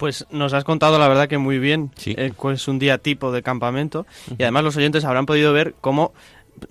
Pues 0.02 0.26
nos 0.32 0.54
has 0.54 0.64
contado 0.64 0.98
la 0.98 1.08
verdad 1.08 1.28
que 1.28 1.38
muy 1.38 1.60
bien 1.60 1.92
sí. 1.96 2.16
Eh, 2.18 2.34
es 2.52 2.68
un 2.68 2.80
día 2.80 2.98
tipo 2.98 3.32
de 3.32 3.44
campamento 3.44 4.08
y 4.36 4.42
además 4.42 4.64
los 4.64 4.76
oyentes 4.76 5.06
habrán 5.06 5.28
podido 5.28 5.54
ver 5.54 5.76
cómo 5.80 6.12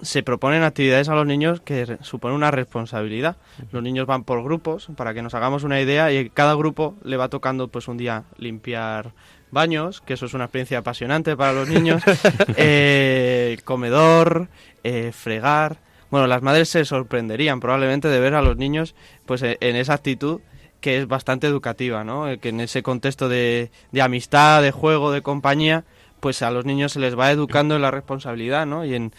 se 0.02 0.24
proponen 0.24 0.64
actividades 0.64 1.08
a 1.08 1.14
los 1.14 1.28
niños 1.28 1.60
que 1.60 1.96
suponen 2.02 2.34
una 2.34 2.50
responsabilidad. 2.50 3.36
Los 3.70 3.84
niños 3.84 4.08
van 4.08 4.24
por 4.24 4.42
grupos 4.42 4.88
para 4.96 5.14
que 5.14 5.22
nos 5.22 5.32
hagamos 5.34 5.62
una 5.62 5.80
idea 5.80 6.10
y 6.12 6.28
cada 6.28 6.54
grupo 6.54 6.96
le 7.04 7.16
va 7.16 7.28
tocando 7.28 7.68
pues 7.68 7.86
un 7.86 7.98
día 7.98 8.24
limpiar 8.36 9.12
baños, 9.52 10.00
que 10.00 10.14
eso 10.14 10.26
es 10.26 10.34
una 10.34 10.46
experiencia 10.46 10.78
apasionante 10.78 11.36
para 11.36 11.52
los 11.52 11.68
niños, 11.68 12.02
eh, 12.56 13.58
comedor, 13.64 14.48
eh, 14.82 15.12
fregar. 15.14 15.76
Bueno, 16.10 16.26
las 16.26 16.42
madres 16.42 16.68
se 16.68 16.84
sorprenderían 16.84 17.60
probablemente 17.60 18.08
de 18.08 18.18
ver 18.18 18.34
a 18.34 18.42
los 18.42 18.56
niños 18.56 18.96
pues 19.24 19.44
en 19.44 19.76
esa 19.76 19.94
actitud 19.94 20.40
que 20.80 20.98
es 20.98 21.08
bastante 21.08 21.46
educativa, 21.46 22.04
¿no? 22.04 22.28
Eh, 22.28 22.38
que 22.38 22.50
en 22.50 22.60
ese 22.60 22.82
contexto 22.82 23.28
de, 23.28 23.70
amistad, 24.00 24.62
de 24.62 24.70
juego, 24.70 25.12
de 25.12 25.22
compañía, 25.22 25.84
pues 26.20 26.42
a 26.42 26.50
los 26.50 26.64
niños 26.64 26.92
se 26.92 27.00
les 27.00 27.18
va 27.18 27.30
educando 27.30 27.76
en 27.76 27.82
la 27.82 27.90
responsabilidad, 27.90 28.66
¿no? 28.66 28.84
Y, 28.84 28.94
en, 28.94 29.12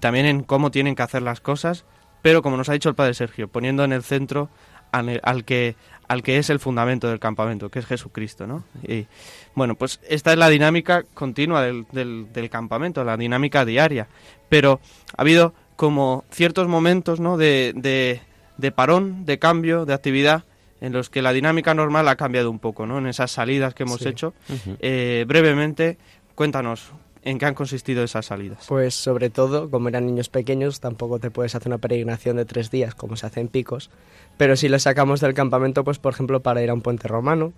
también 0.00 0.26
en 0.26 0.42
cómo 0.42 0.70
tienen 0.70 0.94
que 0.94 1.02
hacer 1.02 1.22
las 1.22 1.40
cosas, 1.40 1.84
pero 2.22 2.42
como 2.42 2.56
nos 2.56 2.68
ha 2.68 2.72
dicho 2.72 2.88
el 2.88 2.94
padre 2.94 3.14
Sergio, 3.14 3.48
poniendo 3.48 3.84
en 3.84 3.92
el 3.92 4.02
centro 4.02 4.48
al, 4.92 5.20
al 5.22 5.44
que 5.44 5.76
al 6.06 6.22
que 6.22 6.36
es 6.36 6.50
el 6.50 6.60
fundamento 6.60 7.08
del 7.08 7.18
campamento, 7.18 7.70
que 7.70 7.78
es 7.78 7.86
Jesucristo, 7.86 8.46
¿no? 8.46 8.64
Y 8.86 9.06
bueno, 9.54 9.74
pues 9.74 10.00
esta 10.06 10.32
es 10.32 10.38
la 10.38 10.50
dinámica 10.50 11.02
continua 11.14 11.62
del, 11.62 11.86
del, 11.92 12.30
del 12.30 12.50
campamento, 12.50 13.04
la 13.04 13.16
dinámica 13.16 13.64
diaria, 13.64 14.06
pero 14.50 14.80
ha 15.16 15.22
habido 15.22 15.54
como 15.76 16.24
ciertos 16.30 16.68
momentos, 16.68 17.20
¿no? 17.20 17.36
de, 17.36 17.72
de 17.74 18.20
de 18.56 18.72
parón, 18.72 19.24
de 19.24 19.38
cambio, 19.38 19.84
de 19.84 19.94
actividad, 19.94 20.44
en 20.80 20.92
los 20.92 21.08
que 21.10 21.22
la 21.22 21.32
dinámica 21.32 21.74
normal 21.74 22.08
ha 22.08 22.16
cambiado 22.16 22.50
un 22.50 22.58
poco, 22.58 22.86
¿no? 22.86 22.98
En 22.98 23.06
esas 23.06 23.30
salidas 23.30 23.74
que 23.74 23.84
hemos 23.84 24.00
Sí. 24.00 24.08
hecho. 24.08 24.34
Eh, 24.80 25.24
brevemente, 25.26 25.98
cuéntanos, 26.34 26.92
¿en 27.22 27.38
qué 27.38 27.46
han 27.46 27.54
consistido 27.54 28.02
esas 28.04 28.26
salidas? 28.26 28.66
Pues 28.68 28.94
sobre 28.94 29.30
todo, 29.30 29.70
como 29.70 29.88
eran 29.88 30.04
niños 30.06 30.28
pequeños, 30.28 30.80
tampoco 30.80 31.18
te 31.18 31.30
puedes 31.30 31.54
hacer 31.54 31.68
una 31.68 31.78
peregrinación 31.78 32.36
de 32.36 32.44
tres 32.44 32.70
días, 32.70 32.94
como 32.94 33.16
se 33.16 33.26
hace 33.26 33.40
en 33.40 33.48
picos. 33.48 33.90
Pero 34.36 34.56
si 34.56 34.68
les 34.68 34.82
sacamos 34.82 35.20
del 35.20 35.32
campamento, 35.32 35.84
pues 35.84 35.98
por 35.98 36.12
ejemplo, 36.12 36.40
para 36.40 36.62
ir 36.62 36.68
a 36.70 36.74
un 36.74 36.82
puente 36.82 37.08
romano, 37.08 37.52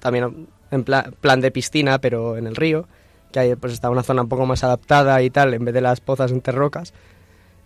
también 0.00 0.46
en 0.70 0.84
pla- 0.84 1.10
plan 1.20 1.40
de 1.40 1.50
piscina, 1.50 1.98
pero 2.00 2.36
en 2.36 2.46
el 2.46 2.54
río, 2.56 2.86
que 3.32 3.40
ahí 3.40 3.54
pues 3.56 3.72
está 3.72 3.88
una 3.90 4.02
zona 4.02 4.22
un 4.22 4.28
poco 4.28 4.46
más 4.46 4.62
adaptada 4.62 5.20
y 5.22 5.30
tal, 5.30 5.54
en 5.54 5.64
vez 5.64 5.74
de 5.74 5.80
las 5.80 6.00
pozas 6.00 6.30
entre 6.32 6.52
rocas. 6.52 6.92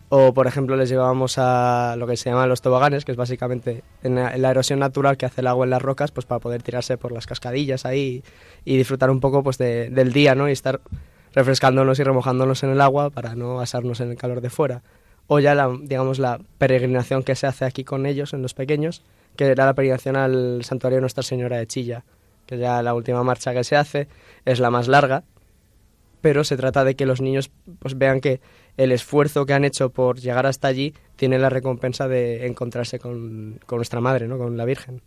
O, 0.09 0.33
por 0.35 0.47
ejemplo, 0.47 0.77
les 0.77 0.89
llevábamos 0.89 1.37
a 1.37 1.97
lo 1.99 2.07
que 2.07 2.17
se 2.17 2.31
llaman 2.31 2.49
los 2.49 2.63
toboganes, 2.63 3.05
que 3.05 3.11
es 3.11 3.19
básicamente 3.19 3.83
en 4.05 4.15
la, 4.15 4.51
erosión 4.51 4.79
natural 4.79 5.17
que 5.17 5.27
hace 5.27 5.41
el 5.41 5.49
agua 5.49 5.67
en 5.67 5.71
las 5.71 5.83
rocas, 5.83 6.13
pues 6.13 6.27
para 6.27 6.39
poder 6.39 6.63
tirarse 6.63 6.97
por 6.97 7.11
las 7.11 7.27
cascadillas 7.27 7.85
ahí 7.85 8.23
y 8.65 8.77
disfrutar 8.77 9.11
un 9.11 9.19
poco 9.19 9.43
pues 9.43 9.59
de- 9.59 9.91
del 9.91 10.13
día, 10.13 10.37
¿no? 10.37 10.49
Y 10.49 10.53
estar 10.53 10.81
refrescándonos 11.35 11.99
y 11.99 12.05
remojándonos 12.05 12.63
en 12.63 12.71
el 12.71 12.81
agua 12.81 13.11
para 13.11 13.35
no 13.35 13.61
asarnos 13.61 14.01
en 14.01 14.11
el 14.11 14.17
calor 14.17 14.41
de 14.41 14.49
fuera. 14.51 14.83
O 15.27 15.41
ya, 15.41 15.57
la, 15.57 15.77
digamos, 15.83 16.21
la 16.21 16.39
peregrinación 16.59 17.25
que 17.25 17.35
se 17.35 17.49
hace 17.49 17.65
aquí 17.65 17.83
con 17.83 18.07
ellos, 18.07 18.33
en 18.33 18.43
los 18.43 18.55
pequeños, 18.55 19.03
que 19.35 19.47
era 19.47 19.67
la 19.67 19.75
peregrinación 19.75 20.15
al 20.15 20.61
santuario 20.63 20.99
de 20.99 21.01
Nuestra 21.01 21.25
Señora 21.25 21.57
de 21.57 21.67
Chilla, 21.67 22.05
que 22.47 22.59
ya 22.59 22.81
la 22.81 22.95
última 22.95 23.25
marcha 23.25 23.53
que 23.53 23.65
se 23.65 23.75
hace 23.75 24.07
es 24.45 24.61
la 24.61 24.71
más 24.71 24.87
larga, 24.87 25.25
pero 26.21 26.45
se 26.45 26.57
trata 26.57 26.85
de 26.85 26.95
que 26.95 27.07
los 27.07 27.21
niños 27.21 27.51
pues 27.81 27.99
vean 27.99 28.21
que 28.21 28.41
el 28.77 28.93
esfuerzo 28.93 29.47
que 29.47 29.55
han 29.55 29.65
hecho 29.65 29.91
por 29.91 30.19
llegar 30.19 30.47
hasta 30.47 30.69
allí 30.69 30.95
tiene 31.17 31.39
la 31.39 31.49
recompensa 31.49 32.09
de 32.09 32.47
encontrarse 32.47 32.99
con, 32.99 33.61
con 33.67 33.77
nuestra 33.77 34.01
madre, 34.01 34.29
¿no? 34.29 34.39
con 34.39 34.57
la 34.57 34.65
Virgen. 34.65 35.03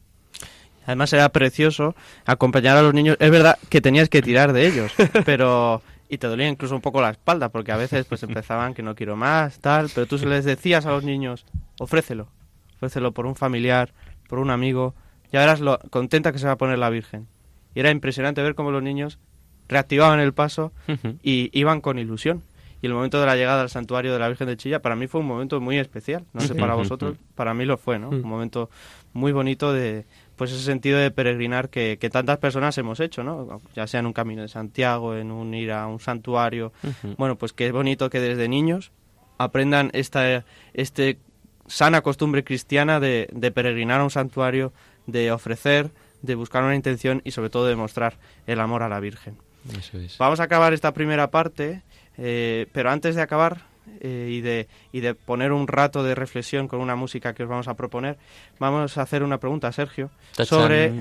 Además 0.86 1.14
era 1.14 1.30
precioso 1.30 1.96
acompañar 2.26 2.78
a 2.78 2.82
los 2.82 2.94
niños. 2.94 3.16
Es 3.20 3.30
verdad 3.30 3.60
que 3.70 3.80
tenías 3.80 4.10
que 4.10 4.22
tirar 4.22 4.54
de 4.54 4.68
ellos, 4.68 4.92
pero 5.26 5.84
y 6.10 6.18
te 6.18 6.28
dolía 6.28 6.48
incluso 6.48 6.74
un 6.74 6.82
poco 6.82 7.02
la 7.02 7.12
espalda 7.12 7.50
porque 7.50 7.72
a 7.72 7.78
veces 7.78 8.06
pues 8.06 8.24
empezaban 8.24 8.74
que 8.74 8.82
no 8.82 8.96
quiero 8.96 9.16
más, 9.16 9.60
tal, 9.60 9.90
pero 9.94 10.08
tú 10.08 10.18
se 10.18 10.26
les 10.26 10.44
decías 10.44 10.88
a 10.88 10.92
los 10.92 11.04
niños, 11.04 11.46
ofrécelo, 11.80 12.28
ofrécelo 12.76 13.14
por 13.14 13.28
un 13.28 13.36
familiar, 13.36 13.94
por 14.28 14.40
un 14.40 14.50
amigo, 14.50 14.96
ya 15.32 15.42
verás 15.42 15.60
lo 15.60 15.78
contenta 15.92 16.32
que 16.32 16.40
se 16.40 16.48
va 16.48 16.54
a 16.54 16.58
poner 16.58 16.80
la 16.80 16.90
Virgen. 16.90 17.28
Y 17.76 17.82
era 17.82 17.92
impresionante 17.92 18.42
ver 18.42 18.56
cómo 18.56 18.72
los 18.72 18.82
niños 18.82 19.20
reactivaban 19.68 20.20
el 20.20 20.34
paso 20.34 20.74
y 21.22 21.52
iban 21.54 21.80
con 21.82 22.00
ilusión. 22.00 22.42
Y 22.82 22.88
el 22.88 22.94
momento 22.94 23.20
de 23.20 23.26
la 23.26 23.36
llegada 23.36 23.62
al 23.62 23.70
santuario 23.70 24.14
de 24.14 24.20
la 24.20 24.28
Virgen 24.28 24.48
de 24.48 24.58
Chilla 24.58 24.82
para 24.82 24.96
mí 24.96 25.08
fue 25.08 25.22
un 25.22 25.28
momento 25.28 25.60
muy 25.60 25.78
especial. 25.78 26.26
No 26.34 26.42
sé 26.42 26.56
para 26.56 26.76
vosotros, 26.76 27.18
para 27.36 27.54
mí 27.54 27.66
lo 27.66 27.78
fue, 27.78 28.00
¿no? 28.00 28.10
Un 28.10 28.28
momento 28.28 28.70
muy 29.14 29.32
bonito 29.32 29.74
de 29.74 30.06
pues 30.36 30.52
ese 30.52 30.64
sentido 30.64 30.98
de 30.98 31.12
peregrinar 31.12 31.70
que, 31.70 31.98
que 32.00 32.10
tantas 32.10 32.38
personas 32.38 32.78
hemos 32.78 33.02
hecho, 33.02 33.24
¿no? 33.24 33.62
Ya 33.76 33.88
sea 33.88 34.00
en 34.00 34.06
un 34.06 34.14
camino 34.14 34.42
de 34.42 34.48
Santiago, 34.48 35.16
en 35.16 35.32
un 35.32 35.54
ir 35.54 35.72
a 35.72 35.88
un 35.88 36.00
santuario. 36.00 36.72
Bueno, 37.18 37.38
pues 37.38 37.52
que 37.52 37.68
es 37.68 37.74
bonito 37.74 38.10
que 38.10 38.22
desde 38.22 38.48
niños 38.48 38.92
aprendan 39.38 39.90
esta 39.94 40.46
este 40.74 41.20
sana 41.68 42.02
costumbre 42.02 42.44
cristiana 42.44 43.00
de, 43.00 43.30
de 43.32 43.52
peregrinar 43.52 44.00
a 44.00 44.04
un 44.04 44.10
santuario, 44.10 44.74
de 45.06 45.32
ofrecer, 45.32 45.92
de 46.22 46.36
buscar 46.36 46.64
una 46.64 46.76
intención 46.76 47.22
y 47.24 47.32
sobre 47.32 47.50
todo 47.50 47.66
de 47.66 47.76
mostrar 47.76 48.18
el 48.48 48.60
amor 48.60 48.84
a 48.84 48.90
la 48.90 49.00
Virgen. 49.00 49.38
Eso 49.78 49.98
es. 49.98 50.18
Vamos 50.18 50.40
a 50.40 50.44
acabar 50.44 50.74
esta 50.74 50.94
primera 50.94 51.32
parte, 51.32 51.84
eh, 52.20 52.68
pero 52.72 52.92
antes 52.92 53.16
de 53.16 53.22
acabar 53.22 53.64
eh, 54.02 54.28
y, 54.32 54.42
de, 54.42 54.68
y 54.92 55.00
de 55.02 55.16
poner 55.16 55.52
un 55.52 55.68
rato 55.68 56.04
de 56.04 56.16
reflexión 56.16 56.68
con 56.68 56.80
una 56.80 56.96
música 56.96 57.34
que 57.34 57.44
os 57.44 57.50
vamos 57.50 57.68
a 57.68 57.74
proponer, 57.74 58.18
vamos 58.60 58.98
a 58.98 59.02
hacer 59.02 59.24
una 59.24 59.40
pregunta, 59.40 59.72
Sergio, 59.72 60.10
Tachán. 60.36 60.46
sobre 60.46 60.94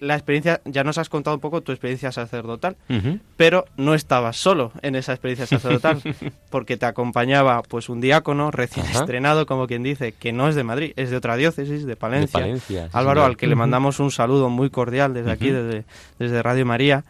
la 0.00 0.14
experiencia, 0.16 0.60
ya 0.64 0.82
nos 0.82 0.98
has 0.98 1.08
contado 1.08 1.36
un 1.36 1.40
poco 1.40 1.60
tu 1.60 1.70
experiencia 1.70 2.10
sacerdotal, 2.10 2.76
pero 3.36 3.66
no 3.76 3.94
estabas 3.94 4.36
solo 4.36 4.72
en 4.82 4.96
esa 4.96 5.12
experiencia 5.12 5.46
sacerdotal, 5.46 6.02
porque 6.50 6.76
te 6.76 6.86
acompañaba 6.86 7.62
pues 7.62 7.88
un 7.88 8.00
diácono 8.00 8.50
recién 8.50 8.84
Ajá. 8.84 9.00
estrenado, 9.00 9.46
como 9.46 9.68
quien 9.68 9.84
dice, 9.84 10.10
que 10.10 10.32
no 10.32 10.48
es 10.48 10.56
de 10.56 10.64
Madrid, 10.64 10.92
es 10.96 11.10
de 11.10 11.16
otra 11.16 11.36
diócesis, 11.36 11.86
de 11.86 11.94
Palencia. 11.94 12.40
De 12.40 12.46
Palencia, 12.46 12.88
Álvaro, 12.92 13.20
señor. 13.20 13.30
al 13.30 13.36
que 13.36 13.46
le 13.46 13.54
mandamos 13.54 14.00
un 14.00 14.10
saludo 14.10 14.50
muy 14.50 14.70
cordial 14.70 15.14
desde 15.14 15.30
aquí, 15.30 15.50
desde 16.18 16.42
Radio 16.42 16.66
María, 16.66 17.04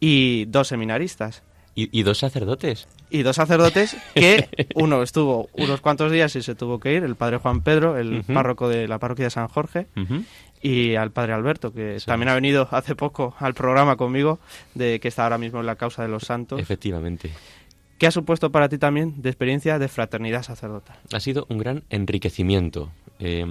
y 0.00 0.46
dos 0.46 0.68
seminaristas. 0.68 1.42
¿Y, 1.78 1.88
y 1.96 2.02
dos 2.02 2.18
sacerdotes. 2.18 2.88
Y 3.08 3.22
dos 3.22 3.36
sacerdotes 3.36 3.96
que 4.14 4.48
uno 4.74 5.02
estuvo 5.04 5.48
unos 5.52 5.80
cuantos 5.80 6.10
días 6.10 6.34
y 6.34 6.42
se 6.42 6.56
tuvo 6.56 6.80
que 6.80 6.94
ir, 6.94 7.04
el 7.04 7.14
padre 7.14 7.36
Juan 7.36 7.60
Pedro, 7.62 7.96
el 7.96 8.24
párroco 8.24 8.68
de 8.68 8.88
la 8.88 8.98
parroquia 8.98 9.26
de 9.26 9.30
San 9.30 9.46
Jorge, 9.46 9.86
y 10.60 10.96
al 10.96 11.12
padre 11.12 11.34
Alberto, 11.34 11.72
que 11.72 12.00
Sí. 12.00 12.06
también 12.06 12.30
ha 12.30 12.34
venido 12.34 12.66
hace 12.72 12.96
poco 12.96 13.36
al 13.38 13.54
programa 13.54 13.94
conmigo, 13.96 14.40
de 14.74 14.98
que 14.98 15.06
está 15.06 15.22
ahora 15.22 15.38
mismo 15.38 15.60
en 15.60 15.66
la 15.66 15.76
causa 15.76 16.02
de 16.02 16.08
los 16.08 16.24
santos. 16.24 16.60
Efectivamente. 16.60 17.30
¿Qué 17.98 18.08
ha 18.08 18.10
supuesto 18.10 18.50
para 18.50 18.68
ti 18.68 18.78
también 18.78 19.22
de 19.22 19.28
experiencia 19.28 19.78
de 19.78 19.86
fraternidad 19.86 20.42
sacerdotal? 20.42 20.96
Ha 21.12 21.20
sido 21.20 21.46
un 21.48 21.58
gran 21.58 21.84
enriquecimiento. 21.90 22.90
Eh, 23.20 23.44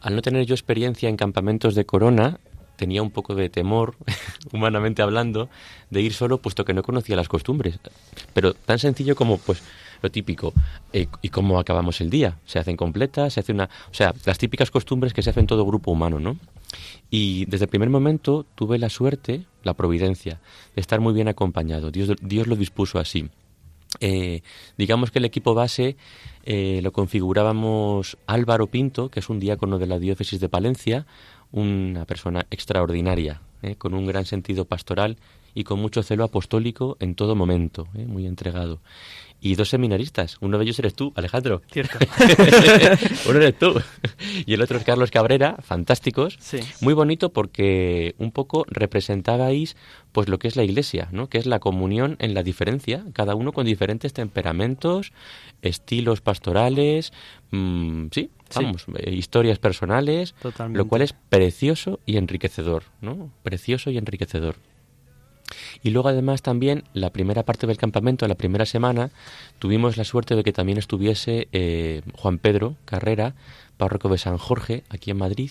al 0.00 0.14
no 0.14 0.22
tener 0.22 0.46
yo 0.46 0.54
experiencia 0.54 1.08
en 1.08 1.16
campamentos 1.16 1.74
de 1.74 1.84
corona, 1.84 2.38
tenía 2.76 3.02
un 3.02 3.10
poco 3.10 3.34
de 3.34 3.48
temor, 3.48 3.96
humanamente 4.52 5.02
hablando, 5.02 5.48
de 5.90 6.02
ir 6.02 6.12
solo, 6.12 6.38
puesto 6.38 6.64
que 6.64 6.74
no 6.74 6.82
conocía 6.82 7.16
las 7.16 7.28
costumbres. 7.28 7.78
Pero 8.32 8.54
tan 8.54 8.78
sencillo 8.78 9.16
como, 9.16 9.38
pues, 9.38 9.62
lo 10.02 10.10
típico. 10.10 10.52
eh, 10.92 11.08
¿Y 11.22 11.30
cómo 11.30 11.58
acabamos 11.58 12.00
el 12.00 12.10
día? 12.10 12.38
¿Se 12.44 12.58
hacen 12.58 12.76
completas? 12.76 13.32
¿Se 13.32 13.40
hace 13.40 13.52
una...? 13.52 13.68
O 13.90 13.94
sea, 13.94 14.14
las 14.24 14.38
típicas 14.38 14.70
costumbres 14.70 15.14
que 15.14 15.22
se 15.22 15.30
hacen 15.30 15.42
en 15.42 15.46
todo 15.46 15.64
grupo 15.64 15.90
humano, 15.90 16.20
¿no? 16.20 16.36
Y 17.10 17.44
desde 17.46 17.64
el 17.64 17.70
primer 17.70 17.90
momento 17.90 18.44
tuve 18.54 18.78
la 18.78 18.90
suerte, 18.90 19.44
la 19.62 19.74
providencia, 19.74 20.40
de 20.74 20.80
estar 20.80 21.00
muy 21.00 21.14
bien 21.14 21.28
acompañado. 21.28 21.90
Dios, 21.90 22.16
Dios 22.20 22.46
lo 22.46 22.56
dispuso 22.56 22.98
así. 22.98 23.28
Eh, 24.00 24.42
digamos 24.76 25.10
que 25.10 25.20
el 25.20 25.24
equipo 25.24 25.54
base 25.54 25.96
eh, 26.44 26.80
lo 26.82 26.92
configurábamos 26.92 28.18
Álvaro 28.26 28.66
Pinto, 28.66 29.08
que 29.08 29.20
es 29.20 29.28
un 29.30 29.40
diácono 29.40 29.78
de 29.78 29.86
la 29.86 29.98
diócesis 29.98 30.40
de 30.40 30.48
Palencia, 30.48 31.06
una 31.52 32.04
persona 32.04 32.46
extraordinaria, 32.50 33.40
eh, 33.62 33.76
con 33.76 33.94
un 33.94 34.06
gran 34.06 34.24
sentido 34.24 34.64
pastoral 34.64 35.16
y 35.54 35.64
con 35.64 35.80
mucho 35.80 36.02
celo 36.02 36.24
apostólico 36.24 36.96
en 37.00 37.14
todo 37.14 37.34
momento, 37.34 37.88
eh, 37.94 38.04
muy 38.04 38.26
entregado. 38.26 38.80
Y 39.40 39.54
dos 39.54 39.68
seminaristas, 39.68 40.38
uno 40.40 40.58
de 40.58 40.64
ellos 40.64 40.78
eres 40.78 40.94
tú, 40.94 41.12
Alejandro. 41.14 41.62
Cierto. 41.70 41.98
uno 43.28 43.38
eres 43.38 43.58
tú. 43.58 43.74
Y 44.46 44.54
el 44.54 44.62
otro 44.62 44.78
es 44.78 44.84
Carlos 44.84 45.10
Cabrera, 45.10 45.56
fantásticos. 45.62 46.36
Sí. 46.40 46.60
Muy 46.80 46.94
bonito 46.94 47.32
porque 47.32 48.14
un 48.18 48.32
poco 48.32 48.64
representabais 48.68 49.76
pues 50.12 50.28
lo 50.28 50.38
que 50.38 50.48
es 50.48 50.56
la 50.56 50.64
iglesia, 50.64 51.08
¿no? 51.12 51.28
Que 51.28 51.38
es 51.38 51.46
la 51.46 51.58
comunión 51.58 52.16
en 52.18 52.32
la 52.34 52.42
diferencia, 52.42 53.04
cada 53.12 53.34
uno 53.34 53.52
con 53.52 53.66
diferentes 53.66 54.14
temperamentos, 54.14 55.12
estilos 55.60 56.22
pastorales, 56.22 57.12
mm, 57.50 58.06
sí, 58.12 58.22
Sí. 58.22 58.30
Vamos, 58.54 58.86
eh, 58.96 59.12
historias 59.12 59.58
personales, 59.58 60.34
Totalmente. 60.40 60.78
lo 60.78 60.88
cual 60.88 61.02
es 61.02 61.12
precioso 61.12 62.00
y 62.06 62.16
enriquecedor, 62.16 62.84
¿no? 63.00 63.30
Precioso 63.42 63.90
y 63.90 63.98
enriquecedor. 63.98 64.56
Y 65.82 65.90
luego 65.90 66.08
además 66.08 66.42
también 66.42 66.84
la 66.92 67.10
primera 67.10 67.44
parte 67.44 67.66
del 67.66 67.76
campamento, 67.76 68.26
la 68.26 68.34
primera 68.34 68.66
semana, 68.66 69.10
tuvimos 69.58 69.96
la 69.96 70.04
suerte 70.04 70.34
de 70.34 70.42
que 70.42 70.52
también 70.52 70.78
estuviese 70.78 71.48
eh, 71.52 72.02
Juan 72.14 72.38
Pedro 72.38 72.76
Carrera, 72.84 73.34
párroco 73.76 74.08
de 74.08 74.18
San 74.18 74.38
Jorge, 74.38 74.84
aquí 74.88 75.10
en 75.10 75.18
Madrid, 75.18 75.50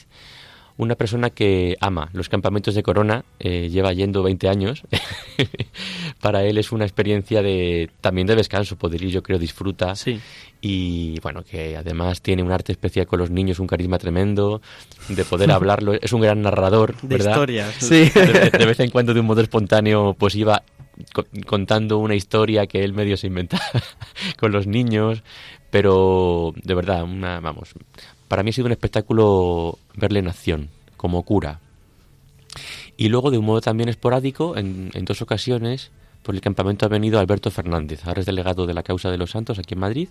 una 0.78 0.96
persona 0.96 1.30
que 1.30 1.78
ama 1.80 2.10
los 2.14 2.28
campamentos 2.30 2.76
de 2.76 2.84
Corona, 2.84 3.24
eh, 3.40 3.70
lleva 3.70 3.94
yendo 3.94 4.24
20 4.24 4.50
años. 4.50 4.84
Para 6.22 6.44
él 6.44 6.58
es 6.58 6.72
una 6.72 6.86
experiencia 6.86 7.42
de 7.42 7.90
también 8.02 8.28
de 8.28 8.36
descanso, 8.36 8.76
poder 8.78 9.02
ir, 9.04 9.10
yo 9.12 9.24
creo, 9.24 9.38
disfruta. 9.40 9.96
Sí. 9.96 10.20
Y 10.62 11.20
bueno, 11.22 11.44
que 11.44 11.78
además 11.78 12.22
tiene 12.22 12.42
un 12.44 12.52
arte 12.52 12.72
especial 12.72 13.06
con 13.08 13.20
los 13.20 13.30
niños, 13.30 13.60
un 13.60 13.68
carisma 13.68 13.98
tremendo, 14.00 14.62
de 15.10 15.24
poder 15.26 15.52
hablarlo. 15.52 15.94
Es 15.94 16.12
un 16.14 16.22
gran 16.22 16.42
narrador, 16.42 16.96
De 17.02 17.08
¿verdad? 17.18 17.32
historias. 17.32 17.76
Sí. 17.80 18.10
de, 18.10 18.50
de 18.58 18.66
vez 18.66 18.80
en 18.80 18.90
cuando 18.90 19.14
de 19.14 19.20
un 19.20 19.28
modo 19.28 19.42
espontáneo 19.42 20.16
pues 20.18 20.36
iba 20.36 20.64
co- 21.14 21.26
contando 21.46 22.00
una 22.00 22.16
historia 22.16 22.66
que 22.68 22.84
él 22.84 22.94
medio 22.94 23.16
se 23.18 23.28
inventaba 23.28 23.64
con 24.40 24.52
los 24.52 24.66
niños 24.68 25.24
pero 25.70 26.54
de 26.64 26.74
verdad 26.74 27.04
una 27.04 27.40
vamos 27.42 27.74
para 28.36 28.44
mí 28.44 28.50
ha 28.50 28.54
sido 28.54 28.66
un 28.66 28.74
espectáculo 28.74 29.80
verle 29.94 30.20
en 30.20 30.28
acción 30.28 30.68
como 30.98 31.24
cura 31.24 31.62
y 32.98 33.08
luego 33.08 33.32
de 33.32 33.38
un 33.38 33.46
modo 33.46 33.62
también 33.62 33.88
esporádico 33.88 34.58
en, 34.58 34.92
en 34.94 35.06
dos 35.06 35.22
ocasiones 35.22 35.94
por 36.22 36.36
el 36.36 36.42
campamento 36.42 36.86
ha 36.86 36.90
venido 36.90 37.18
Alberto 37.18 37.50
Fernández 37.50 38.06
ahora 38.06 38.20
es 38.20 38.26
delegado 38.26 38.68
de 38.68 38.74
la 38.74 38.84
causa 38.84 39.10
de 39.10 39.18
los 39.18 39.32
santos 39.32 39.58
aquí 39.58 39.76
en 39.76 39.80
Madrid 39.80 40.10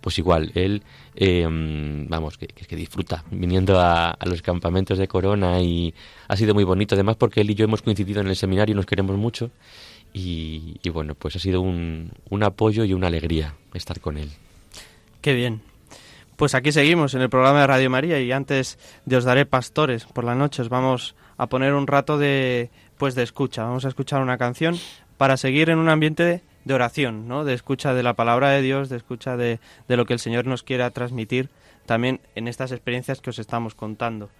pues 0.00 0.18
igual, 0.18 0.50
él, 0.56 0.82
eh, 1.14 1.46
vamos, 1.48 2.38
que, 2.38 2.48
que, 2.48 2.74
disfruta 2.74 3.22
viniendo 3.30 3.78
a, 3.78 4.18
los 4.26 4.42
campamentos 4.42 4.98
de 4.98 5.06
Corona 5.06 5.60
y 5.60 5.94
ha 6.26 6.36
sido 6.36 6.54
muy 6.54 6.64
bonito, 6.64 6.96
además 6.96 7.14
porque 7.16 7.40
él 7.40 7.52
y 7.52 7.54
yo 7.54 7.64
hemos 7.64 7.82
coincidido 7.82 8.20
en 8.20 8.26
el 8.26 8.34
seminario 8.34 8.72
y 8.72 8.76
nos 8.76 8.84
queremos 8.84 9.16
mucho 9.16 9.52
y, 10.12 10.76
y 10.82 10.88
bueno, 10.90 11.14
pues 11.14 11.36
ha 11.36 11.38
sido 11.38 11.60
un, 11.60 12.10
un, 12.30 12.42
apoyo 12.42 12.84
y 12.84 12.92
una 12.92 13.06
alegría 13.06 13.54
estar 13.72 14.00
con 14.00 14.18
él. 14.18 14.28
Qué 15.22 15.34
bien. 15.34 15.62
Pues 16.36 16.54
aquí 16.54 16.72
seguimos 16.72 17.14
en 17.14 17.22
el 17.22 17.30
programa 17.30 17.60
de 17.60 17.66
Radio 17.66 17.90
María 17.90 18.20
y 18.20 18.32
antes 18.32 18.78
de 19.04 19.16
os 19.16 19.24
daré 19.24 19.46
pastores 19.46 20.04
por 20.04 20.24
la 20.24 20.34
noche 20.34 20.62
os 20.62 20.68
vamos 20.68 21.14
a 21.36 21.46
poner 21.48 21.74
un 21.74 21.86
rato 21.86 22.18
de 22.18 22.70
pues 22.98 23.14
de 23.14 23.22
escucha, 23.22 23.64
vamos 23.64 23.84
a 23.84 23.88
escuchar 23.88 24.20
una 24.20 24.38
canción 24.38 24.76
para 25.16 25.36
seguir 25.36 25.70
en 25.70 25.78
un 25.78 25.88
ambiente 25.88 26.42
de 26.64 26.74
oración, 26.74 27.28
¿no? 27.28 27.44
de 27.44 27.54
escucha 27.54 27.94
de 27.94 28.02
la 28.02 28.14
palabra 28.14 28.50
de 28.50 28.62
Dios, 28.62 28.88
de 28.88 28.96
escucha 28.96 29.36
de, 29.36 29.60
de, 29.86 29.96
lo 29.96 30.06
que 30.06 30.14
el 30.14 30.18
Señor 30.18 30.46
nos 30.46 30.62
quiera 30.62 30.90
transmitir 30.90 31.50
también 31.86 32.20
en 32.34 32.48
estas 32.48 32.72
experiencias 32.72 33.20
que 33.20 33.30
os 33.30 33.38
estamos 33.38 33.74
contando. 33.74 34.30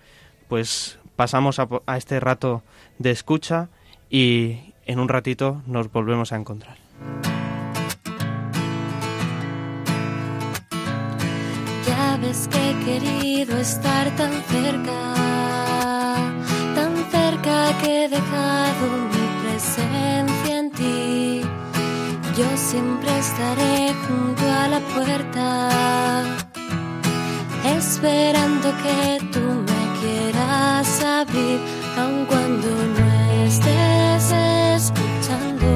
Pues 0.49 0.99
pasamos 1.17 1.59
a 1.59 1.97
este 1.97 2.21
rato 2.21 2.63
de 2.99 3.11
escucha 3.11 3.69
y 4.11 4.75
en 4.87 4.99
un 4.99 5.09
ratito 5.09 5.63
nos 5.67 5.93
volvemos 5.93 6.33
a 6.33 6.37
encontrar. 6.37 6.77
Ya 12.25 12.29
ves 12.29 12.49
que 12.49 12.71
he 12.71 12.75
querido 12.85 13.57
estar 13.59 14.11
tan 14.17 14.33
cerca, 14.45 15.15
tan 16.75 16.93
cerca 17.11 17.57
que 17.81 18.05
he 18.05 18.09
dejado 18.09 18.85
mi 19.13 19.27
presencia 19.43 20.59
en 20.59 20.71
ti. 20.71 21.43
Yo 22.37 22.47
siempre 22.57 23.11
estaré 23.19 23.93
junto 24.07 24.43
a 24.43 24.69
la 24.69 24.81
puerta, 24.95 25.71
esperando 27.77 28.69
que 28.83 29.19
tú 29.33 29.45
me 29.69 29.83
quieras 30.01 31.05
abrir, 31.05 31.61
aun 31.99 32.25
cuando 32.27 32.69
no 32.97 33.07
estés 33.45 34.33
escuchando, 34.77 35.67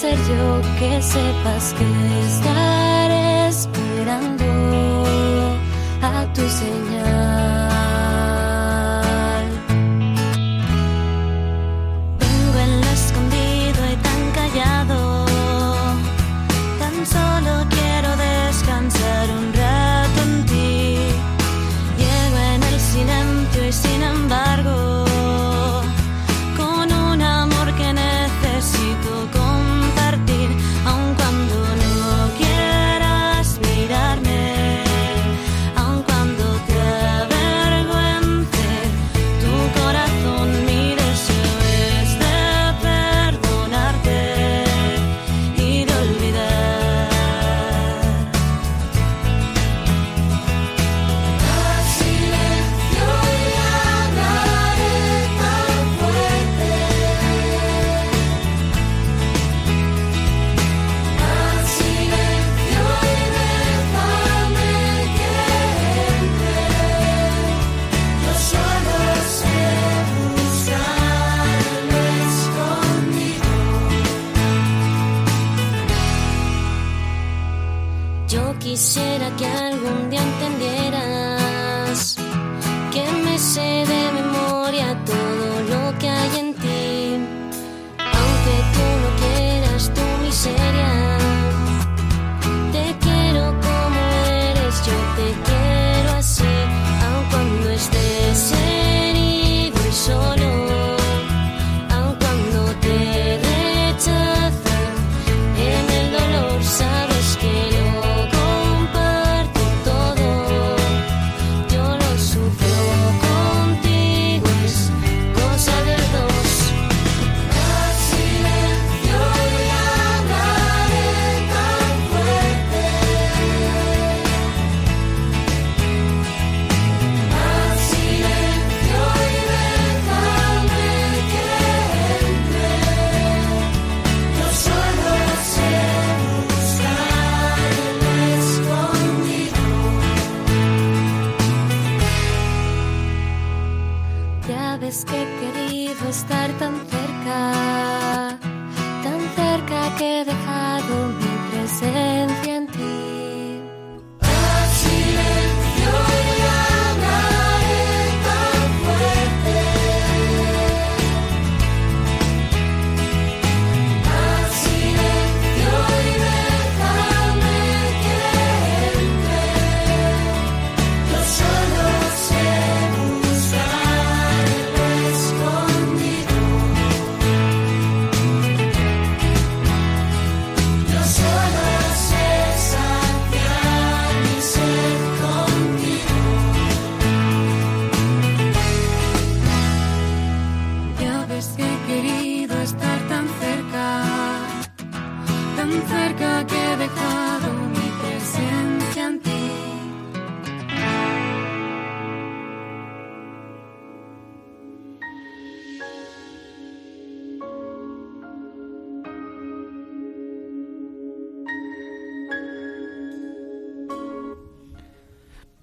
ser 0.00 0.16
yo, 0.16 0.62
que 0.78 1.02
sepas 1.02 1.74
que 1.74 1.84
estaré 2.26 3.48
esperando 3.48 4.44
a 6.00 6.24
tu 6.32 6.40
señal. 6.48 7.29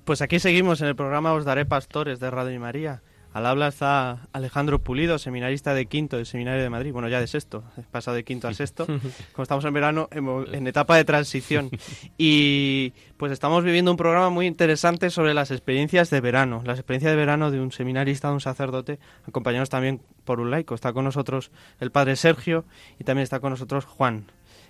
Pues 0.08 0.22
aquí 0.22 0.40
seguimos 0.40 0.80
en 0.80 0.88
el 0.88 0.96
programa 0.96 1.34
Os 1.34 1.44
Daré 1.44 1.66
Pastores 1.66 2.22
de 2.22 2.32
Radio 2.32 2.56
y 2.56 2.60
María. 2.60 3.02
Al 3.34 3.46
habla 3.46 3.68
está 3.68 4.30
Alejandro 4.32 4.80
Pulido, 4.80 5.20
seminarista 5.20 5.74
de 5.74 5.88
quinto 5.88 6.16
del 6.16 6.26
Seminario 6.26 6.64
de 6.64 6.70
Madrid. 6.70 6.94
Bueno, 6.94 7.10
ya 7.10 7.20
de 7.20 7.28
sexto, 7.28 7.66
he 7.78 7.82
pasado 7.82 8.16
de 8.16 8.24
quinto 8.24 8.48
a 8.48 8.54
sexto. 8.54 8.86
Como 9.34 9.44
estamos 9.44 9.66
en 9.66 9.74
verano, 9.74 10.08
en, 10.12 10.26
en 10.54 10.66
etapa 10.66 10.96
de 10.96 11.04
transición. 11.04 11.70
Y 12.18 12.94
pues 13.18 13.34
estamos 13.34 13.66
viviendo 13.66 13.92
un 13.92 13.98
programa 13.98 14.30
muy 14.30 14.46
interesante 14.46 15.10
sobre 15.10 15.34
las 15.34 15.52
experiencias 15.52 16.10
de 16.10 16.22
verano. 16.22 16.62
Las 16.64 16.80
experiencias 16.80 17.12
de 17.12 17.18
verano 17.18 17.52
de 17.52 17.60
un 17.60 17.74
seminarista, 17.74 18.30
de 18.30 18.36
un 18.36 18.40
sacerdote, 18.40 19.00
acompañados 19.28 19.70
también 19.70 20.00
por 20.24 20.40
un 20.40 20.52
laico. 20.52 20.74
Está 20.74 20.94
con 20.94 21.04
nosotros 21.04 21.52
el 21.82 21.92
padre 21.92 22.16
Sergio 22.16 22.64
y 22.98 23.04
también 23.04 23.24
está 23.24 23.42
con 23.42 23.50
nosotros 23.50 23.84
Juan 23.84 24.28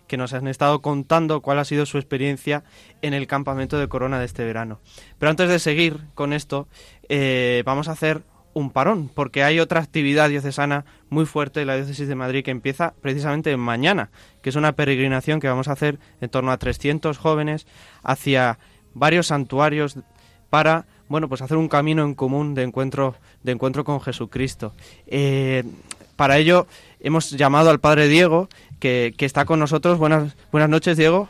que 0.07 0.17
nos 0.17 0.33
han 0.33 0.47
estado 0.47 0.81
contando 0.81 1.41
cuál 1.41 1.59
ha 1.59 1.65
sido 1.65 1.85
su 1.85 1.97
experiencia 1.97 2.63
en 3.01 3.13
el 3.13 3.27
campamento 3.27 3.77
de 3.77 3.87
Corona 3.87 4.19
de 4.19 4.25
este 4.25 4.45
verano. 4.45 4.79
Pero 5.19 5.29
antes 5.29 5.49
de 5.49 5.59
seguir 5.59 6.01
con 6.15 6.33
esto, 6.33 6.67
eh, 7.09 7.63
vamos 7.65 7.87
a 7.87 7.91
hacer 7.91 8.23
un 8.53 8.71
parón, 8.71 9.09
porque 9.13 9.43
hay 9.43 9.59
otra 9.59 9.81
actividad 9.81 10.29
diocesana 10.29 10.85
muy 11.09 11.27
fuerte 11.27 11.61
en 11.61 11.67
la 11.67 11.75
diócesis 11.75 12.07
de 12.07 12.15
Madrid 12.15 12.43
que 12.43 12.49
empieza 12.49 12.95
precisamente 13.01 13.55
mañana, 13.55 14.09
que 14.41 14.49
es 14.49 14.55
una 14.55 14.71
peregrinación 14.71 15.39
que 15.39 15.47
vamos 15.47 15.67
a 15.67 15.73
hacer 15.73 15.99
en 16.21 16.29
torno 16.29 16.51
a 16.51 16.57
300 16.57 17.19
jóvenes 17.19 17.67
hacia 18.01 18.57
varios 18.95 19.27
santuarios 19.27 19.99
para 20.49 20.87
bueno 21.09 21.29
pues 21.29 21.41
hacer 21.41 21.57
un 21.57 21.69
camino 21.69 22.03
en 22.03 22.15
común 22.15 22.55
de 22.55 22.63
encuentro 22.63 23.15
de 23.43 23.51
encuentro 23.51 23.83
con 23.83 24.01
Jesucristo. 24.01 24.73
Eh, 25.07 25.63
para 26.15 26.37
ello 26.37 26.67
hemos 26.99 27.31
llamado 27.31 27.69
al 27.69 27.79
padre 27.79 28.07
Diego 28.07 28.49
que, 28.79 29.13
que 29.17 29.25
está 29.25 29.45
con 29.45 29.59
nosotros. 29.59 29.97
Buenas 29.97 30.35
buenas 30.51 30.69
noches 30.69 30.97
Diego. 30.97 31.29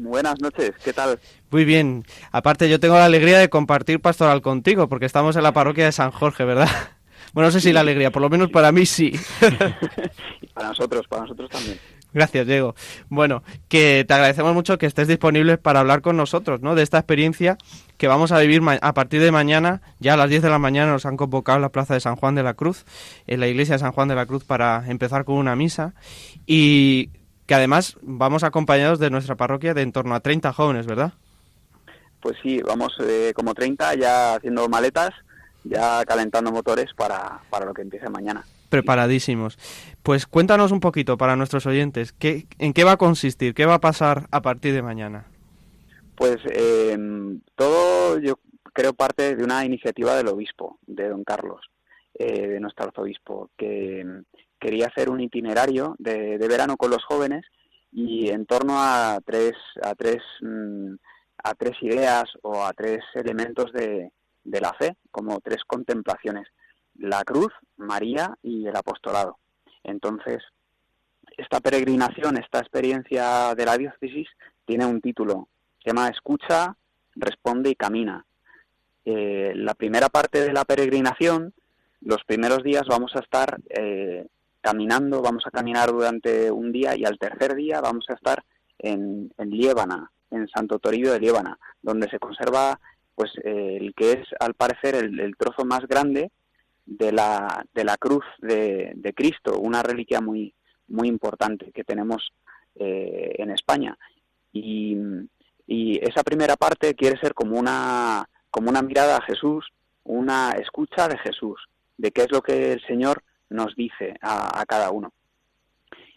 Buenas 0.00 0.40
noches, 0.40 0.72
¿qué 0.84 0.92
tal? 0.92 1.18
Muy 1.50 1.64
bien. 1.64 2.04
Aparte, 2.30 2.68
yo 2.68 2.78
tengo 2.78 2.94
la 2.94 3.06
alegría 3.06 3.38
de 3.38 3.48
compartir 3.48 4.00
pastoral 4.00 4.42
contigo, 4.42 4.88
porque 4.88 5.06
estamos 5.06 5.34
en 5.34 5.42
la 5.42 5.52
parroquia 5.52 5.86
de 5.86 5.92
San 5.92 6.10
Jorge, 6.10 6.44
¿verdad? 6.44 6.68
Bueno, 7.34 7.48
no 7.48 7.52
sé 7.52 7.60
si 7.60 7.74
la 7.74 7.80
alegría, 7.80 8.10
por 8.10 8.22
lo 8.22 8.30
menos 8.30 8.50
para 8.50 8.72
mí 8.72 8.86
sí. 8.86 9.12
para 10.54 10.68
nosotros, 10.68 11.06
para 11.06 11.22
nosotros 11.22 11.50
también. 11.50 11.78
Gracias, 12.12 12.46
Diego. 12.46 12.74
Bueno, 13.10 13.42
que 13.68 14.04
te 14.08 14.14
agradecemos 14.14 14.54
mucho 14.54 14.78
que 14.78 14.86
estés 14.86 15.08
disponible 15.08 15.58
para 15.58 15.80
hablar 15.80 16.00
con 16.00 16.16
nosotros, 16.16 16.62
¿no? 16.62 16.74
De 16.74 16.82
esta 16.82 16.98
experiencia 16.98 17.58
que 17.98 18.08
vamos 18.08 18.32
a 18.32 18.38
vivir 18.38 18.62
a 18.80 18.94
partir 18.94 19.20
de 19.20 19.30
mañana. 19.30 19.82
Ya 19.98 20.14
a 20.14 20.16
las 20.16 20.30
10 20.30 20.42
de 20.42 20.50
la 20.50 20.58
mañana 20.58 20.92
nos 20.92 21.04
han 21.04 21.16
convocado 21.16 21.56
en 21.56 21.62
la 21.62 21.68
plaza 21.68 21.94
de 21.94 22.00
San 22.00 22.16
Juan 22.16 22.34
de 22.34 22.42
la 22.42 22.54
Cruz, 22.54 22.84
en 23.26 23.40
la 23.40 23.48
iglesia 23.48 23.74
de 23.74 23.80
San 23.80 23.92
Juan 23.92 24.08
de 24.08 24.14
la 24.14 24.26
Cruz, 24.26 24.44
para 24.44 24.84
empezar 24.88 25.24
con 25.24 25.36
una 25.36 25.54
misa. 25.54 25.94
Y 26.46 27.10
que 27.46 27.54
además 27.54 27.96
vamos 28.02 28.42
acompañados 28.42 28.98
de 28.98 29.10
nuestra 29.10 29.36
parroquia 29.36 29.74
de 29.74 29.82
en 29.82 29.92
torno 29.92 30.14
a 30.14 30.20
30 30.20 30.52
jóvenes, 30.52 30.86
¿verdad? 30.86 31.12
Pues 32.20 32.36
sí, 32.42 32.60
vamos 32.62 32.94
eh, 33.00 33.32
como 33.34 33.54
30 33.54 33.94
ya 33.94 34.34
haciendo 34.34 34.68
maletas, 34.68 35.10
ya 35.64 36.04
calentando 36.04 36.50
motores 36.52 36.92
para, 36.96 37.40
para 37.50 37.66
lo 37.66 37.74
que 37.74 37.82
empiece 37.82 38.08
mañana. 38.08 38.44
Preparadísimos. 38.68 39.58
Pues 40.02 40.26
cuéntanos 40.26 40.72
un 40.72 40.80
poquito 40.80 41.16
para 41.16 41.36
nuestros 41.36 41.66
oyentes, 41.66 42.12
¿qué, 42.12 42.46
¿en 42.58 42.72
qué 42.72 42.84
va 42.84 42.92
a 42.92 42.96
consistir? 42.96 43.54
¿Qué 43.54 43.66
va 43.66 43.74
a 43.74 43.80
pasar 43.80 44.26
a 44.30 44.42
partir 44.42 44.74
de 44.74 44.82
mañana? 44.82 45.26
Pues 46.14 46.38
eh, 46.50 46.98
todo 47.54 48.18
yo 48.18 48.40
creo 48.72 48.92
parte 48.92 49.36
de 49.36 49.44
una 49.44 49.64
iniciativa 49.64 50.16
del 50.16 50.28
obispo, 50.28 50.78
de 50.86 51.08
don 51.08 51.24
Carlos, 51.24 51.60
eh, 52.14 52.48
de 52.48 52.60
nuestro 52.60 52.86
arzobispo, 52.86 53.50
que 53.56 54.04
quería 54.60 54.88
hacer 54.88 55.08
un 55.08 55.20
itinerario 55.20 55.94
de, 55.98 56.36
verano 56.38 56.76
con 56.76 56.90
los 56.90 57.04
jóvenes 57.04 57.46
y 57.90 58.28
en 58.28 58.44
torno 58.46 58.74
a 58.76 59.18
tres, 59.24 59.54
a 59.82 59.94
tres, 59.94 60.18
mmm, 60.42 60.94
a 61.42 61.54
tres 61.54 61.76
ideas 61.82 62.24
o 62.42 62.64
a 62.64 62.72
tres 62.72 62.98
elementos 63.14 63.72
de 63.72 64.10
la 64.44 64.74
fe, 64.74 64.96
como 65.10 65.40
tres 65.40 65.62
contemplaciones, 65.66 66.48
la 66.98 67.22
cruz, 67.24 67.52
María 67.76 68.36
y 68.42 68.66
el 68.66 68.76
apostolado. 68.76 69.38
Entonces, 69.84 70.42
esta 71.36 71.60
peregrinación, 71.60 72.36
esta 72.36 72.58
experiencia 72.58 73.54
de 73.54 73.64
la 73.64 73.78
diócesis 73.78 74.28
tiene 74.66 74.84
un 74.84 75.00
título, 75.00 75.48
se 75.82 75.90
llama 75.90 76.08
Escucha, 76.08 76.76
responde 77.14 77.70
y 77.70 77.74
camina. 77.74 78.24
Eh, 79.04 79.52
la 79.54 79.74
primera 79.74 80.08
parte 80.08 80.40
de 80.40 80.52
la 80.52 80.64
peregrinación, 80.64 81.54
los 82.00 82.22
primeros 82.24 82.62
días 82.62 82.84
vamos 82.88 83.12
a 83.14 83.20
estar 83.20 83.58
eh, 83.70 84.26
caminando, 84.60 85.22
vamos 85.22 85.44
a 85.46 85.50
caminar 85.50 85.90
durante 85.90 86.50
un 86.50 86.72
día 86.72 86.96
y 86.96 87.04
al 87.04 87.18
tercer 87.18 87.54
día 87.54 87.80
vamos 87.80 88.04
a 88.08 88.14
estar 88.14 88.44
en, 88.78 89.32
en 89.38 89.50
Liébana, 89.50 90.10
en 90.30 90.48
Santo 90.48 90.78
Toribio 90.78 91.12
de 91.12 91.20
Liébana, 91.20 91.58
donde 91.80 92.08
se 92.10 92.18
conserva 92.18 92.78
pues 93.14 93.32
eh, 93.44 93.78
el 93.80 93.94
que 93.94 94.12
es 94.12 94.28
al 94.38 94.54
parecer 94.54 94.94
el, 94.94 95.18
el, 95.18 95.36
trozo 95.36 95.64
más 95.64 95.86
grande 95.88 96.30
de 96.88 97.12
la, 97.12 97.64
de 97.74 97.84
la 97.84 97.96
cruz 97.98 98.24
de, 98.38 98.92
de 98.94 99.12
Cristo, 99.12 99.58
una 99.58 99.82
reliquia 99.82 100.20
muy, 100.20 100.54
muy 100.88 101.06
importante 101.06 101.70
que 101.72 101.84
tenemos 101.84 102.32
eh, 102.74 103.34
en 103.38 103.50
España. 103.50 103.96
Y 104.52 104.96
Y 105.70 105.98
esa 106.02 106.22
primera 106.22 106.56
parte 106.56 106.94
quiere 106.94 107.20
ser 107.20 107.34
como 107.34 107.58
una, 107.58 108.26
como 108.50 108.70
una 108.70 108.80
mirada 108.80 109.18
a 109.18 109.22
Jesús, 109.22 109.68
una 110.04 110.52
escucha 110.52 111.08
de 111.08 111.18
Jesús, 111.18 111.60
de 111.98 112.10
qué 112.10 112.22
es 112.22 112.32
lo 112.32 112.40
que 112.40 112.72
el 112.72 112.80
Señor 112.86 113.22
nos 113.50 113.74
dice 113.76 114.14
a, 114.22 114.64
cada 114.66 114.90
uno. 114.90 115.12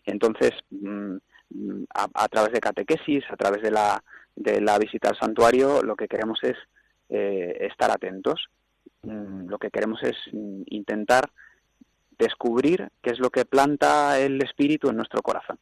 Entonces, 0.06 0.52
mm, 0.70 1.18
a, 1.94 2.28
través 2.30 2.54
de 2.54 2.62
catequesis, 2.62 3.26
a 3.30 3.36
través 3.36 3.62
de 3.62 3.72
la, 3.72 4.02
de 4.38 4.62
la 4.62 4.80
visita 4.80 5.10
al 5.10 5.20
santuario, 5.20 5.82
lo 5.84 5.96
que 5.98 6.08
queremos 6.08 6.40
es 6.44 6.56
eh, 7.10 7.68
estar 7.70 7.92
atentos. 7.92 8.48
Mm, 9.04 9.48
lo 9.48 9.58
que 9.58 9.72
queremos 9.72 10.02
es 10.04 10.16
mm, 10.32 10.64
intentar 10.68 11.32
descubrir 12.20 12.90
qué 13.02 13.12
es 13.12 13.20
lo 13.20 13.32
que 13.32 13.46
planta 13.46 14.20
el 14.20 14.42
espíritu 14.44 14.90
en 14.90 14.98
nuestro 14.98 15.22
corazón. 15.22 15.58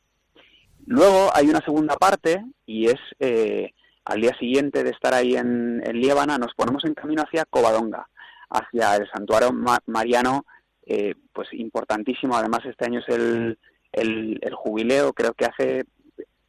Luego 0.86 1.30
hay 1.34 1.48
una 1.48 1.62
segunda 1.62 1.96
parte 1.96 2.44
y 2.66 2.88
es 2.88 3.00
eh, 3.20 3.74
al 4.06 4.22
día 4.22 4.36
siguiente 4.38 4.84
de 4.84 4.90
estar 4.90 5.14
ahí 5.14 5.36
en, 5.36 5.82
en 5.86 6.02
nos 6.40 6.54
ponemos 6.56 6.84
en 6.84 6.96
camino 6.96 7.22
hacia 7.22 7.46
Covadonga, 7.46 8.10
hacia 8.50 8.96
el 8.96 9.10
santuario 9.10 9.54
mariano, 9.86 10.46
eh, 10.86 11.16
pues 11.32 11.48
importantísimo. 11.54 12.36
Además, 12.36 12.62
este 12.66 12.86
año 12.86 13.00
es 13.00 13.08
el, 13.10 13.58
el, 13.92 14.54
jubileo, 14.54 15.14
creo 15.14 15.34
que 15.34 15.46
hace 15.46 15.86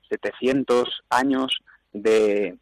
700 0.09 1.03
años 1.11 1.59
de, 1.93 2.57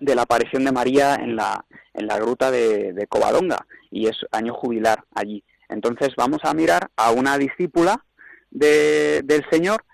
de 0.00 0.14
la 0.14 0.22
aparición 0.22 0.64
de 0.64 0.72
María 0.72 1.14
en 1.14 1.36
la, 1.36 1.64
en 1.94 2.06
la 2.06 2.18
gruta 2.18 2.50
de, 2.50 2.92
de 2.92 3.06
Covadonga 3.06 3.66
y 3.90 4.06
es 4.08 4.16
año 4.32 4.54
jubilar 4.54 5.04
allí. 5.14 5.44
Entonces 5.68 6.10
vamos 6.16 6.40
a 6.42 6.54
mirar 6.54 6.90
a 6.96 7.12
una 7.12 7.38
discípula 7.38 8.04
de, 8.50 9.22
del 9.24 9.44
Señor, 9.50 9.84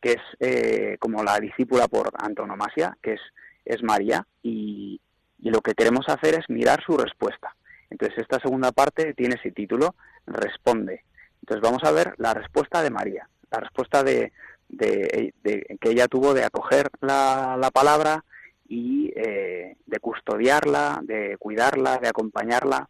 que 0.00 0.12
es 0.12 0.22
eh, 0.40 0.96
como 0.98 1.22
la 1.22 1.38
discípula 1.40 1.88
por 1.88 2.12
antonomasia, 2.18 2.96
que 3.02 3.14
es, 3.14 3.20
es 3.64 3.82
María, 3.82 4.26
y, 4.42 5.00
lo 5.38 5.60
que 5.60 5.74
queremos 5.74 6.08
hacer 6.08 6.34
es 6.34 6.48
mirar 6.48 6.84
su 6.86 6.96
respuesta. 6.96 7.56
Entonces 7.90 8.18
esta 8.18 8.38
segunda 8.38 8.70
parte 8.70 9.12
tiene 9.12 9.34
ese 9.34 9.50
título, 9.50 9.96
Responde. 10.24 11.02
Entonces 11.40 11.60
vamos 11.60 11.82
a 11.82 11.90
ver 11.90 12.14
la 12.18 12.32
respuesta 12.32 12.80
de 12.80 12.90
María, 12.90 13.28
la 13.50 13.58
respuesta 13.58 14.04
de, 14.04 14.32
de, 14.68 15.34
que 15.80 15.90
ella 15.90 16.06
tuvo 16.06 16.32
de 16.32 16.44
acoger 16.44 16.90
la, 17.00 17.56
la 17.60 17.72
palabra 17.72 18.24
y 18.72 19.12
eh, 19.14 19.76
de 19.84 20.00
custodiarla, 20.00 21.00
de 21.02 21.36
cuidarla, 21.38 21.98
de 21.98 22.08
acompañarla 22.08 22.88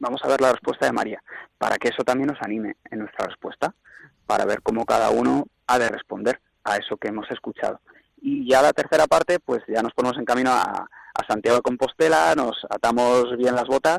vamos 0.00 0.20
a 0.24 0.28
ver 0.28 0.40
la 0.40 0.50
respuesta 0.52 0.86
de 0.86 0.92
María, 0.92 1.22
para 1.58 1.76
que 1.76 1.88
eso 1.88 2.02
también 2.02 2.28
nos 2.28 2.42
anime 2.42 2.76
en 2.90 3.00
nuestra 3.00 3.26
respuesta, 3.26 3.74
para 4.26 4.44
ver 4.44 4.62
cómo 4.62 4.84
cada 4.84 5.10
uno 5.10 5.46
ha 5.66 5.78
de 5.78 5.88
responder 5.88 6.40
a 6.64 6.76
eso 6.76 6.96
que 6.96 7.08
hemos 7.08 7.30
escuchado. 7.30 7.80
Y 8.20 8.50
ya 8.50 8.60
la 8.60 8.72
tercera 8.72 9.06
parte, 9.06 9.38
pues 9.38 9.60
ya 9.68 9.82
nos 9.82 9.92
ponemos 9.92 10.18
en 10.18 10.24
camino 10.24 10.50
a, 10.50 10.88
Santiago 11.28 11.58
de 11.58 11.62
Compostela, 11.62 12.34
nos 12.34 12.66
atamos 12.70 13.36
bien 13.36 13.54
las 13.54 13.66
botas 13.66 13.98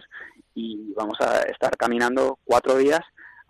y 0.55 0.91
vamos 0.95 1.21
a 1.21 1.43
estar 1.43 1.77
caminando 1.77 2.39
cuatro 2.43 2.77
días 2.77 3.01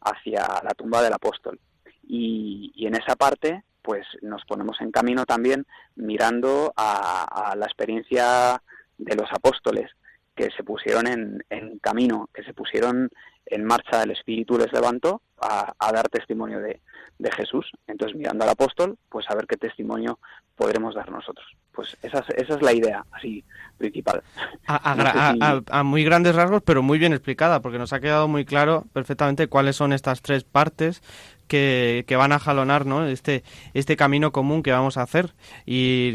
hacia 0.02 0.46
la 0.62 0.74
tumba 0.76 1.02
del 1.02 1.14
apóstol. 1.14 1.58
Y, 2.06 2.86
en 2.86 2.96
esa 2.96 3.16
parte, 3.16 3.64
pues 3.82 4.06
nos 4.22 4.44
ponemos 4.46 4.80
en 4.82 4.92
camino 4.92 5.26
también 5.26 5.66
mirando 5.96 6.74
a 6.76 7.54
la 7.58 7.66
experiencia 7.66 8.62
de 8.98 9.16
los 9.16 9.32
apóstoles, 9.32 9.92
que 10.36 10.50
se 10.52 10.64
pusieron 10.64 11.08
en, 11.08 11.44
en, 11.50 11.80
camino, 11.80 12.30
que 12.34 12.44
se 12.44 12.54
pusieron 12.54 13.10
en 13.46 13.66
marcha, 13.66 14.04
el 14.04 14.12
Espíritu 14.12 14.58
les 14.58 14.72
levantó 14.72 15.22
a, 15.42 15.74
dar 15.92 16.08
testimonio 16.10 16.60
de, 16.60 16.82
de, 17.18 17.32
Jesús. 17.32 17.70
Entonces, 17.88 18.18
mirando 18.18 18.44
al 18.44 18.52
apóstol, 18.52 18.98
pues 19.10 19.26
a 19.30 19.36
ver 19.36 19.48
qué 19.48 19.58
testimonio 19.58 20.20
podremos 20.56 20.94
dar 20.94 21.10
nosotros. 21.12 21.46
Pues 21.72 21.98
esa 22.04 22.20
es, 22.20 22.44
esa 22.44 22.56
es 22.56 22.62
la 22.62 22.74
idea, 22.74 23.06
así, 23.12 23.44
principal. 23.78 24.22
A, 24.68 25.84
muy 25.84 26.04
grandes 26.04 26.36
rasgos, 26.36 26.62
pero 26.64 26.84
muy 26.84 27.00
bien 27.00 27.14
explicada, 27.14 27.62
porque 27.62 27.80
nos 27.80 27.94
ha 27.94 28.00
quedado 28.00 28.28
muy 28.28 28.46
claro 28.46 28.86
perfectamente 28.94 29.48
cuáles 29.48 29.76
son 29.76 29.94
estas 29.94 30.22
tres 30.22 30.44
partes 30.44 31.02
que, 31.48 32.06
que, 32.08 32.16
van 32.16 32.32
a 32.32 32.40
jalonar 32.40 32.86
¿no? 32.86 33.06
este, 33.08 33.44
este 33.74 33.98
camino 33.98 34.32
común 34.32 34.64
que 34.64 34.72
vamos 34.72 34.98
a 34.98 35.02
hacer. 35.02 35.34
Y 35.66 36.14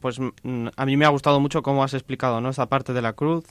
pues 0.00 0.18
a 0.76 0.86
mí 0.86 0.96
me 0.96 1.04
ha 1.04 1.10
gustado 1.10 1.40
mucho 1.40 1.62
cómo 1.62 1.82
has 1.82 1.94
explicado 1.94 2.40
¿no? 2.40 2.50
esa 2.50 2.68
parte 2.68 2.92
de 2.92 3.02
la 3.02 3.14
cruz 3.14 3.44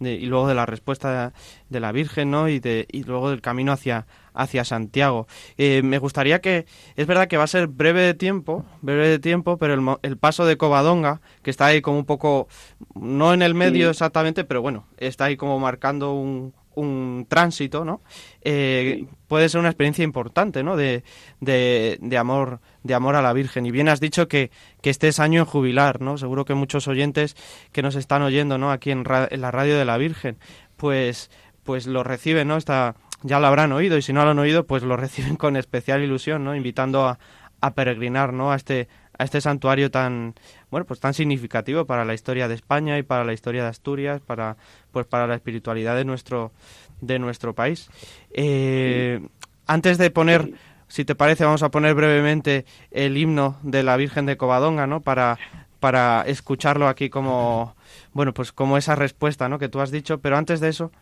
y 0.00 0.26
luego 0.26 0.46
de 0.48 0.54
la 0.54 0.66
respuesta 0.66 1.32
de 1.68 1.80
la 1.80 1.92
Virgen 1.92 2.30
¿no? 2.30 2.48
y, 2.48 2.60
de, 2.60 2.73
y 2.90 3.04
luego 3.04 3.30
del 3.30 3.40
camino 3.40 3.72
hacia, 3.72 4.06
hacia 4.32 4.64
Santiago. 4.64 5.26
Eh, 5.56 5.82
me 5.82 5.98
gustaría 5.98 6.40
que, 6.40 6.66
es 6.96 7.06
verdad 7.06 7.28
que 7.28 7.36
va 7.36 7.44
a 7.44 7.48
ser 7.48 7.66
breve 7.68 8.02
de 8.02 8.14
tiempo, 8.14 8.64
breve 8.82 9.08
de 9.08 9.18
tiempo, 9.18 9.56
pero 9.58 9.74
el, 9.74 9.96
el, 10.02 10.16
paso 10.16 10.44
de 10.44 10.56
Covadonga, 10.56 11.20
que 11.42 11.50
está 11.50 11.66
ahí 11.66 11.80
como 11.80 11.98
un 11.98 12.04
poco, 12.04 12.48
no 12.94 13.34
en 13.34 13.42
el 13.42 13.54
medio 13.54 13.90
exactamente, 13.90 14.44
pero 14.44 14.62
bueno, 14.62 14.86
está 14.98 15.26
ahí 15.26 15.36
como 15.36 15.58
marcando 15.58 16.12
un, 16.12 16.52
un 16.74 17.26
tránsito, 17.28 17.84
¿no? 17.84 18.02
Eh, 18.42 19.06
puede 19.28 19.48
ser 19.48 19.60
una 19.60 19.68
experiencia 19.68 20.04
importante, 20.04 20.62
¿no? 20.62 20.76
De, 20.76 21.04
de, 21.40 21.98
de, 22.00 22.18
amor, 22.18 22.60
de 22.82 22.94
amor 22.94 23.16
a 23.16 23.22
la 23.22 23.32
Virgen. 23.32 23.66
Y 23.66 23.70
bien 23.70 23.88
has 23.88 24.00
dicho 24.00 24.28
que, 24.28 24.50
que 24.80 24.90
este 24.90 25.08
es 25.08 25.20
año 25.20 25.40
en 25.40 25.46
jubilar, 25.46 26.00
¿no? 26.00 26.18
Seguro 26.18 26.44
que 26.44 26.54
muchos 26.54 26.88
oyentes 26.88 27.36
que 27.72 27.82
nos 27.82 27.96
están 27.96 28.22
oyendo, 28.22 28.58
¿no? 28.58 28.70
Aquí 28.70 28.90
en, 28.90 29.04
en 29.30 29.40
la 29.40 29.50
radio 29.50 29.78
de 29.78 29.84
la 29.84 29.96
Virgen, 29.96 30.38
pues, 30.76 31.30
pues 31.64 31.86
lo 31.86 32.04
reciben, 32.04 32.48
¿no? 32.48 32.56
Esta, 32.56 32.94
ya 33.22 33.40
lo 33.40 33.46
habrán 33.46 33.72
oído 33.72 33.96
y 33.96 34.02
si 34.02 34.12
no 34.12 34.24
lo 34.24 34.30
han 34.30 34.38
oído, 34.38 34.66
pues 34.66 34.82
lo 34.82 34.96
reciben 34.98 35.36
con 35.36 35.56
especial 35.56 36.02
ilusión, 36.02 36.44
¿no? 36.44 36.54
Invitando 36.54 37.06
a, 37.06 37.18
a 37.60 37.74
peregrinar, 37.74 38.32
¿no? 38.32 38.52
A 38.52 38.56
este, 38.56 38.88
a 39.18 39.24
este 39.24 39.40
santuario 39.40 39.90
tan, 39.90 40.34
bueno, 40.70 40.86
pues 40.86 41.00
tan 41.00 41.14
significativo 41.14 41.86
para 41.86 42.04
la 42.04 42.14
historia 42.14 42.48
de 42.48 42.54
España 42.54 42.98
y 42.98 43.02
para 43.02 43.24
la 43.24 43.32
historia 43.32 43.62
de 43.62 43.68
Asturias, 43.68 44.20
para, 44.20 44.56
pues 44.92 45.06
para 45.06 45.26
la 45.26 45.34
espiritualidad 45.34 45.96
de 45.96 46.04
nuestro, 46.04 46.52
de 47.00 47.18
nuestro 47.18 47.54
país. 47.54 47.88
Eh, 48.32 49.26
antes 49.66 49.98
de 49.98 50.10
poner, 50.10 50.52
si 50.88 51.04
te 51.04 51.14
parece, 51.14 51.44
vamos 51.44 51.62
a 51.62 51.70
poner 51.70 51.94
brevemente 51.94 52.66
el 52.90 53.16
himno 53.16 53.56
de 53.62 53.82
la 53.82 53.96
Virgen 53.96 54.26
de 54.26 54.36
Covadonga, 54.36 54.86
¿no? 54.86 55.00
Para, 55.00 55.38
para 55.80 56.22
escucharlo 56.26 56.88
aquí 56.88 57.08
como, 57.08 57.76
bueno, 58.12 58.34
pues 58.34 58.52
como 58.52 58.76
esa 58.76 58.94
respuesta, 58.94 59.48
¿no? 59.48 59.58
Que 59.58 59.68
tú 59.68 59.80
has 59.80 59.90
dicho, 59.90 60.18
pero 60.18 60.36
antes 60.36 60.60
de 60.60 60.68
eso, 60.68 60.92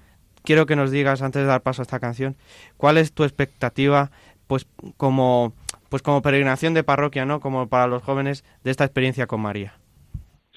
quiero 0.42 0.66
que 0.66 0.76
nos 0.76 0.90
digas, 0.90 1.22
antes 1.22 1.42
de 1.42 1.48
dar 1.48 1.62
paso 1.62 1.82
a 1.82 1.84
esta 1.84 2.00
canción, 2.00 2.36
cuál 2.76 2.98
es 2.98 3.12
tu 3.12 3.24
expectativa, 3.24 4.10
pues 4.46 4.66
como, 4.96 5.54
pues 5.88 6.02
como 6.02 6.22
peregrinación 6.22 6.74
de 6.74 6.84
parroquia, 6.84 7.24
¿no? 7.24 7.40
Como 7.40 7.68
para 7.68 7.86
los 7.86 8.02
jóvenes 8.02 8.44
de 8.64 8.70
esta 8.70 8.84
experiencia 8.84 9.26
con 9.26 9.40
María. 9.40 9.74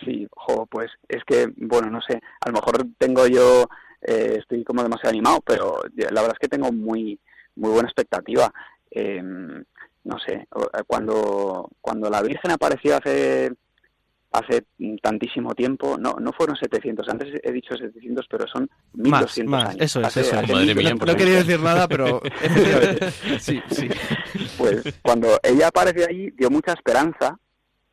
Sí, 0.03 0.27
jo, 0.31 0.65
pues 0.65 0.91
es 1.07 1.23
que, 1.23 1.47
bueno, 1.55 1.89
no 1.89 2.01
sé, 2.01 2.21
a 2.41 2.49
lo 2.49 2.53
mejor 2.53 2.85
tengo 2.97 3.27
yo, 3.27 3.65
eh, 4.01 4.37
estoy 4.39 4.63
como 4.63 4.83
demasiado 4.83 5.11
animado, 5.11 5.41
pero 5.45 5.81
la 5.95 6.21
verdad 6.21 6.35
es 6.35 6.39
que 6.39 6.49
tengo 6.49 6.71
muy, 6.71 7.19
muy 7.55 7.71
buena 7.71 7.87
expectativa. 7.87 8.51
Em, 8.91 9.63
no 10.03 10.19
sé, 10.19 10.47
cuando, 10.85 11.69
cuando 11.81 12.09
la 12.09 12.21
Virgen 12.21 12.51
apareció 12.51 12.97
hace 12.97 13.51
hace 14.37 14.65
tantísimo 15.01 15.53
tiempo, 15.53 15.97
no, 15.97 16.15
no 16.19 16.31
fueron 16.33 16.55
700, 16.55 17.07
antes 17.09 17.39
he 17.43 17.51
dicho 17.51 17.75
700, 17.75 18.25
pero 18.29 18.45
son 18.47 18.69
1200 18.93 19.51
más, 19.51 19.69
años. 19.69 19.81
Eso 19.81 20.01
es, 20.01 20.17
eso 20.17 20.41
no, 20.41 21.15
quería 21.15 21.35
decir 21.35 21.59
nada, 21.59 21.87
pero 21.87 22.21
sí, 23.39 23.61
sí. 23.69 23.89
Pues 24.57 24.99
cuando 25.01 25.39
ella 25.43 25.67
apareció 25.67 26.05
allí, 26.07 26.31
dio 26.31 26.49
mucha 26.49 26.73
esperanza 26.73 27.37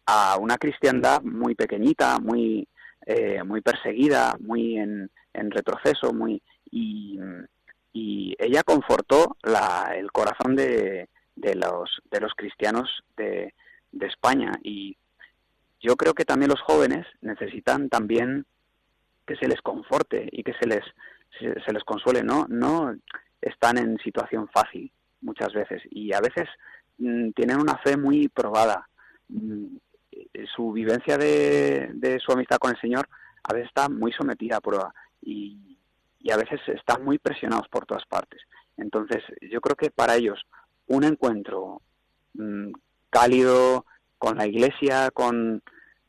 a 0.06 0.36
una 0.38 0.56
cristiandad 0.58 1.22
muy 1.22 1.54
pequeñita, 1.54 2.18
muy, 2.18 2.66
eh, 3.06 3.42
muy 3.44 3.60
perseguida, 3.60 4.34
muy 4.40 4.78
en, 4.78 5.10
en 5.32 5.50
retroceso, 5.50 6.12
muy 6.12 6.42
y, 6.70 7.18
y 7.92 8.34
ella 8.38 8.62
confortó 8.62 9.36
la, 9.42 9.92
el 9.96 10.10
corazón 10.10 10.56
de, 10.56 11.08
de, 11.36 11.54
los, 11.54 12.00
de 12.10 12.20
los 12.20 12.32
cristianos 12.34 12.88
de, 13.16 13.54
de 13.92 14.06
España. 14.06 14.52
Y 14.62 14.96
yo 15.82 15.96
creo 15.96 16.14
que 16.14 16.24
también 16.24 16.50
los 16.50 16.60
jóvenes 16.60 17.06
necesitan 17.20 17.88
también 17.88 18.46
que 19.26 19.36
se 19.36 19.48
les 19.48 19.60
conforte 19.60 20.28
y 20.30 20.42
que 20.42 20.54
se 20.54 20.66
les 20.66 20.82
se, 21.38 21.72
les 21.72 21.84
consuele, 21.84 22.22
¿no? 22.22 22.46
No 22.48 22.94
están 23.40 23.78
en 23.78 23.98
situación 23.98 24.48
fácil 24.48 24.92
muchas 25.20 25.52
veces 25.52 25.82
y 25.90 26.12
a 26.12 26.20
veces 26.20 26.48
mm, 26.98 27.30
tienen 27.30 27.60
una 27.60 27.78
fe 27.78 27.96
muy 27.96 28.28
probada. 28.28 28.88
Mm, 29.28 29.76
su 30.54 30.72
vivencia 30.72 31.16
de, 31.16 31.90
de, 31.94 32.18
su 32.20 32.32
amistad 32.32 32.58
con 32.58 32.70
el 32.70 32.80
Señor 32.80 33.08
a 33.42 33.54
veces 33.54 33.68
está 33.68 33.88
muy 33.88 34.12
sometida 34.12 34.58
a 34.58 34.60
prueba 34.60 34.94
y, 35.22 35.78
y 36.20 36.30
a 36.30 36.36
veces 36.36 36.60
están 36.68 37.04
muy 37.04 37.18
presionados 37.18 37.68
por 37.68 37.86
todas 37.86 38.04
partes. 38.06 38.42
Entonces, 38.76 39.22
yo 39.40 39.60
creo 39.60 39.76
que 39.76 39.90
para 39.90 40.16
ellos 40.16 40.44
un 40.86 41.04
encuentro 41.04 41.80
mm, 42.34 42.72
cálido, 43.10 43.86
con 44.22 44.36
la 44.36 44.46
iglesia, 44.46 45.10
con, 45.10 45.60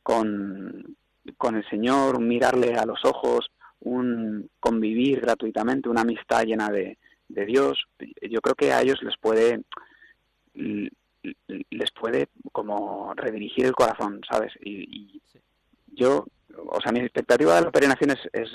con, 0.03 0.95
con 1.35 1.55
el 1.55 1.67
Señor, 1.67 2.19
mirarle 2.19 2.75
a 2.75 2.85
los 2.85 3.03
ojos, 3.05 3.49
un 3.79 4.51
convivir 4.59 5.19
gratuitamente, 5.21 5.89
una 5.89 6.01
amistad 6.01 6.43
llena 6.43 6.69
de, 6.69 6.99
de 7.27 7.45
Dios, 7.47 7.83
yo 8.21 8.39
creo 8.39 8.53
que 8.53 8.71
a 8.71 8.83
ellos 8.83 9.01
les 9.01 9.17
puede 9.17 9.63
les 10.53 11.91
puede 11.99 12.27
como 12.51 13.15
redirigir 13.15 13.65
el 13.65 13.73
corazón, 13.73 14.21
¿sabes? 14.29 14.51
Y, 14.63 15.19
yo, 15.87 16.27
o 16.55 16.81
sea, 16.81 16.91
mi 16.91 16.99
expectativa 16.99 17.55
de 17.55 17.61
la 17.61 17.71
peregrinación 17.71 18.11
es, 18.11 18.19
es 18.31 18.49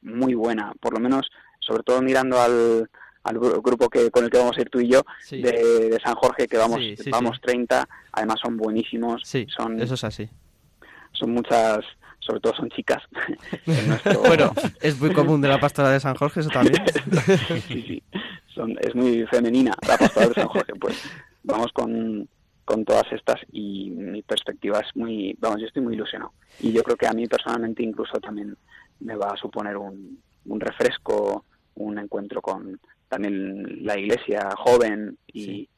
muy 0.00 0.32
buena, 0.32 0.72
por 0.80 0.94
lo 0.94 1.00
menos, 1.00 1.30
sobre 1.60 1.82
todo 1.82 2.00
mirando 2.00 2.40
al, 2.40 2.88
al 3.24 3.38
grupo 3.38 3.88
que 3.88 4.10
con 4.10 4.24
el 4.24 4.30
que 4.30 4.38
vamos 4.38 4.56
a 4.56 4.60
ir 4.60 4.70
tú 4.70 4.80
y 4.80 4.88
yo 4.88 5.02
de, 5.30 5.98
San 6.04 6.14
Jorge 6.14 6.46
que 6.46 6.58
vamos 6.58 6.80
vamos 7.10 7.40
30 7.40 7.88
además 8.12 8.36
son 8.42 8.56
buenísimos 8.56 9.22
son 9.56 9.80
eso 9.80 9.94
es 9.94 10.04
así. 10.04 10.28
son 11.12 11.32
muchas 11.32 11.80
sobre 12.20 12.40
todo 12.40 12.54
son 12.54 12.70
chicas. 12.70 13.02
Bueno 14.26 14.52
es 14.80 15.00
muy 15.00 15.12
común 15.12 15.40
de 15.40 15.48
la 15.48 15.58
pastora 15.58 15.90
de 15.90 16.00
San 16.00 16.14
Jorge 16.14 16.40
eso 16.40 16.50
también. 16.50 16.82
Sí 17.68 17.82
sí 17.82 18.02
son, 18.54 18.76
es 18.80 18.94
muy 18.94 19.26
femenina 19.26 19.72
la 19.88 19.96
pastora 19.96 20.28
de 20.28 20.34
San 20.34 20.48
Jorge 20.48 20.74
pues 20.78 21.02
vamos 21.42 21.72
con 21.72 22.28
con 22.64 22.84
todas 22.84 23.04
estas 23.12 23.36
y 23.52 23.90
mi 23.90 24.22
perspectiva 24.22 24.80
es 24.80 24.94
muy 24.96 25.36
vamos 25.38 25.60
yo 25.60 25.66
estoy 25.66 25.82
muy 25.82 25.94
ilusionado. 25.94 26.32
Y 26.60 26.72
yo 26.72 26.82
creo 26.82 26.96
que 26.96 27.06
a 27.06 27.12
mí 27.12 27.26
personalmente 27.26 27.82
incluso 27.82 28.20
también 28.20 28.56
me 29.00 29.16
va 29.16 29.30
a 29.30 29.36
suponer 29.36 29.76
un, 29.76 30.18
un 30.44 30.60
refresco 30.60 31.44
un 31.76 31.98
encuentro 31.98 32.40
con 32.40 32.80
también 33.14 33.84
la 33.84 33.96
iglesia 33.96 34.48
joven 34.56 35.16
y 35.32 35.68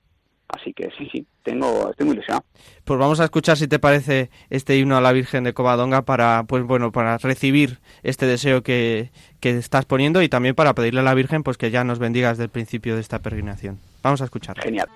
así 0.49 0.73
que 0.73 0.91
sí, 0.97 1.09
sí, 1.13 1.27
tengo, 1.43 1.91
estoy 1.91 2.07
muy 2.07 2.15
ilusionado. 2.15 2.45
Pues 2.85 2.99
vamos 2.99 3.21
a 3.21 3.25
escuchar 3.25 3.57
si 3.59 3.69
te 3.69 3.79
parece 3.79 4.31
este 4.49 4.79
himno 4.79 4.97
a 4.97 5.01
la 5.01 5.13
Virgen 5.13 5.45
de 5.45 5.53
Covadonga 5.53 6.03
para, 6.03 6.45
pues 6.45 6.65
bueno, 6.65 6.93
para 6.93 7.19
recibir 7.19 7.79
este 8.03 8.27
deseo 8.27 8.63
que, 8.63 9.11
que 9.41 9.51
estás 9.51 9.85
poniendo 9.85 10.23
y 10.23 10.29
también 10.29 10.55
para 10.55 10.75
pedirle 10.75 11.01
a 11.01 11.05
la 11.05 11.15
Virgen 11.15 11.43
pues 11.43 11.59
que 11.59 11.71
ya 11.71 11.85
nos 11.85 11.99
bendiga 11.99 12.31
desde 12.31 12.45
el 12.45 12.51
principio 12.51 12.95
de 12.95 13.03
esta 13.03 13.19
peregrinación. 13.19 13.79
Vamos 14.03 14.23
a 14.23 14.25
escuchar. 14.25 14.59
Genial. 14.61 14.89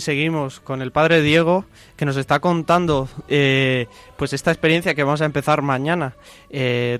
Seguimos 0.00 0.60
con 0.60 0.82
el 0.82 0.92
padre 0.92 1.22
Diego 1.22 1.64
que 1.96 2.04
nos 2.04 2.16
está 2.16 2.40
contando 2.40 3.08
eh, 3.28 3.86
pues 4.16 4.32
esta 4.32 4.50
experiencia 4.50 4.94
que 4.94 5.04
vamos 5.04 5.20
a 5.22 5.24
empezar 5.24 5.62
mañana. 5.62 6.14
Eh, 6.50 6.98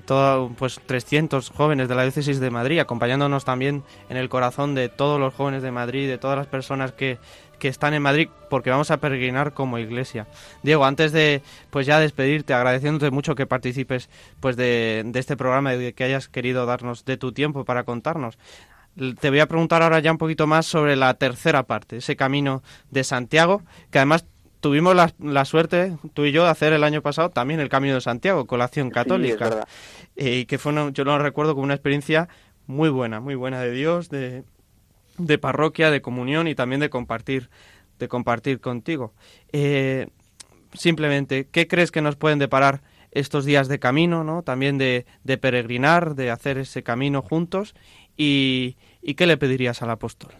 pues 0.57 0.79
300 0.85 1.49
jóvenes 1.49 1.87
de 1.89 1.95
la 1.95 2.03
diócesis 2.03 2.39
de 2.39 2.49
Madrid 2.49 2.79
acompañándonos 2.79 3.45
también 3.45 3.83
en 4.09 4.17
el 4.17 4.29
corazón 4.29 4.75
de 4.75 4.89
todos 4.89 5.19
los 5.19 5.33
jóvenes 5.33 5.63
de 5.63 5.71
Madrid, 5.71 6.07
de 6.07 6.17
todas 6.17 6.37
las 6.37 6.47
personas 6.47 6.91
que, 6.91 7.17
que 7.59 7.67
están 7.67 7.93
en 7.93 8.01
Madrid 8.01 8.29
porque 8.49 8.69
vamos 8.69 8.91
a 8.91 8.97
peregrinar 8.97 9.53
como 9.53 9.79
iglesia. 9.79 10.27
Diego, 10.63 10.85
antes 10.85 11.11
de 11.11 11.41
pues 11.69 11.85
ya 11.85 11.99
despedirte, 11.99 12.53
agradeciéndote 12.53 13.09
mucho 13.11 13.35
que 13.35 13.45
participes 13.45 14.09
pues 14.39 14.55
de, 14.55 15.03
de 15.05 15.19
este 15.19 15.37
programa 15.37 15.73
y 15.75 15.93
que 15.93 16.03
hayas 16.03 16.27
querido 16.27 16.65
darnos 16.65 17.05
de 17.05 17.17
tu 17.17 17.31
tiempo 17.31 17.65
para 17.65 17.83
contarnos. 17.83 18.37
Te 19.19 19.29
voy 19.29 19.39
a 19.39 19.47
preguntar 19.47 19.81
ahora 19.81 19.99
ya 19.99 20.11
un 20.11 20.17
poquito 20.17 20.45
más 20.45 20.65
sobre 20.65 20.95
la 20.95 21.15
tercera 21.15 21.63
parte, 21.63 21.97
ese 21.97 22.15
camino 22.15 22.61
de 22.91 23.03
Santiago, 23.03 23.63
que 23.89 23.97
además 23.97 24.25
tuvimos 24.63 24.95
la, 24.95 25.45
suerte, 25.45 25.97
tú 26.13 26.23
y 26.23 26.31
yo, 26.31 26.45
de 26.45 26.49
hacer 26.49 26.71
el 26.71 26.85
año 26.85 27.01
pasado 27.01 27.29
también 27.29 27.59
el 27.59 27.67
Camino 27.67 27.95
de 27.95 28.01
Santiago 28.01 28.45
con 28.47 28.59
la 28.59 28.65
acción 28.65 28.91
católica. 28.91 29.67
Eh, 30.15 30.37
y 30.37 30.45
que 30.45 30.57
fue, 30.57 30.73
yo 30.93 31.03
lo 31.03 31.19
recuerdo 31.19 31.53
como 31.53 31.65
una 31.65 31.73
experiencia 31.73 32.29
muy 32.65 32.89
buena, 32.89 33.19
muy 33.19 33.35
buena 33.35 33.59
de 33.59 33.71
Dios, 33.71 34.09
de, 34.09 34.43
de 35.17 35.37
parroquia, 35.37 35.91
de 35.91 36.01
comunión 36.01 36.47
y 36.47 36.55
también 36.55 36.79
de 36.79 36.89
compartir, 36.89 37.49
de 37.99 38.07
compartir 38.07 38.61
contigo. 38.61 39.13
Eh, 39.51 40.07
simplemente, 40.73 41.49
¿qué 41.51 41.67
crees 41.67 41.91
que 41.91 42.01
nos 42.01 42.15
pueden 42.15 42.39
deparar 42.39 42.83
estos 43.11 43.45
días 43.45 43.67
de 43.67 43.79
camino, 43.79 44.23
¿no? 44.23 44.43
también 44.43 44.77
de, 44.77 45.05
de 45.23 45.37
peregrinar, 45.37 46.15
de 46.15 46.31
hacer 46.31 46.57
ese 46.57 46.83
camino 46.83 47.21
juntos 47.21 47.75
¿Y, 48.15 48.75
qué 49.15 49.25
le 49.25 49.37
pedirías 49.37 49.81
al 49.81 49.89
apóstol? 49.89 50.31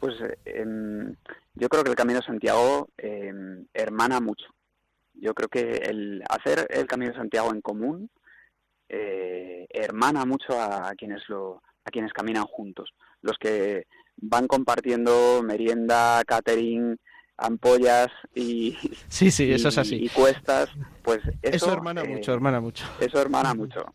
Pues 0.00 0.14
em, 0.44 1.14
yo 1.54 1.68
creo 1.68 1.84
que 1.84 1.90
el 1.90 1.96
Camino 1.96 2.20
de 2.20 2.26
Santiago 2.26 2.88
em, 2.96 3.66
hermana 3.72 4.20
mucho. 4.20 4.46
Yo 5.14 5.34
creo 5.34 5.48
que 5.48 5.76
el 5.76 6.22
hacer 6.28 6.66
el 6.70 6.86
Camino 6.86 7.12
de 7.12 7.18
Santiago 7.18 7.52
en 7.52 7.60
común 7.60 8.10
eh, 8.88 9.66
hermana 9.70 10.24
mucho 10.26 10.60
a, 10.60 10.92
quienes 10.96 11.22
lo 11.28 11.62
a 11.84 11.90
quienes 11.90 12.12
caminan 12.12 12.44
juntos. 12.44 12.92
Los 13.22 13.38
que 13.38 13.86
van 14.16 14.46
compartiendo 14.46 15.42
merienda, 15.42 16.22
catering, 16.26 16.98
ampollas 17.36 18.08
y 18.34 18.76
sí 19.08 19.30
sí 19.30 19.52
eso 19.52 19.68
es 19.68 19.78
así 19.78 19.96
y 19.96 20.08
cuestas 20.08 20.68
pues 21.02 21.20
eso, 21.42 21.72
hermana 21.72 22.02
eh, 22.02 22.08
mucho 22.08 22.32
hermana 22.32 22.60
mucho 22.60 22.84
eso 23.00 23.20
hermana 23.20 23.54
mucho 23.54 23.92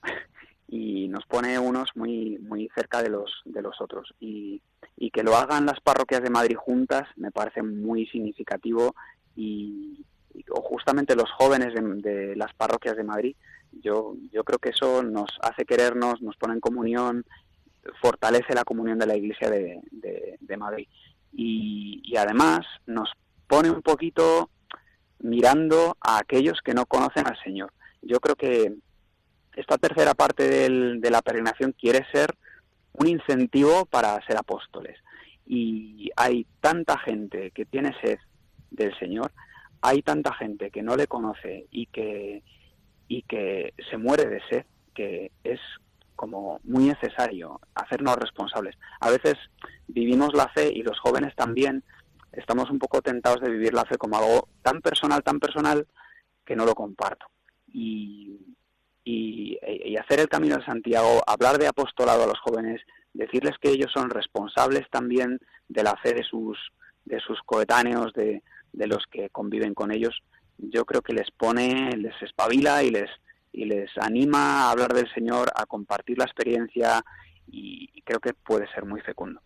y 0.71 1.07
nos 1.07 1.25
pone 1.25 1.57
unos 1.57 1.89
muy 1.95 2.37
muy 2.39 2.69
cerca 2.75 3.01
de 3.01 3.09
los 3.09 3.41
de 3.45 3.61
los 3.61 3.81
otros. 3.81 4.13
Y, 4.19 4.61
y 4.97 5.09
que 5.11 5.23
lo 5.23 5.35
hagan 5.35 5.65
las 5.65 5.79
parroquias 5.81 6.21
de 6.21 6.29
Madrid 6.29 6.55
juntas 6.57 7.07
me 7.15 7.31
parece 7.31 7.63
muy 7.63 8.05
significativo 8.07 8.95
y, 9.35 10.05
o 10.51 10.61
justamente 10.61 11.15
los 11.15 11.31
jóvenes 11.31 11.73
de, 11.73 12.35
las 12.35 12.53
parroquias 12.53 12.95
de 12.95 13.03
Madrid 13.03 13.35
yo 13.81 14.15
yo 14.31 14.43
creo 14.43 14.59
que 14.59 14.69
eso 14.69 15.01
nos 15.03 15.29
hace 15.41 15.65
querernos 15.65 16.21
nos 16.21 16.37
pone 16.37 16.53
en 16.53 16.59
comunión 16.59 17.25
fortalece 18.01 18.53
la 18.53 18.63
comunión 18.63 18.99
de 18.99 19.07
la 19.07 19.15
Iglesia 19.15 19.49
de, 19.49 19.81
de, 19.91 20.57
Madrid. 20.57 20.87
Y, 21.31 22.01
y 22.03 22.17
además 22.17 22.61
nos 22.85 23.09
pone 23.47 23.69
un 23.69 23.81
poquito 23.81 24.49
mirando 25.19 25.97
a 26.01 26.19
aquellos 26.19 26.59
que 26.63 26.73
no 26.73 26.85
conocen 26.85 27.27
al 27.27 27.41
Señor. 27.43 27.71
Yo 28.01 28.19
creo 28.19 28.35
que 28.35 28.75
esta 29.55 29.77
tercera 29.77 30.13
parte 30.13 30.69
de 30.69 31.11
la 31.11 31.21
peregrinación 31.21 31.73
quiere 31.73 32.05
ser 32.11 32.35
un 32.93 33.07
incentivo 33.07 33.85
para 33.85 34.19
ser 34.25 34.37
apóstoles. 34.37 34.97
Y 35.45 36.11
hay 36.15 36.45
tanta 36.61 36.97
gente 36.99 37.51
que 37.51 37.65
tiene 37.65 37.95
sed 38.01 38.19
del 38.71 38.97
Señor, 38.99 39.31
hay 39.81 40.01
tanta 40.01 40.33
gente 40.33 40.69
que 40.69 40.83
no 40.83 40.95
le 40.95 41.07
conoce 41.07 41.65
y 41.71 41.87
que, 41.87 42.43
y 43.07 43.23
que 43.23 43.73
se 43.89 43.97
muere 43.97 44.27
de 44.27 44.41
sed, 44.49 44.65
que 44.93 45.31
es 45.43 45.59
como 46.15 46.59
muy 46.63 46.85
necesario 46.85 47.61
hacernos 47.73 48.17
responsables. 48.17 48.75
A 48.99 49.09
veces 49.09 49.35
vivimos 49.87 50.33
la 50.33 50.49
fe 50.49 50.71
y 50.73 50.83
los 50.83 50.99
jóvenes 50.99 51.33
también 51.35 51.83
estamos 52.33 52.69
un 52.69 52.77
poco 52.77 53.01
tentados 53.01 53.41
de 53.41 53.49
vivir 53.49 53.73
la 53.73 53.85
fe 53.85 53.97
como 53.97 54.17
algo 54.17 54.49
tan 54.61 54.81
personal, 54.81 55.23
tan 55.23 55.39
personal, 55.39 55.87
que 56.45 56.55
no 56.55 56.65
lo 56.65 56.75
comparto. 56.75 57.27
Y 57.71 58.37
y, 59.11 59.95
hacer 59.97 60.19
el 60.19 60.29
camino 60.29 60.57
de 60.57 60.65
Santiago, 60.65 61.21
hablar 61.25 61.57
de 61.57 61.67
apostolado 61.67 62.23
a 62.23 62.27
los 62.27 62.39
jóvenes, 62.39 62.81
decirles 63.13 63.55
que 63.59 63.69
ellos 63.69 63.91
son 63.91 64.09
responsables 64.09 64.89
también 64.89 65.39
de 65.67 65.83
la 65.83 65.95
fe 65.97 66.13
de 66.13 66.23
sus, 66.23 66.57
de 67.05 67.19
sus 67.19 67.39
coetáneos, 67.45 68.13
de, 68.13 68.43
de 68.71 68.87
los 68.87 69.05
que 69.11 69.29
conviven 69.29 69.73
con 69.73 69.91
ellos, 69.91 70.21
yo 70.57 70.85
creo 70.85 71.01
que 71.01 71.13
les 71.13 71.29
pone, 71.31 71.91
les 71.97 72.21
espabila 72.21 72.83
y 72.83 72.91
les, 72.91 73.09
y 73.51 73.65
les 73.65 73.89
anima 73.97 74.63
a 74.63 74.71
hablar 74.71 74.93
del 74.93 75.11
Señor, 75.13 75.49
a 75.55 75.65
compartir 75.65 76.17
la 76.17 76.25
experiencia 76.25 77.01
y 77.47 78.01
creo 78.03 78.19
que 78.19 78.33
puede 78.33 78.71
ser 78.73 78.85
muy 78.85 79.01
fecundo. 79.01 79.41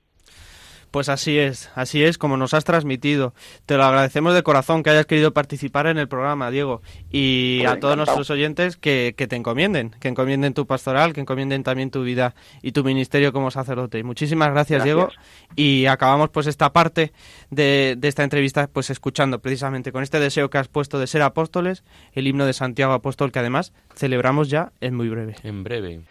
Pues 0.94 1.10
así 1.10 1.40
es, 1.40 1.72
así 1.74 2.04
es 2.04 2.20
como 2.20 2.38
nos 2.38 2.54
has 2.54 2.66
transmitido. 2.66 3.34
Te 3.66 3.78
lo 3.78 3.84
agradecemos 3.84 4.36
de 4.36 4.44
corazón 4.44 4.84
que 4.84 4.92
hayas 4.92 5.08
querido 5.08 5.34
participar 5.34 5.88
en 5.88 5.98
el 5.98 6.08
programa, 6.08 6.52
Diego. 6.52 6.84
Y 7.10 7.62
Pues 7.62 7.66
a 7.68 7.80
todos 7.80 7.94
encantado. 7.94 7.96
nuestros 7.96 8.30
oyentes 8.30 8.78
que, 8.78 9.16
que 9.18 9.26
te 9.26 9.36
encomienden, 9.36 9.90
que 10.00 10.08
encomienden 10.08 10.54
tu 10.54 10.68
pastoral, 10.68 11.14
que 11.14 11.22
encomienden 11.22 11.64
también 11.64 11.90
tu 11.90 12.04
vida 12.04 12.36
y 12.62 12.74
tu 12.74 12.84
ministerio 12.84 13.34
como 13.34 13.50
sacerdote. 13.50 14.04
Muchísimas 14.04 14.52
gracias, 14.52 14.86
Gracias. 14.86 14.96
Diego. 15.10 15.10
Y 15.56 15.88
acabamos 15.88 16.30
pues 16.30 16.46
esta 16.46 16.72
parte 16.72 17.12
de, 17.50 17.96
de 17.98 18.08
esta 18.08 18.24
entrevista 18.24 18.70
pues 18.72 18.92
escuchando 18.92 19.40
precisamente 19.40 19.92
con 19.92 20.04
este 20.04 20.20
deseo 20.20 20.52
que 20.52 20.60
has 20.60 20.68
puesto 20.68 21.00
de 21.00 21.08
ser 21.08 21.24
apóstoles, 21.24 21.84
el 22.12 22.28
himno 22.28 22.46
de 22.46 22.54
Santiago 22.54 22.94
Apóstol 22.94 23.32
que 23.32 23.40
además 23.40 23.74
celebramos 23.96 24.48
ya 24.48 24.74
en 24.80 24.94
muy 24.94 25.10
breve. 25.10 25.38
En 25.42 25.64
breve. 25.64 26.02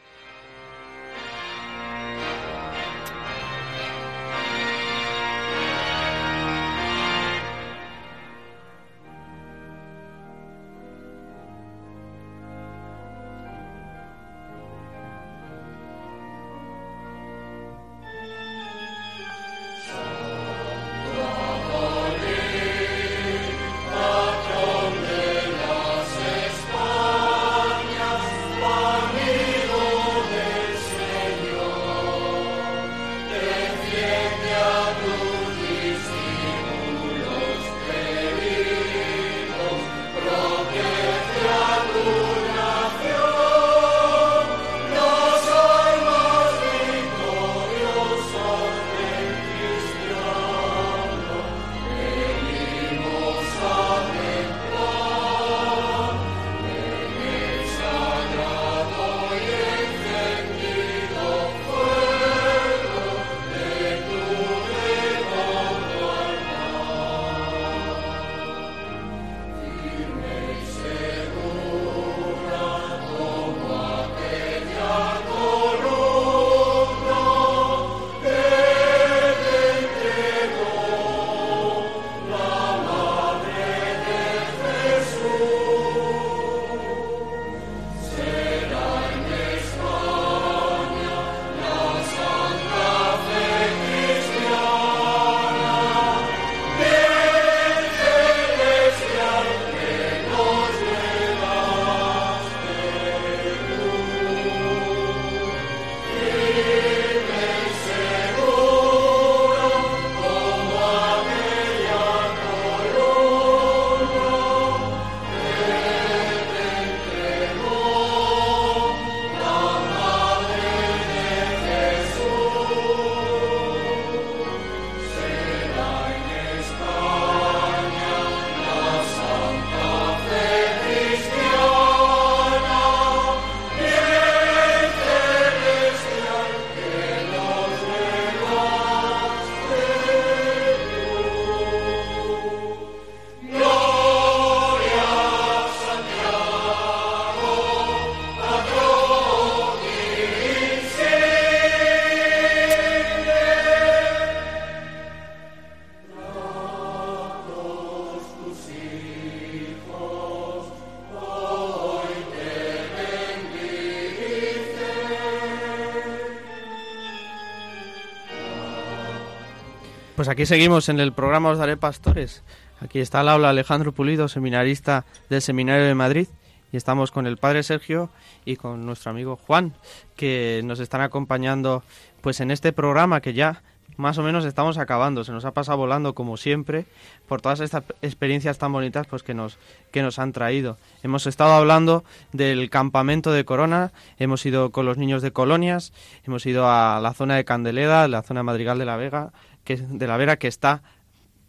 Pues 170.23 170.29
aquí 170.29 170.47
seguimos 170.47 170.89
en 170.89 171.01
el 171.01 171.13
programa 171.13 171.49
Os 171.49 171.59
Daré 171.59 171.77
Pastores. 171.77 172.45
Aquí 172.81 173.01
está 173.01 173.19
al 173.19 173.29
aula 173.29 173.49
Alejandro 173.49 173.91
Pulido, 173.91 174.29
seminarista 174.29 175.05
del 175.29 175.43
Seminario 175.43 175.85
de 175.85 175.97
Madrid. 175.97 176.29
Y 176.73 176.77
estamos 176.77 177.11
con 177.11 177.27
el 177.27 177.39
padre 177.39 177.65
Sergio 177.65 178.09
y 178.45 178.55
con 178.55 178.87
nuestro 178.87 179.11
amigo 179.11 179.35
Juan, 179.35 179.75
que 180.15 180.61
nos 180.63 180.79
están 180.79 181.01
acompañando 181.01 181.83
pues 182.21 182.39
en 182.39 182.53
este 182.53 182.73
programa 182.73 183.21
que 183.21 183.35
ya 183.35 183.65
más 183.97 184.17
o 184.19 184.23
menos 184.23 184.45
estamos 184.45 184.79
acabando. 184.79 185.25
Se 185.25 185.33
nos 185.33 185.45
ha 185.45 185.51
pasado 185.51 185.79
volando 185.79 186.15
como 186.15 186.37
siempre 186.37 186.87
por 187.27 187.41
todas 187.41 187.59
estas 187.59 187.83
experiencias 188.01 188.59
tan 188.59 188.73
bonitas 188.73 189.09
pues 189.09 189.23
que 189.23 189.35
nos 189.35 189.59
que 189.91 190.03
nos 190.03 190.19
han 190.21 190.33
traído. 190.33 190.79
Hemos 191.03 191.27
estado 191.27 191.53
hablando 191.53 192.05
del 192.33 192.71
campamento 192.71 193.33
de 193.33 193.45
Corona, 193.45 193.93
hemos 194.19 194.47
ido 194.47 194.71
con 194.71 194.87
los 194.87 194.99
niños 194.99 195.21
de 195.21 195.33
colonias, 195.33 195.93
hemos 196.25 196.47
ido 196.47 196.71
a 196.71 197.01
la 197.01 197.13
zona 197.13 197.35
de 197.35 197.45
Candeleda, 197.45 198.07
la 198.07 198.23
zona 198.23 198.43
Madrigal 198.43 198.79
de 198.79 198.85
la 198.85 198.97
Vega, 198.97 199.33
que 199.65 199.77
de 199.77 200.07
la 200.07 200.17
Vera 200.17 200.39
que 200.39 200.49
está 200.49 200.83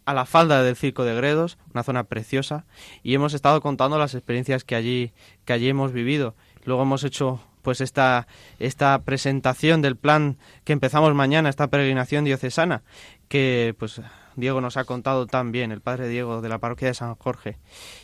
a 0.06 0.14
la 0.14 0.26
falda 0.26 0.64
del 0.64 0.76
Circo 0.76 1.06
de 1.06 1.16
Gredos, 1.16 1.58
una 1.74 1.84
zona 1.84 2.04
preciosa, 2.04 2.66
y 3.04 3.14
hemos 3.14 3.34
estado 3.34 3.62
contando 3.62 3.98
las 3.98 4.16
experiencias 4.16 4.64
que 4.64 4.76
allí, 4.76 5.14
que 5.46 5.54
allí 5.54 5.70
hemos 5.70 5.94
vivido. 5.94 6.36
Luego 6.66 6.84
hemos 6.84 7.04
hecho 7.04 7.42
pues 7.62 7.80
esta, 7.80 8.28
esta 8.60 9.02
presentación 9.04 9.82
del 9.82 9.96
plan 9.96 10.38
que 10.66 10.74
empezamos 10.74 11.14
mañana, 11.16 11.50
esta 11.50 11.68
peregrinación 11.68 12.26
diocesana, 12.26 12.84
que 13.30 13.74
pues 13.80 14.02
Diego 14.36 14.62
nos 14.62 14.78
ha 14.78 14.84
contado 14.84 15.28
tan 15.28 15.52
bien, 15.52 15.72
el 15.72 15.82
padre 15.82 16.10
Diego 16.10 16.42
de 16.42 16.50
la 16.50 16.60
parroquia 16.60 16.90
de 16.90 16.94
San 16.94 17.16
Jorge. 17.16 17.58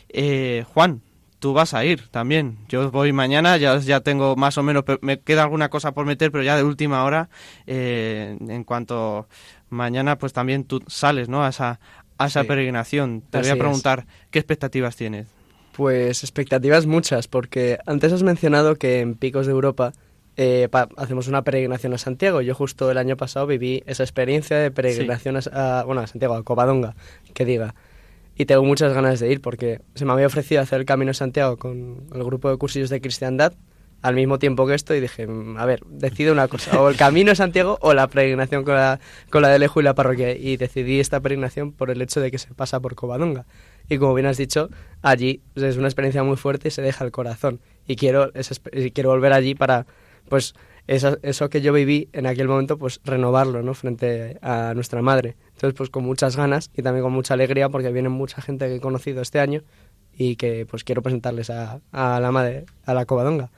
Eh, 0.07 0.64
Juan, 0.74 1.01
tú 1.39 1.53
vas 1.53 1.74
a 1.74 1.84
ir 1.84 2.07
también. 2.10 2.60
Yo 2.70 2.89
voy 2.91 3.12
mañana, 3.12 3.57
ya, 3.57 3.78
ya 3.80 4.01
tengo 4.01 4.36
más 4.36 4.57
o 4.57 4.64
menos, 4.64 4.84
me 5.01 5.20
queda 5.20 5.43
alguna 5.43 5.70
cosa 5.70 5.93
por 5.93 6.05
meter, 6.05 6.32
pero 6.32 6.43
ya 6.43 6.55
de 6.55 6.64
última 6.64 7.03
hora, 7.03 7.30
eh, 7.68 8.38
en 8.39 8.64
cuanto 8.64 9.28
mañana, 9.70 10.17
pues 10.17 10.34
también 10.34 10.63
tú 10.63 10.82
sales, 10.88 11.30
¿no? 11.30 11.43
A 11.43 11.49
esa, 11.49 11.80
a 12.17 12.28
esa 12.28 12.41
Sí. 12.41 12.47
peregrinación. 12.47 13.22
Te 13.30 13.38
Así 13.39 13.45
voy 13.47 13.51
a 13.51 13.53
es. 13.53 13.59
preguntar, 13.59 14.05
¿qué 14.32 14.39
expectativas 14.39 14.95
tienes? 14.95 15.28
Pues 15.74 16.24
expectativas 16.24 16.86
muchas, 16.86 17.28
porque 17.28 17.78
antes 17.86 18.11
has 18.11 18.24
mencionado 18.24 18.76
que 18.76 18.99
en 18.99 19.15
Picos 19.15 19.45
de 19.45 19.53
Europa 19.53 19.93
eh, 20.41 20.67
hacemos 20.97 21.28
una 21.28 21.41
peregrinación 21.43 21.93
a 21.93 21.97
Santiago. 21.97 22.41
Yo 22.41 22.55
justo 22.55 22.89
el 22.91 22.97
año 22.97 23.17
pasado 23.17 23.45
viví 23.47 23.84
esa 23.86 24.03
experiencia 24.03 24.57
de 24.57 24.72
peregrinación 24.72 25.38
a, 25.38 25.80
a- 25.80 25.84
bueno, 25.84 26.01
a 26.01 26.07
Santiago, 26.07 26.36
a 26.36 26.43
Covadonga, 26.43 26.95
que 27.34 27.45
diga. 27.45 27.76
Y 28.38 28.45
tengo 28.45 28.63
muchas 28.63 28.93
ganas 28.93 29.20
de 29.20 29.30
ir 29.32 29.41
porque 29.41 29.82
se 29.95 30.05
me 30.05 30.13
había 30.13 30.28
ofrecido 30.28 30.61
hacer 30.61 30.80
el 30.80 30.86
Camino 30.86 31.09
de 31.09 31.13
Santiago 31.15 31.57
con 31.57 32.05
el 32.13 32.24
grupo 32.24 32.49
de 32.49 32.55
cursillos 32.57 32.89
de 32.89 33.01
cristiandad 33.01 33.53
al 34.02 34.16
mismo 34.16 34.39
tiempo 34.39 34.66
que 34.66 34.76
esto 34.76 34.95
y 34.95 35.00
dije, 35.00 35.28
mm, 35.28 35.58
a 35.58 35.66
ver, 35.66 35.82
decido 35.88 36.32
una 36.34 36.47
cosa, 36.47 36.82
o 36.82 36.89
el 36.89 36.95
Camino 36.95 37.32
de 37.32 37.36
Santiago 37.36 37.78
o 37.82 37.93
la 37.93 38.08
peregrinación 38.08 38.64
con 38.64 38.76
la, 38.76 39.00
con 39.30 39.41
la 39.41 39.50
de 39.50 39.60
Lejo 39.60 39.80
y 39.80 39.84
la 39.84 39.95
parroquia. 39.95 40.36
Y 40.36 40.58
decidí 40.58 41.00
esta 41.00 41.20
peregrinación 41.20 41.72
por 41.72 41.89
el 41.89 42.02
hecho 42.02 42.22
de 42.22 42.32
que 42.32 42.38
se 42.38 42.54
pasa 42.54 42.80
por 42.80 42.95
Covadonga. 42.95 43.45
Y 43.89 43.97
como 43.97 44.14
bien 44.14 44.28
has 44.28 44.38
dicho, 44.38 44.70
allí 45.02 45.41
es 45.56 45.78
una 45.78 45.88
experiencia 45.88 46.24
muy 46.24 46.38
fuerte 46.38 46.68
y 46.68 46.72
se 46.72 46.82
deja 46.82 47.04
el 47.04 47.12
corazón. 47.12 47.60
Y 47.88 47.95
quiero, 47.95 48.32
y 48.72 48.91
quiero 48.91 49.10
volver 49.10 49.34
allí 49.34 49.56
para, 49.56 49.88
pues, 50.30 50.54
eso, 50.88 51.18
eso 51.22 51.50
que 51.50 51.62
yo 51.62 51.74
viví 51.74 52.10
en 52.14 52.26
aquel 52.26 52.47
momento, 52.47 52.78
pues 52.78 53.00
renovarlo, 53.04 53.62
¿no? 53.62 53.74
Frente 53.74 54.38
a 54.41 54.74
nuestra 54.74 55.02
madre. 55.02 55.36
Entonces, 55.54 55.76
pues 55.78 55.89
con 55.89 56.04
muchas 56.04 56.36
ganas 56.36 56.72
y 56.76 56.82
también 56.82 57.04
con 57.04 57.14
mucha 57.14 57.34
alegría 57.34 57.70
porque 57.70 57.91
viene 57.91 58.10
mucha 58.10 58.41
gente 58.41 58.68
que 58.68 58.76
he 58.76 58.80
conocido 58.80 59.22
este 59.22 59.39
año 59.39 59.62
y 60.14 60.36
que 60.36 60.66
pues 60.66 60.84
quiero 60.84 61.02
presentarles 61.02 61.50
a, 61.50 61.80
a 61.91 62.20
la 62.20 62.32
madre, 62.32 62.66
a 62.86 62.93
la 62.93 63.06
Covadonga. 63.06 63.52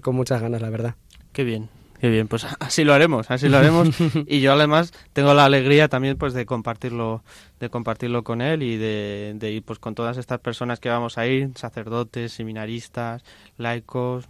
Con 0.00 0.16
muchas 0.16 0.40
ganas, 0.40 0.62
la 0.62 0.70
verdad. 0.70 0.94
Qué 1.32 1.44
bien. 1.44 1.68
Qué 2.02 2.10
bien, 2.10 2.26
pues 2.26 2.44
así 2.58 2.82
lo 2.82 2.94
haremos, 2.94 3.30
así 3.30 3.48
lo 3.48 3.58
haremos. 3.58 3.90
y 4.26 4.40
yo 4.40 4.54
además 4.54 4.92
tengo 5.12 5.34
la 5.34 5.44
alegría 5.44 5.86
también 5.86 6.18
pues 6.18 6.34
de 6.34 6.46
compartirlo, 6.46 7.22
de 7.60 7.70
compartirlo 7.70 8.24
con 8.24 8.40
él 8.40 8.64
y 8.64 8.76
de, 8.76 9.34
de, 9.36 9.52
ir 9.52 9.62
pues 9.62 9.78
con 9.78 9.94
todas 9.94 10.16
estas 10.16 10.40
personas 10.40 10.80
que 10.80 10.88
vamos 10.88 11.16
a 11.16 11.28
ir, 11.28 11.50
sacerdotes, 11.54 12.32
seminaristas, 12.32 13.22
laicos, 13.56 14.24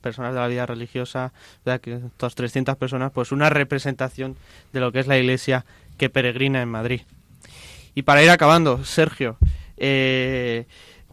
personas 0.00 0.32
de 0.32 0.40
la 0.40 0.48
vida 0.48 0.64
religiosa, 0.64 1.34
¿verdad? 1.66 1.82
que 1.82 2.00
todas 2.16 2.34
300 2.36 2.74
personas, 2.78 3.12
pues 3.12 3.32
una 3.32 3.50
representación 3.50 4.36
de 4.72 4.80
lo 4.80 4.90
que 4.90 5.00
es 5.00 5.06
la 5.06 5.18
iglesia 5.18 5.66
que 5.98 6.08
peregrina 6.08 6.62
en 6.62 6.70
Madrid. 6.70 7.02
Y 7.94 8.04
para 8.04 8.22
ir 8.22 8.30
acabando, 8.30 8.82
Sergio, 8.82 9.36
eh, 9.76 10.64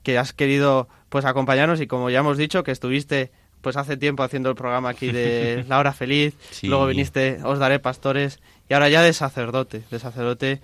que 0.04 0.18
has 0.18 0.32
querido 0.32 0.88
pues 1.10 1.26
acompañarnos 1.26 1.82
y 1.82 1.88
como 1.88 2.10
ya 2.10 2.20
hemos 2.20 2.38
dicho 2.38 2.64
que 2.64 2.72
estuviste 2.72 3.30
pues 3.62 3.78
hace 3.78 3.98
tiempo 3.98 4.24
haciendo 4.24 4.50
el 4.50 4.56
programa 4.56 4.90
aquí 4.90 5.12
de 5.12 5.64
La 5.70 5.80
Hora 5.80 5.94
Feliz, 5.94 6.36
Sí. 6.52 6.68
luego 6.68 6.88
viniste 6.88 7.40
Os 7.44 7.60
Daré 7.60 7.80
Pastores 7.80 8.40
y 8.70 8.74
ahora 8.74 8.90
ya 8.90 9.02
de 9.02 9.14
sacerdote, 9.14 9.84
de 9.90 10.00
sacerdote 10.00 10.62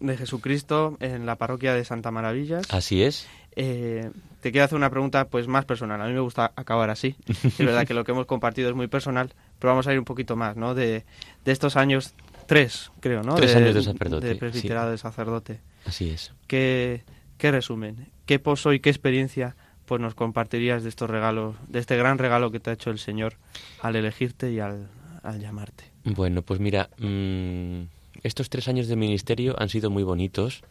de 0.00 0.16
Jesucristo 0.16 0.96
en 1.00 1.26
la 1.26 1.36
parroquia 1.36 1.74
de 1.74 1.84
Santa 1.84 2.10
Maravillas. 2.10 2.66
Así 2.70 3.02
es. 3.02 3.26
Eh, 3.56 4.10
te 4.40 4.52
quiero 4.52 4.66
hacer 4.66 4.76
una 4.76 4.90
pregunta 4.90 5.26
pues 5.28 5.48
más 5.48 5.64
personal. 5.64 6.00
A 6.00 6.06
mí 6.06 6.12
me 6.12 6.20
gusta 6.20 6.52
acabar 6.54 6.90
así. 6.90 7.16
Es 7.42 7.58
verdad 7.58 7.86
que 7.86 7.94
lo 7.94 8.04
que 8.04 8.12
hemos 8.12 8.26
compartido 8.26 8.68
es 8.68 8.74
muy 8.76 8.86
personal, 8.86 9.32
pero 9.58 9.72
vamos 9.72 9.86
a 9.88 9.92
ir 9.92 9.98
un 9.98 10.04
poquito 10.04 10.36
más, 10.36 10.56
¿no? 10.56 10.74
De, 10.74 11.04
de 11.44 11.52
estos 11.52 11.76
años, 11.76 12.14
tres, 12.46 12.92
creo, 13.00 13.22
¿no? 13.22 13.34
Tres 13.34 13.56
años 13.56 13.74
de 13.74 13.82
sacerdote, 13.82 14.26
De 14.28 14.34
presbiterado 14.36 14.90
de 14.90 14.98
sacerdote. 14.98 15.60
Así 15.86 16.10
es. 16.10 16.32
¿Qué, 16.46 17.02
qué 17.38 17.50
resumen? 17.50 18.08
¿Qué 18.26 18.38
pozo 18.38 18.72
y 18.74 18.80
qué 18.80 18.90
experiencia 18.90 19.56
pues 19.88 20.00
nos 20.00 20.14
compartirías 20.14 20.82
de 20.82 20.90
estos 20.90 21.08
regalos, 21.08 21.56
de 21.66 21.78
este 21.78 21.96
gran 21.96 22.18
regalo 22.18 22.52
que 22.52 22.60
te 22.60 22.70
ha 22.70 22.74
hecho 22.74 22.90
el 22.90 22.98
Señor 22.98 23.34
al 23.80 23.96
elegirte 23.96 24.52
y 24.52 24.60
al, 24.60 24.88
al 25.22 25.40
llamarte? 25.40 25.84
Bueno, 26.04 26.42
pues 26.42 26.60
mira, 26.60 26.90
mm, 26.98 27.82
estos 28.22 28.50
tres 28.50 28.68
años 28.68 28.86
de 28.86 28.96
ministerio 28.96 29.56
han 29.58 29.70
sido 29.70 29.90
muy 29.90 30.02
bonitos 30.02 30.62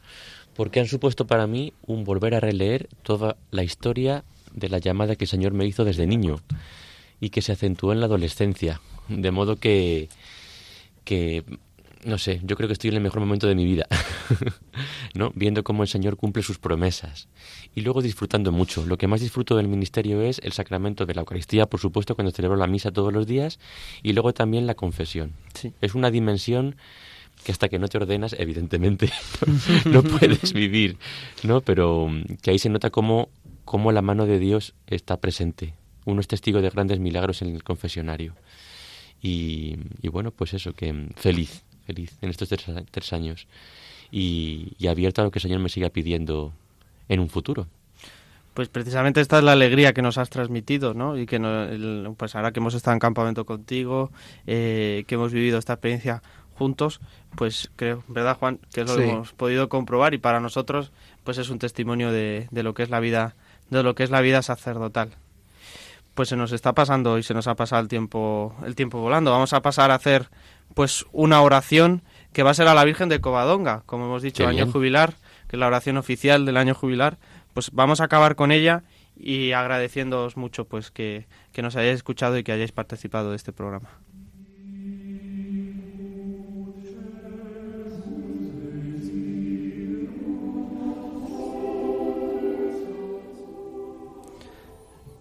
porque 0.56 0.80
han 0.80 0.88
supuesto 0.88 1.26
para 1.26 1.48
mí 1.48 1.74
un 1.86 2.04
volver 2.04 2.36
a 2.36 2.40
releer 2.40 2.88
toda 3.04 3.38
la 3.52 3.64
historia 3.64 4.24
de 4.54 4.70
la 4.70 4.78
llamada 4.78 5.16
que 5.16 5.26
el 5.26 5.30
Señor 5.30 5.54
me 5.54 5.66
hizo 5.66 5.84
desde 5.84 6.08
niño 6.08 6.40
y 7.20 7.32
que 7.32 7.42
se 7.42 7.52
acentuó 7.52 7.94
en 7.94 8.00
la 8.00 8.06
adolescencia. 8.06 8.82
De 9.10 9.32
modo 9.32 9.56
que, 9.58 10.10
que 11.04 11.44
no 12.08 12.18
sé, 12.18 12.40
yo 12.44 12.56
creo 12.56 12.68
que 12.68 12.74
estoy 12.74 12.90
en 12.90 12.96
el 12.96 13.02
mejor 13.02 13.20
momento 13.20 13.48
de 13.48 13.56
mi 13.56 13.66
vida, 13.66 13.86
¿no? 15.14 15.32
Viendo 15.36 15.64
cómo 15.64 15.84
el 15.84 15.90
Señor 15.90 16.16
cumple 16.16 16.42
sus 16.42 16.58
promesas 16.58 17.28
y 17.76 17.82
luego 17.82 18.02
disfrutando 18.02 18.52
mucho. 18.52 18.86
Lo 18.86 18.98
que 18.98 19.08
más 19.08 19.20
disfruto 19.20 19.58
del 19.58 19.68
ministerio 19.68 20.22
es 20.22 20.40
el 20.44 20.54
sacramento 20.54 21.06
de 21.06 21.14
la 21.14 21.22
Eucaristía, 21.22 21.66
por 21.66 21.82
supuesto, 21.82 22.16
cuando 22.16 22.32
celebro 22.32 22.56
la 22.56 22.68
misa 22.68 22.92
todos 22.92 23.12
los 23.12 23.28
días 23.28 23.60
y 24.04 24.14
luego 24.14 24.34
también 24.34 24.66
la 24.68 24.76
confesión. 24.76 25.34
Sí. 25.54 25.74
Es 25.82 25.96
una 25.96 26.10
dimensión 26.10 26.78
que 27.44 27.52
hasta 27.52 27.68
que 27.68 27.78
no 27.78 27.90
te 27.90 27.98
ordenas, 27.98 28.36
evidentemente, 28.40 29.12
no 29.86 30.02
puedes 30.02 30.54
vivir, 30.54 30.98
¿no? 31.44 31.60
Pero 31.60 32.08
mm, 32.08 32.38
que 32.42 32.52
ahí 32.52 32.60
se 32.60 32.70
nota 32.70 32.90
cómo, 32.90 33.30
cómo 33.66 33.92
la 33.92 34.02
mano 34.02 34.26
de 34.26 34.40
Dios 34.40 34.74
está 34.88 35.18
presente. 35.18 35.74
Uno 36.06 36.22
es 36.22 36.28
testigo 36.28 36.62
de 36.62 36.70
grandes 36.70 37.00
milagros 37.00 37.42
en 37.42 37.50
el 37.50 37.64
confesionario. 37.64 38.34
Y, 39.22 39.76
y 40.02 40.08
bueno, 40.08 40.32
pues 40.32 40.54
eso, 40.54 40.74
que 40.74 40.94
mm, 40.94 41.10
feliz, 41.16 41.64
feliz 41.88 42.16
en 42.22 42.30
estos 42.30 42.50
tres, 42.50 42.66
tres 42.92 43.14
años. 43.14 43.48
Y, 44.12 44.74
y 44.78 44.88
abierto 44.88 45.22
a 45.22 45.26
lo 45.26 45.32
que 45.32 45.40
el 45.40 45.44
Señor 45.44 45.60
me 45.60 45.70
siga 45.70 45.90
pidiendo 45.90 46.54
en 47.10 47.20
un 47.20 47.30
futuro. 47.30 47.68
Pues 48.54 48.70
precisamente 48.70 49.22
esta 49.22 49.38
es 49.38 49.44
la 49.44 49.52
alegría 49.52 49.94
que 49.94 50.02
nos 50.02 50.18
has 50.18 50.30
transmitido, 50.30 50.94
¿no? 50.94 51.18
Y 51.18 51.26
que 51.26 51.40
no- 51.40 51.64
el- 51.64 52.10
pues 52.18 52.36
ahora 52.36 52.52
que 52.52 52.60
hemos 52.60 52.74
estado 52.74 52.94
en 52.94 53.00
campamento 53.00 53.46
contigo, 53.46 54.12
eh, 54.48 55.04
que 55.08 55.16
hemos 55.16 55.32
vivido 55.32 55.58
esta 55.60 55.74
experiencia 55.74 56.22
juntos, 56.56 57.00
pues 57.36 57.70
creo, 57.76 58.04
¿verdad, 58.08 58.36
Juan? 58.38 58.60
Que 58.74 58.84
lo 58.84 58.96
Sí. 58.96 59.02
hemos 59.04 59.34
podido 59.34 59.70
comprobar 59.70 60.14
y 60.16 60.18
para 60.18 60.40
nosotros, 60.40 60.92
pues 61.24 61.38
es 61.38 61.50
un 61.52 61.60
testimonio 61.60 62.12
de, 62.12 62.48
de 62.50 62.64
lo 62.64 62.74
que 62.74 62.82
es 62.84 62.90
la 62.90 63.00
vida, 63.00 63.36
de 63.70 63.84
lo 63.84 63.94
que 63.94 64.04
es 64.04 64.10
la 64.10 64.22
vida 64.22 64.42
sacerdotal. 64.42 65.12
Pues 66.16 66.30
se 66.30 66.36
nos 66.36 66.52
está 66.52 66.74
pasando 66.74 67.20
y 67.20 67.24
se 67.24 67.36
nos 67.36 67.46
ha 67.46 67.54
pasado 67.56 67.84
el 67.84 67.88
tiempo, 67.88 68.56
el 68.66 68.74
tiempo 68.74 69.00
volando. 69.00 69.30
Vamos 69.30 69.54
a 69.54 69.62
pasar 69.62 69.92
a 69.92 69.96
hacer, 69.96 70.30
pues, 70.74 71.06
una 71.12 71.42
oración 71.42 72.04
que 72.34 72.44
va 72.44 72.52
a 72.52 72.54
ser 72.56 72.68
a 72.68 72.74
la 72.74 72.86
Virgen 72.86 73.10
de 73.10 73.20
Covadonga, 73.22 73.84
como 73.86 74.06
hemos 74.06 74.22
dicho, 74.22 74.44
Qué 74.44 74.50
año 74.50 74.66
bien. 74.66 74.72
jubilar, 74.72 75.14
que 75.48 75.56
es 75.56 75.60
la 75.60 75.68
oración 75.68 75.98
oficial 75.98 76.46
del 76.46 76.58
año 76.58 76.76
jubilar. 76.76 77.18
Pues 77.54 77.72
vamos 77.72 78.02
a 78.02 78.06
acabar 78.06 78.36
con 78.36 78.52
ella 78.52 78.84
y 79.16 79.54
agradeciéndoos 79.54 80.38
mucho, 80.38 80.66
pues, 80.66 80.92
que, 80.92 81.28
que 81.52 81.62
nos 81.64 81.76
hayáis 81.76 81.96
escuchado 81.96 82.38
y 82.38 82.44
que 82.44 82.52
hayáis 82.52 82.72
participado 82.72 83.32
de 83.32 83.38
este 83.38 83.54
programa. 83.54 83.90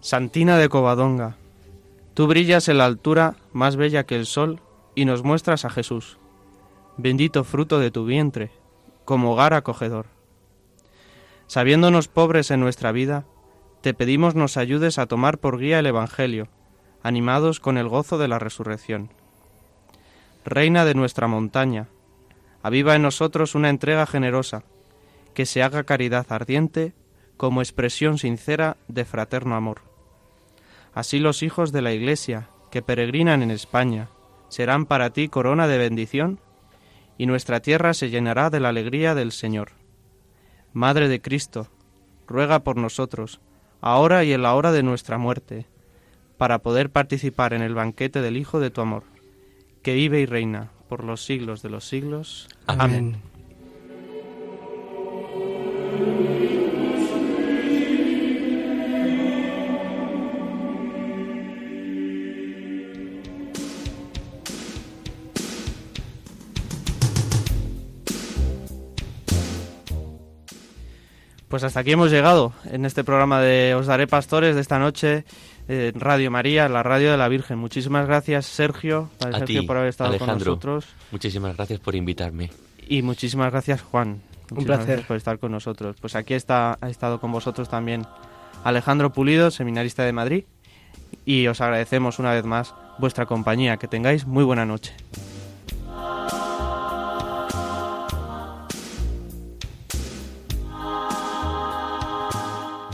Santina 0.00 0.56
de 0.56 0.68
Covadonga, 0.68 1.36
tú 2.14 2.26
brillas 2.26 2.68
en 2.68 2.78
la 2.78 2.84
altura 2.84 3.34
más 3.52 3.76
bella 3.76 4.04
que 4.04 4.14
el 4.14 4.26
sol 4.26 4.60
y 4.96 5.04
nos 5.04 5.22
muestras 5.22 5.64
a 5.64 5.70
Jesús, 5.70 6.18
bendito 6.96 7.44
fruto 7.44 7.78
de 7.78 7.92
tu 7.92 8.04
vientre, 8.06 8.50
como 9.04 9.32
hogar 9.32 9.54
acogedor. 9.54 10.06
Sabiéndonos 11.46 12.08
pobres 12.08 12.50
en 12.50 12.58
nuestra 12.58 12.90
vida, 12.90 13.24
te 13.82 13.94
pedimos 13.94 14.34
nos 14.34 14.56
ayudes 14.56 14.98
a 14.98 15.06
tomar 15.06 15.38
por 15.38 15.58
guía 15.58 15.78
el 15.78 15.86
Evangelio, 15.86 16.48
animados 17.02 17.60
con 17.60 17.78
el 17.78 17.88
gozo 17.88 18.18
de 18.18 18.26
la 18.26 18.40
resurrección. 18.40 19.10
Reina 20.44 20.84
de 20.84 20.94
nuestra 20.94 21.28
montaña, 21.28 21.88
aviva 22.62 22.96
en 22.96 23.02
nosotros 23.02 23.54
una 23.54 23.68
entrega 23.68 24.06
generosa, 24.06 24.64
que 25.34 25.46
se 25.46 25.62
haga 25.62 25.84
caridad 25.84 26.26
ardiente 26.30 26.94
como 27.36 27.60
expresión 27.60 28.16
sincera 28.16 28.78
de 28.88 29.04
fraterno 29.04 29.54
amor. 29.54 29.82
Así 30.94 31.18
los 31.18 31.42
hijos 31.42 31.70
de 31.70 31.82
la 31.82 31.92
Iglesia, 31.92 32.48
que 32.70 32.80
peregrinan 32.80 33.42
en 33.42 33.50
España, 33.50 34.08
serán 34.48 34.86
para 34.86 35.10
ti 35.10 35.28
corona 35.28 35.68
de 35.68 35.78
bendición, 35.78 36.40
y 37.18 37.26
nuestra 37.26 37.60
tierra 37.60 37.94
se 37.94 38.10
llenará 38.10 38.50
de 38.50 38.60
la 38.60 38.68
alegría 38.68 39.14
del 39.14 39.32
Señor. 39.32 39.70
Madre 40.72 41.08
de 41.08 41.20
Cristo, 41.20 41.68
ruega 42.26 42.60
por 42.60 42.76
nosotros, 42.76 43.40
ahora 43.80 44.24
y 44.24 44.32
en 44.32 44.42
la 44.42 44.54
hora 44.54 44.72
de 44.72 44.82
nuestra 44.82 45.18
muerte, 45.18 45.66
para 46.36 46.58
poder 46.58 46.90
participar 46.90 47.54
en 47.54 47.62
el 47.62 47.74
banquete 47.74 48.20
del 48.20 48.36
Hijo 48.36 48.60
de 48.60 48.70
tu 48.70 48.80
amor, 48.80 49.04
que 49.82 49.94
vive 49.94 50.20
y 50.20 50.26
reina 50.26 50.70
por 50.88 51.04
los 51.04 51.24
siglos 51.24 51.62
de 51.62 51.70
los 51.70 51.88
siglos. 51.88 52.48
Amén. 52.66 53.16
Pues 71.56 71.64
hasta 71.64 71.80
aquí 71.80 71.92
hemos 71.92 72.10
llegado 72.10 72.52
en 72.70 72.84
este 72.84 73.02
programa 73.02 73.40
de 73.40 73.74
Os 73.74 73.86
Daré 73.86 74.06
Pastores 74.06 74.56
de 74.56 74.60
esta 74.60 74.78
noche 74.78 75.24
en 75.68 75.98
Radio 75.98 76.30
María, 76.30 76.68
la 76.68 76.82
radio 76.82 77.10
de 77.10 77.16
la 77.16 77.28
Virgen. 77.28 77.56
Muchísimas 77.56 78.06
gracias, 78.06 78.44
Sergio, 78.44 79.08
A 79.20 79.38
Sergio, 79.38 79.60
ti, 79.62 79.66
por 79.66 79.78
haber 79.78 79.88
estado 79.88 80.10
con 80.18 80.28
Alejandro. 80.28 80.50
nosotros. 80.50 80.84
Muchísimas 81.12 81.56
gracias 81.56 81.80
por 81.80 81.94
invitarme. 81.94 82.50
Y 82.86 83.00
muchísimas 83.00 83.50
gracias, 83.50 83.80
Juan. 83.80 84.20
Muchísimas 84.50 84.66
placer. 84.66 84.86
gracias 84.86 85.06
por 85.06 85.16
estar 85.16 85.38
con 85.38 85.50
nosotros. 85.50 85.96
Pues 85.98 86.14
aquí 86.14 86.34
está, 86.34 86.76
ha 86.78 86.90
estado 86.90 87.20
con 87.20 87.32
vosotros 87.32 87.70
también 87.70 88.06
Alejandro 88.62 89.14
Pulido, 89.14 89.50
seminarista 89.50 90.02
de 90.02 90.12
Madrid. 90.12 90.44
Y 91.24 91.46
os 91.46 91.62
agradecemos 91.62 92.18
una 92.18 92.34
vez 92.34 92.44
más 92.44 92.74
vuestra 92.98 93.24
compañía. 93.24 93.78
Que 93.78 93.88
tengáis 93.88 94.26
muy 94.26 94.44
buena 94.44 94.66
noche. 94.66 94.92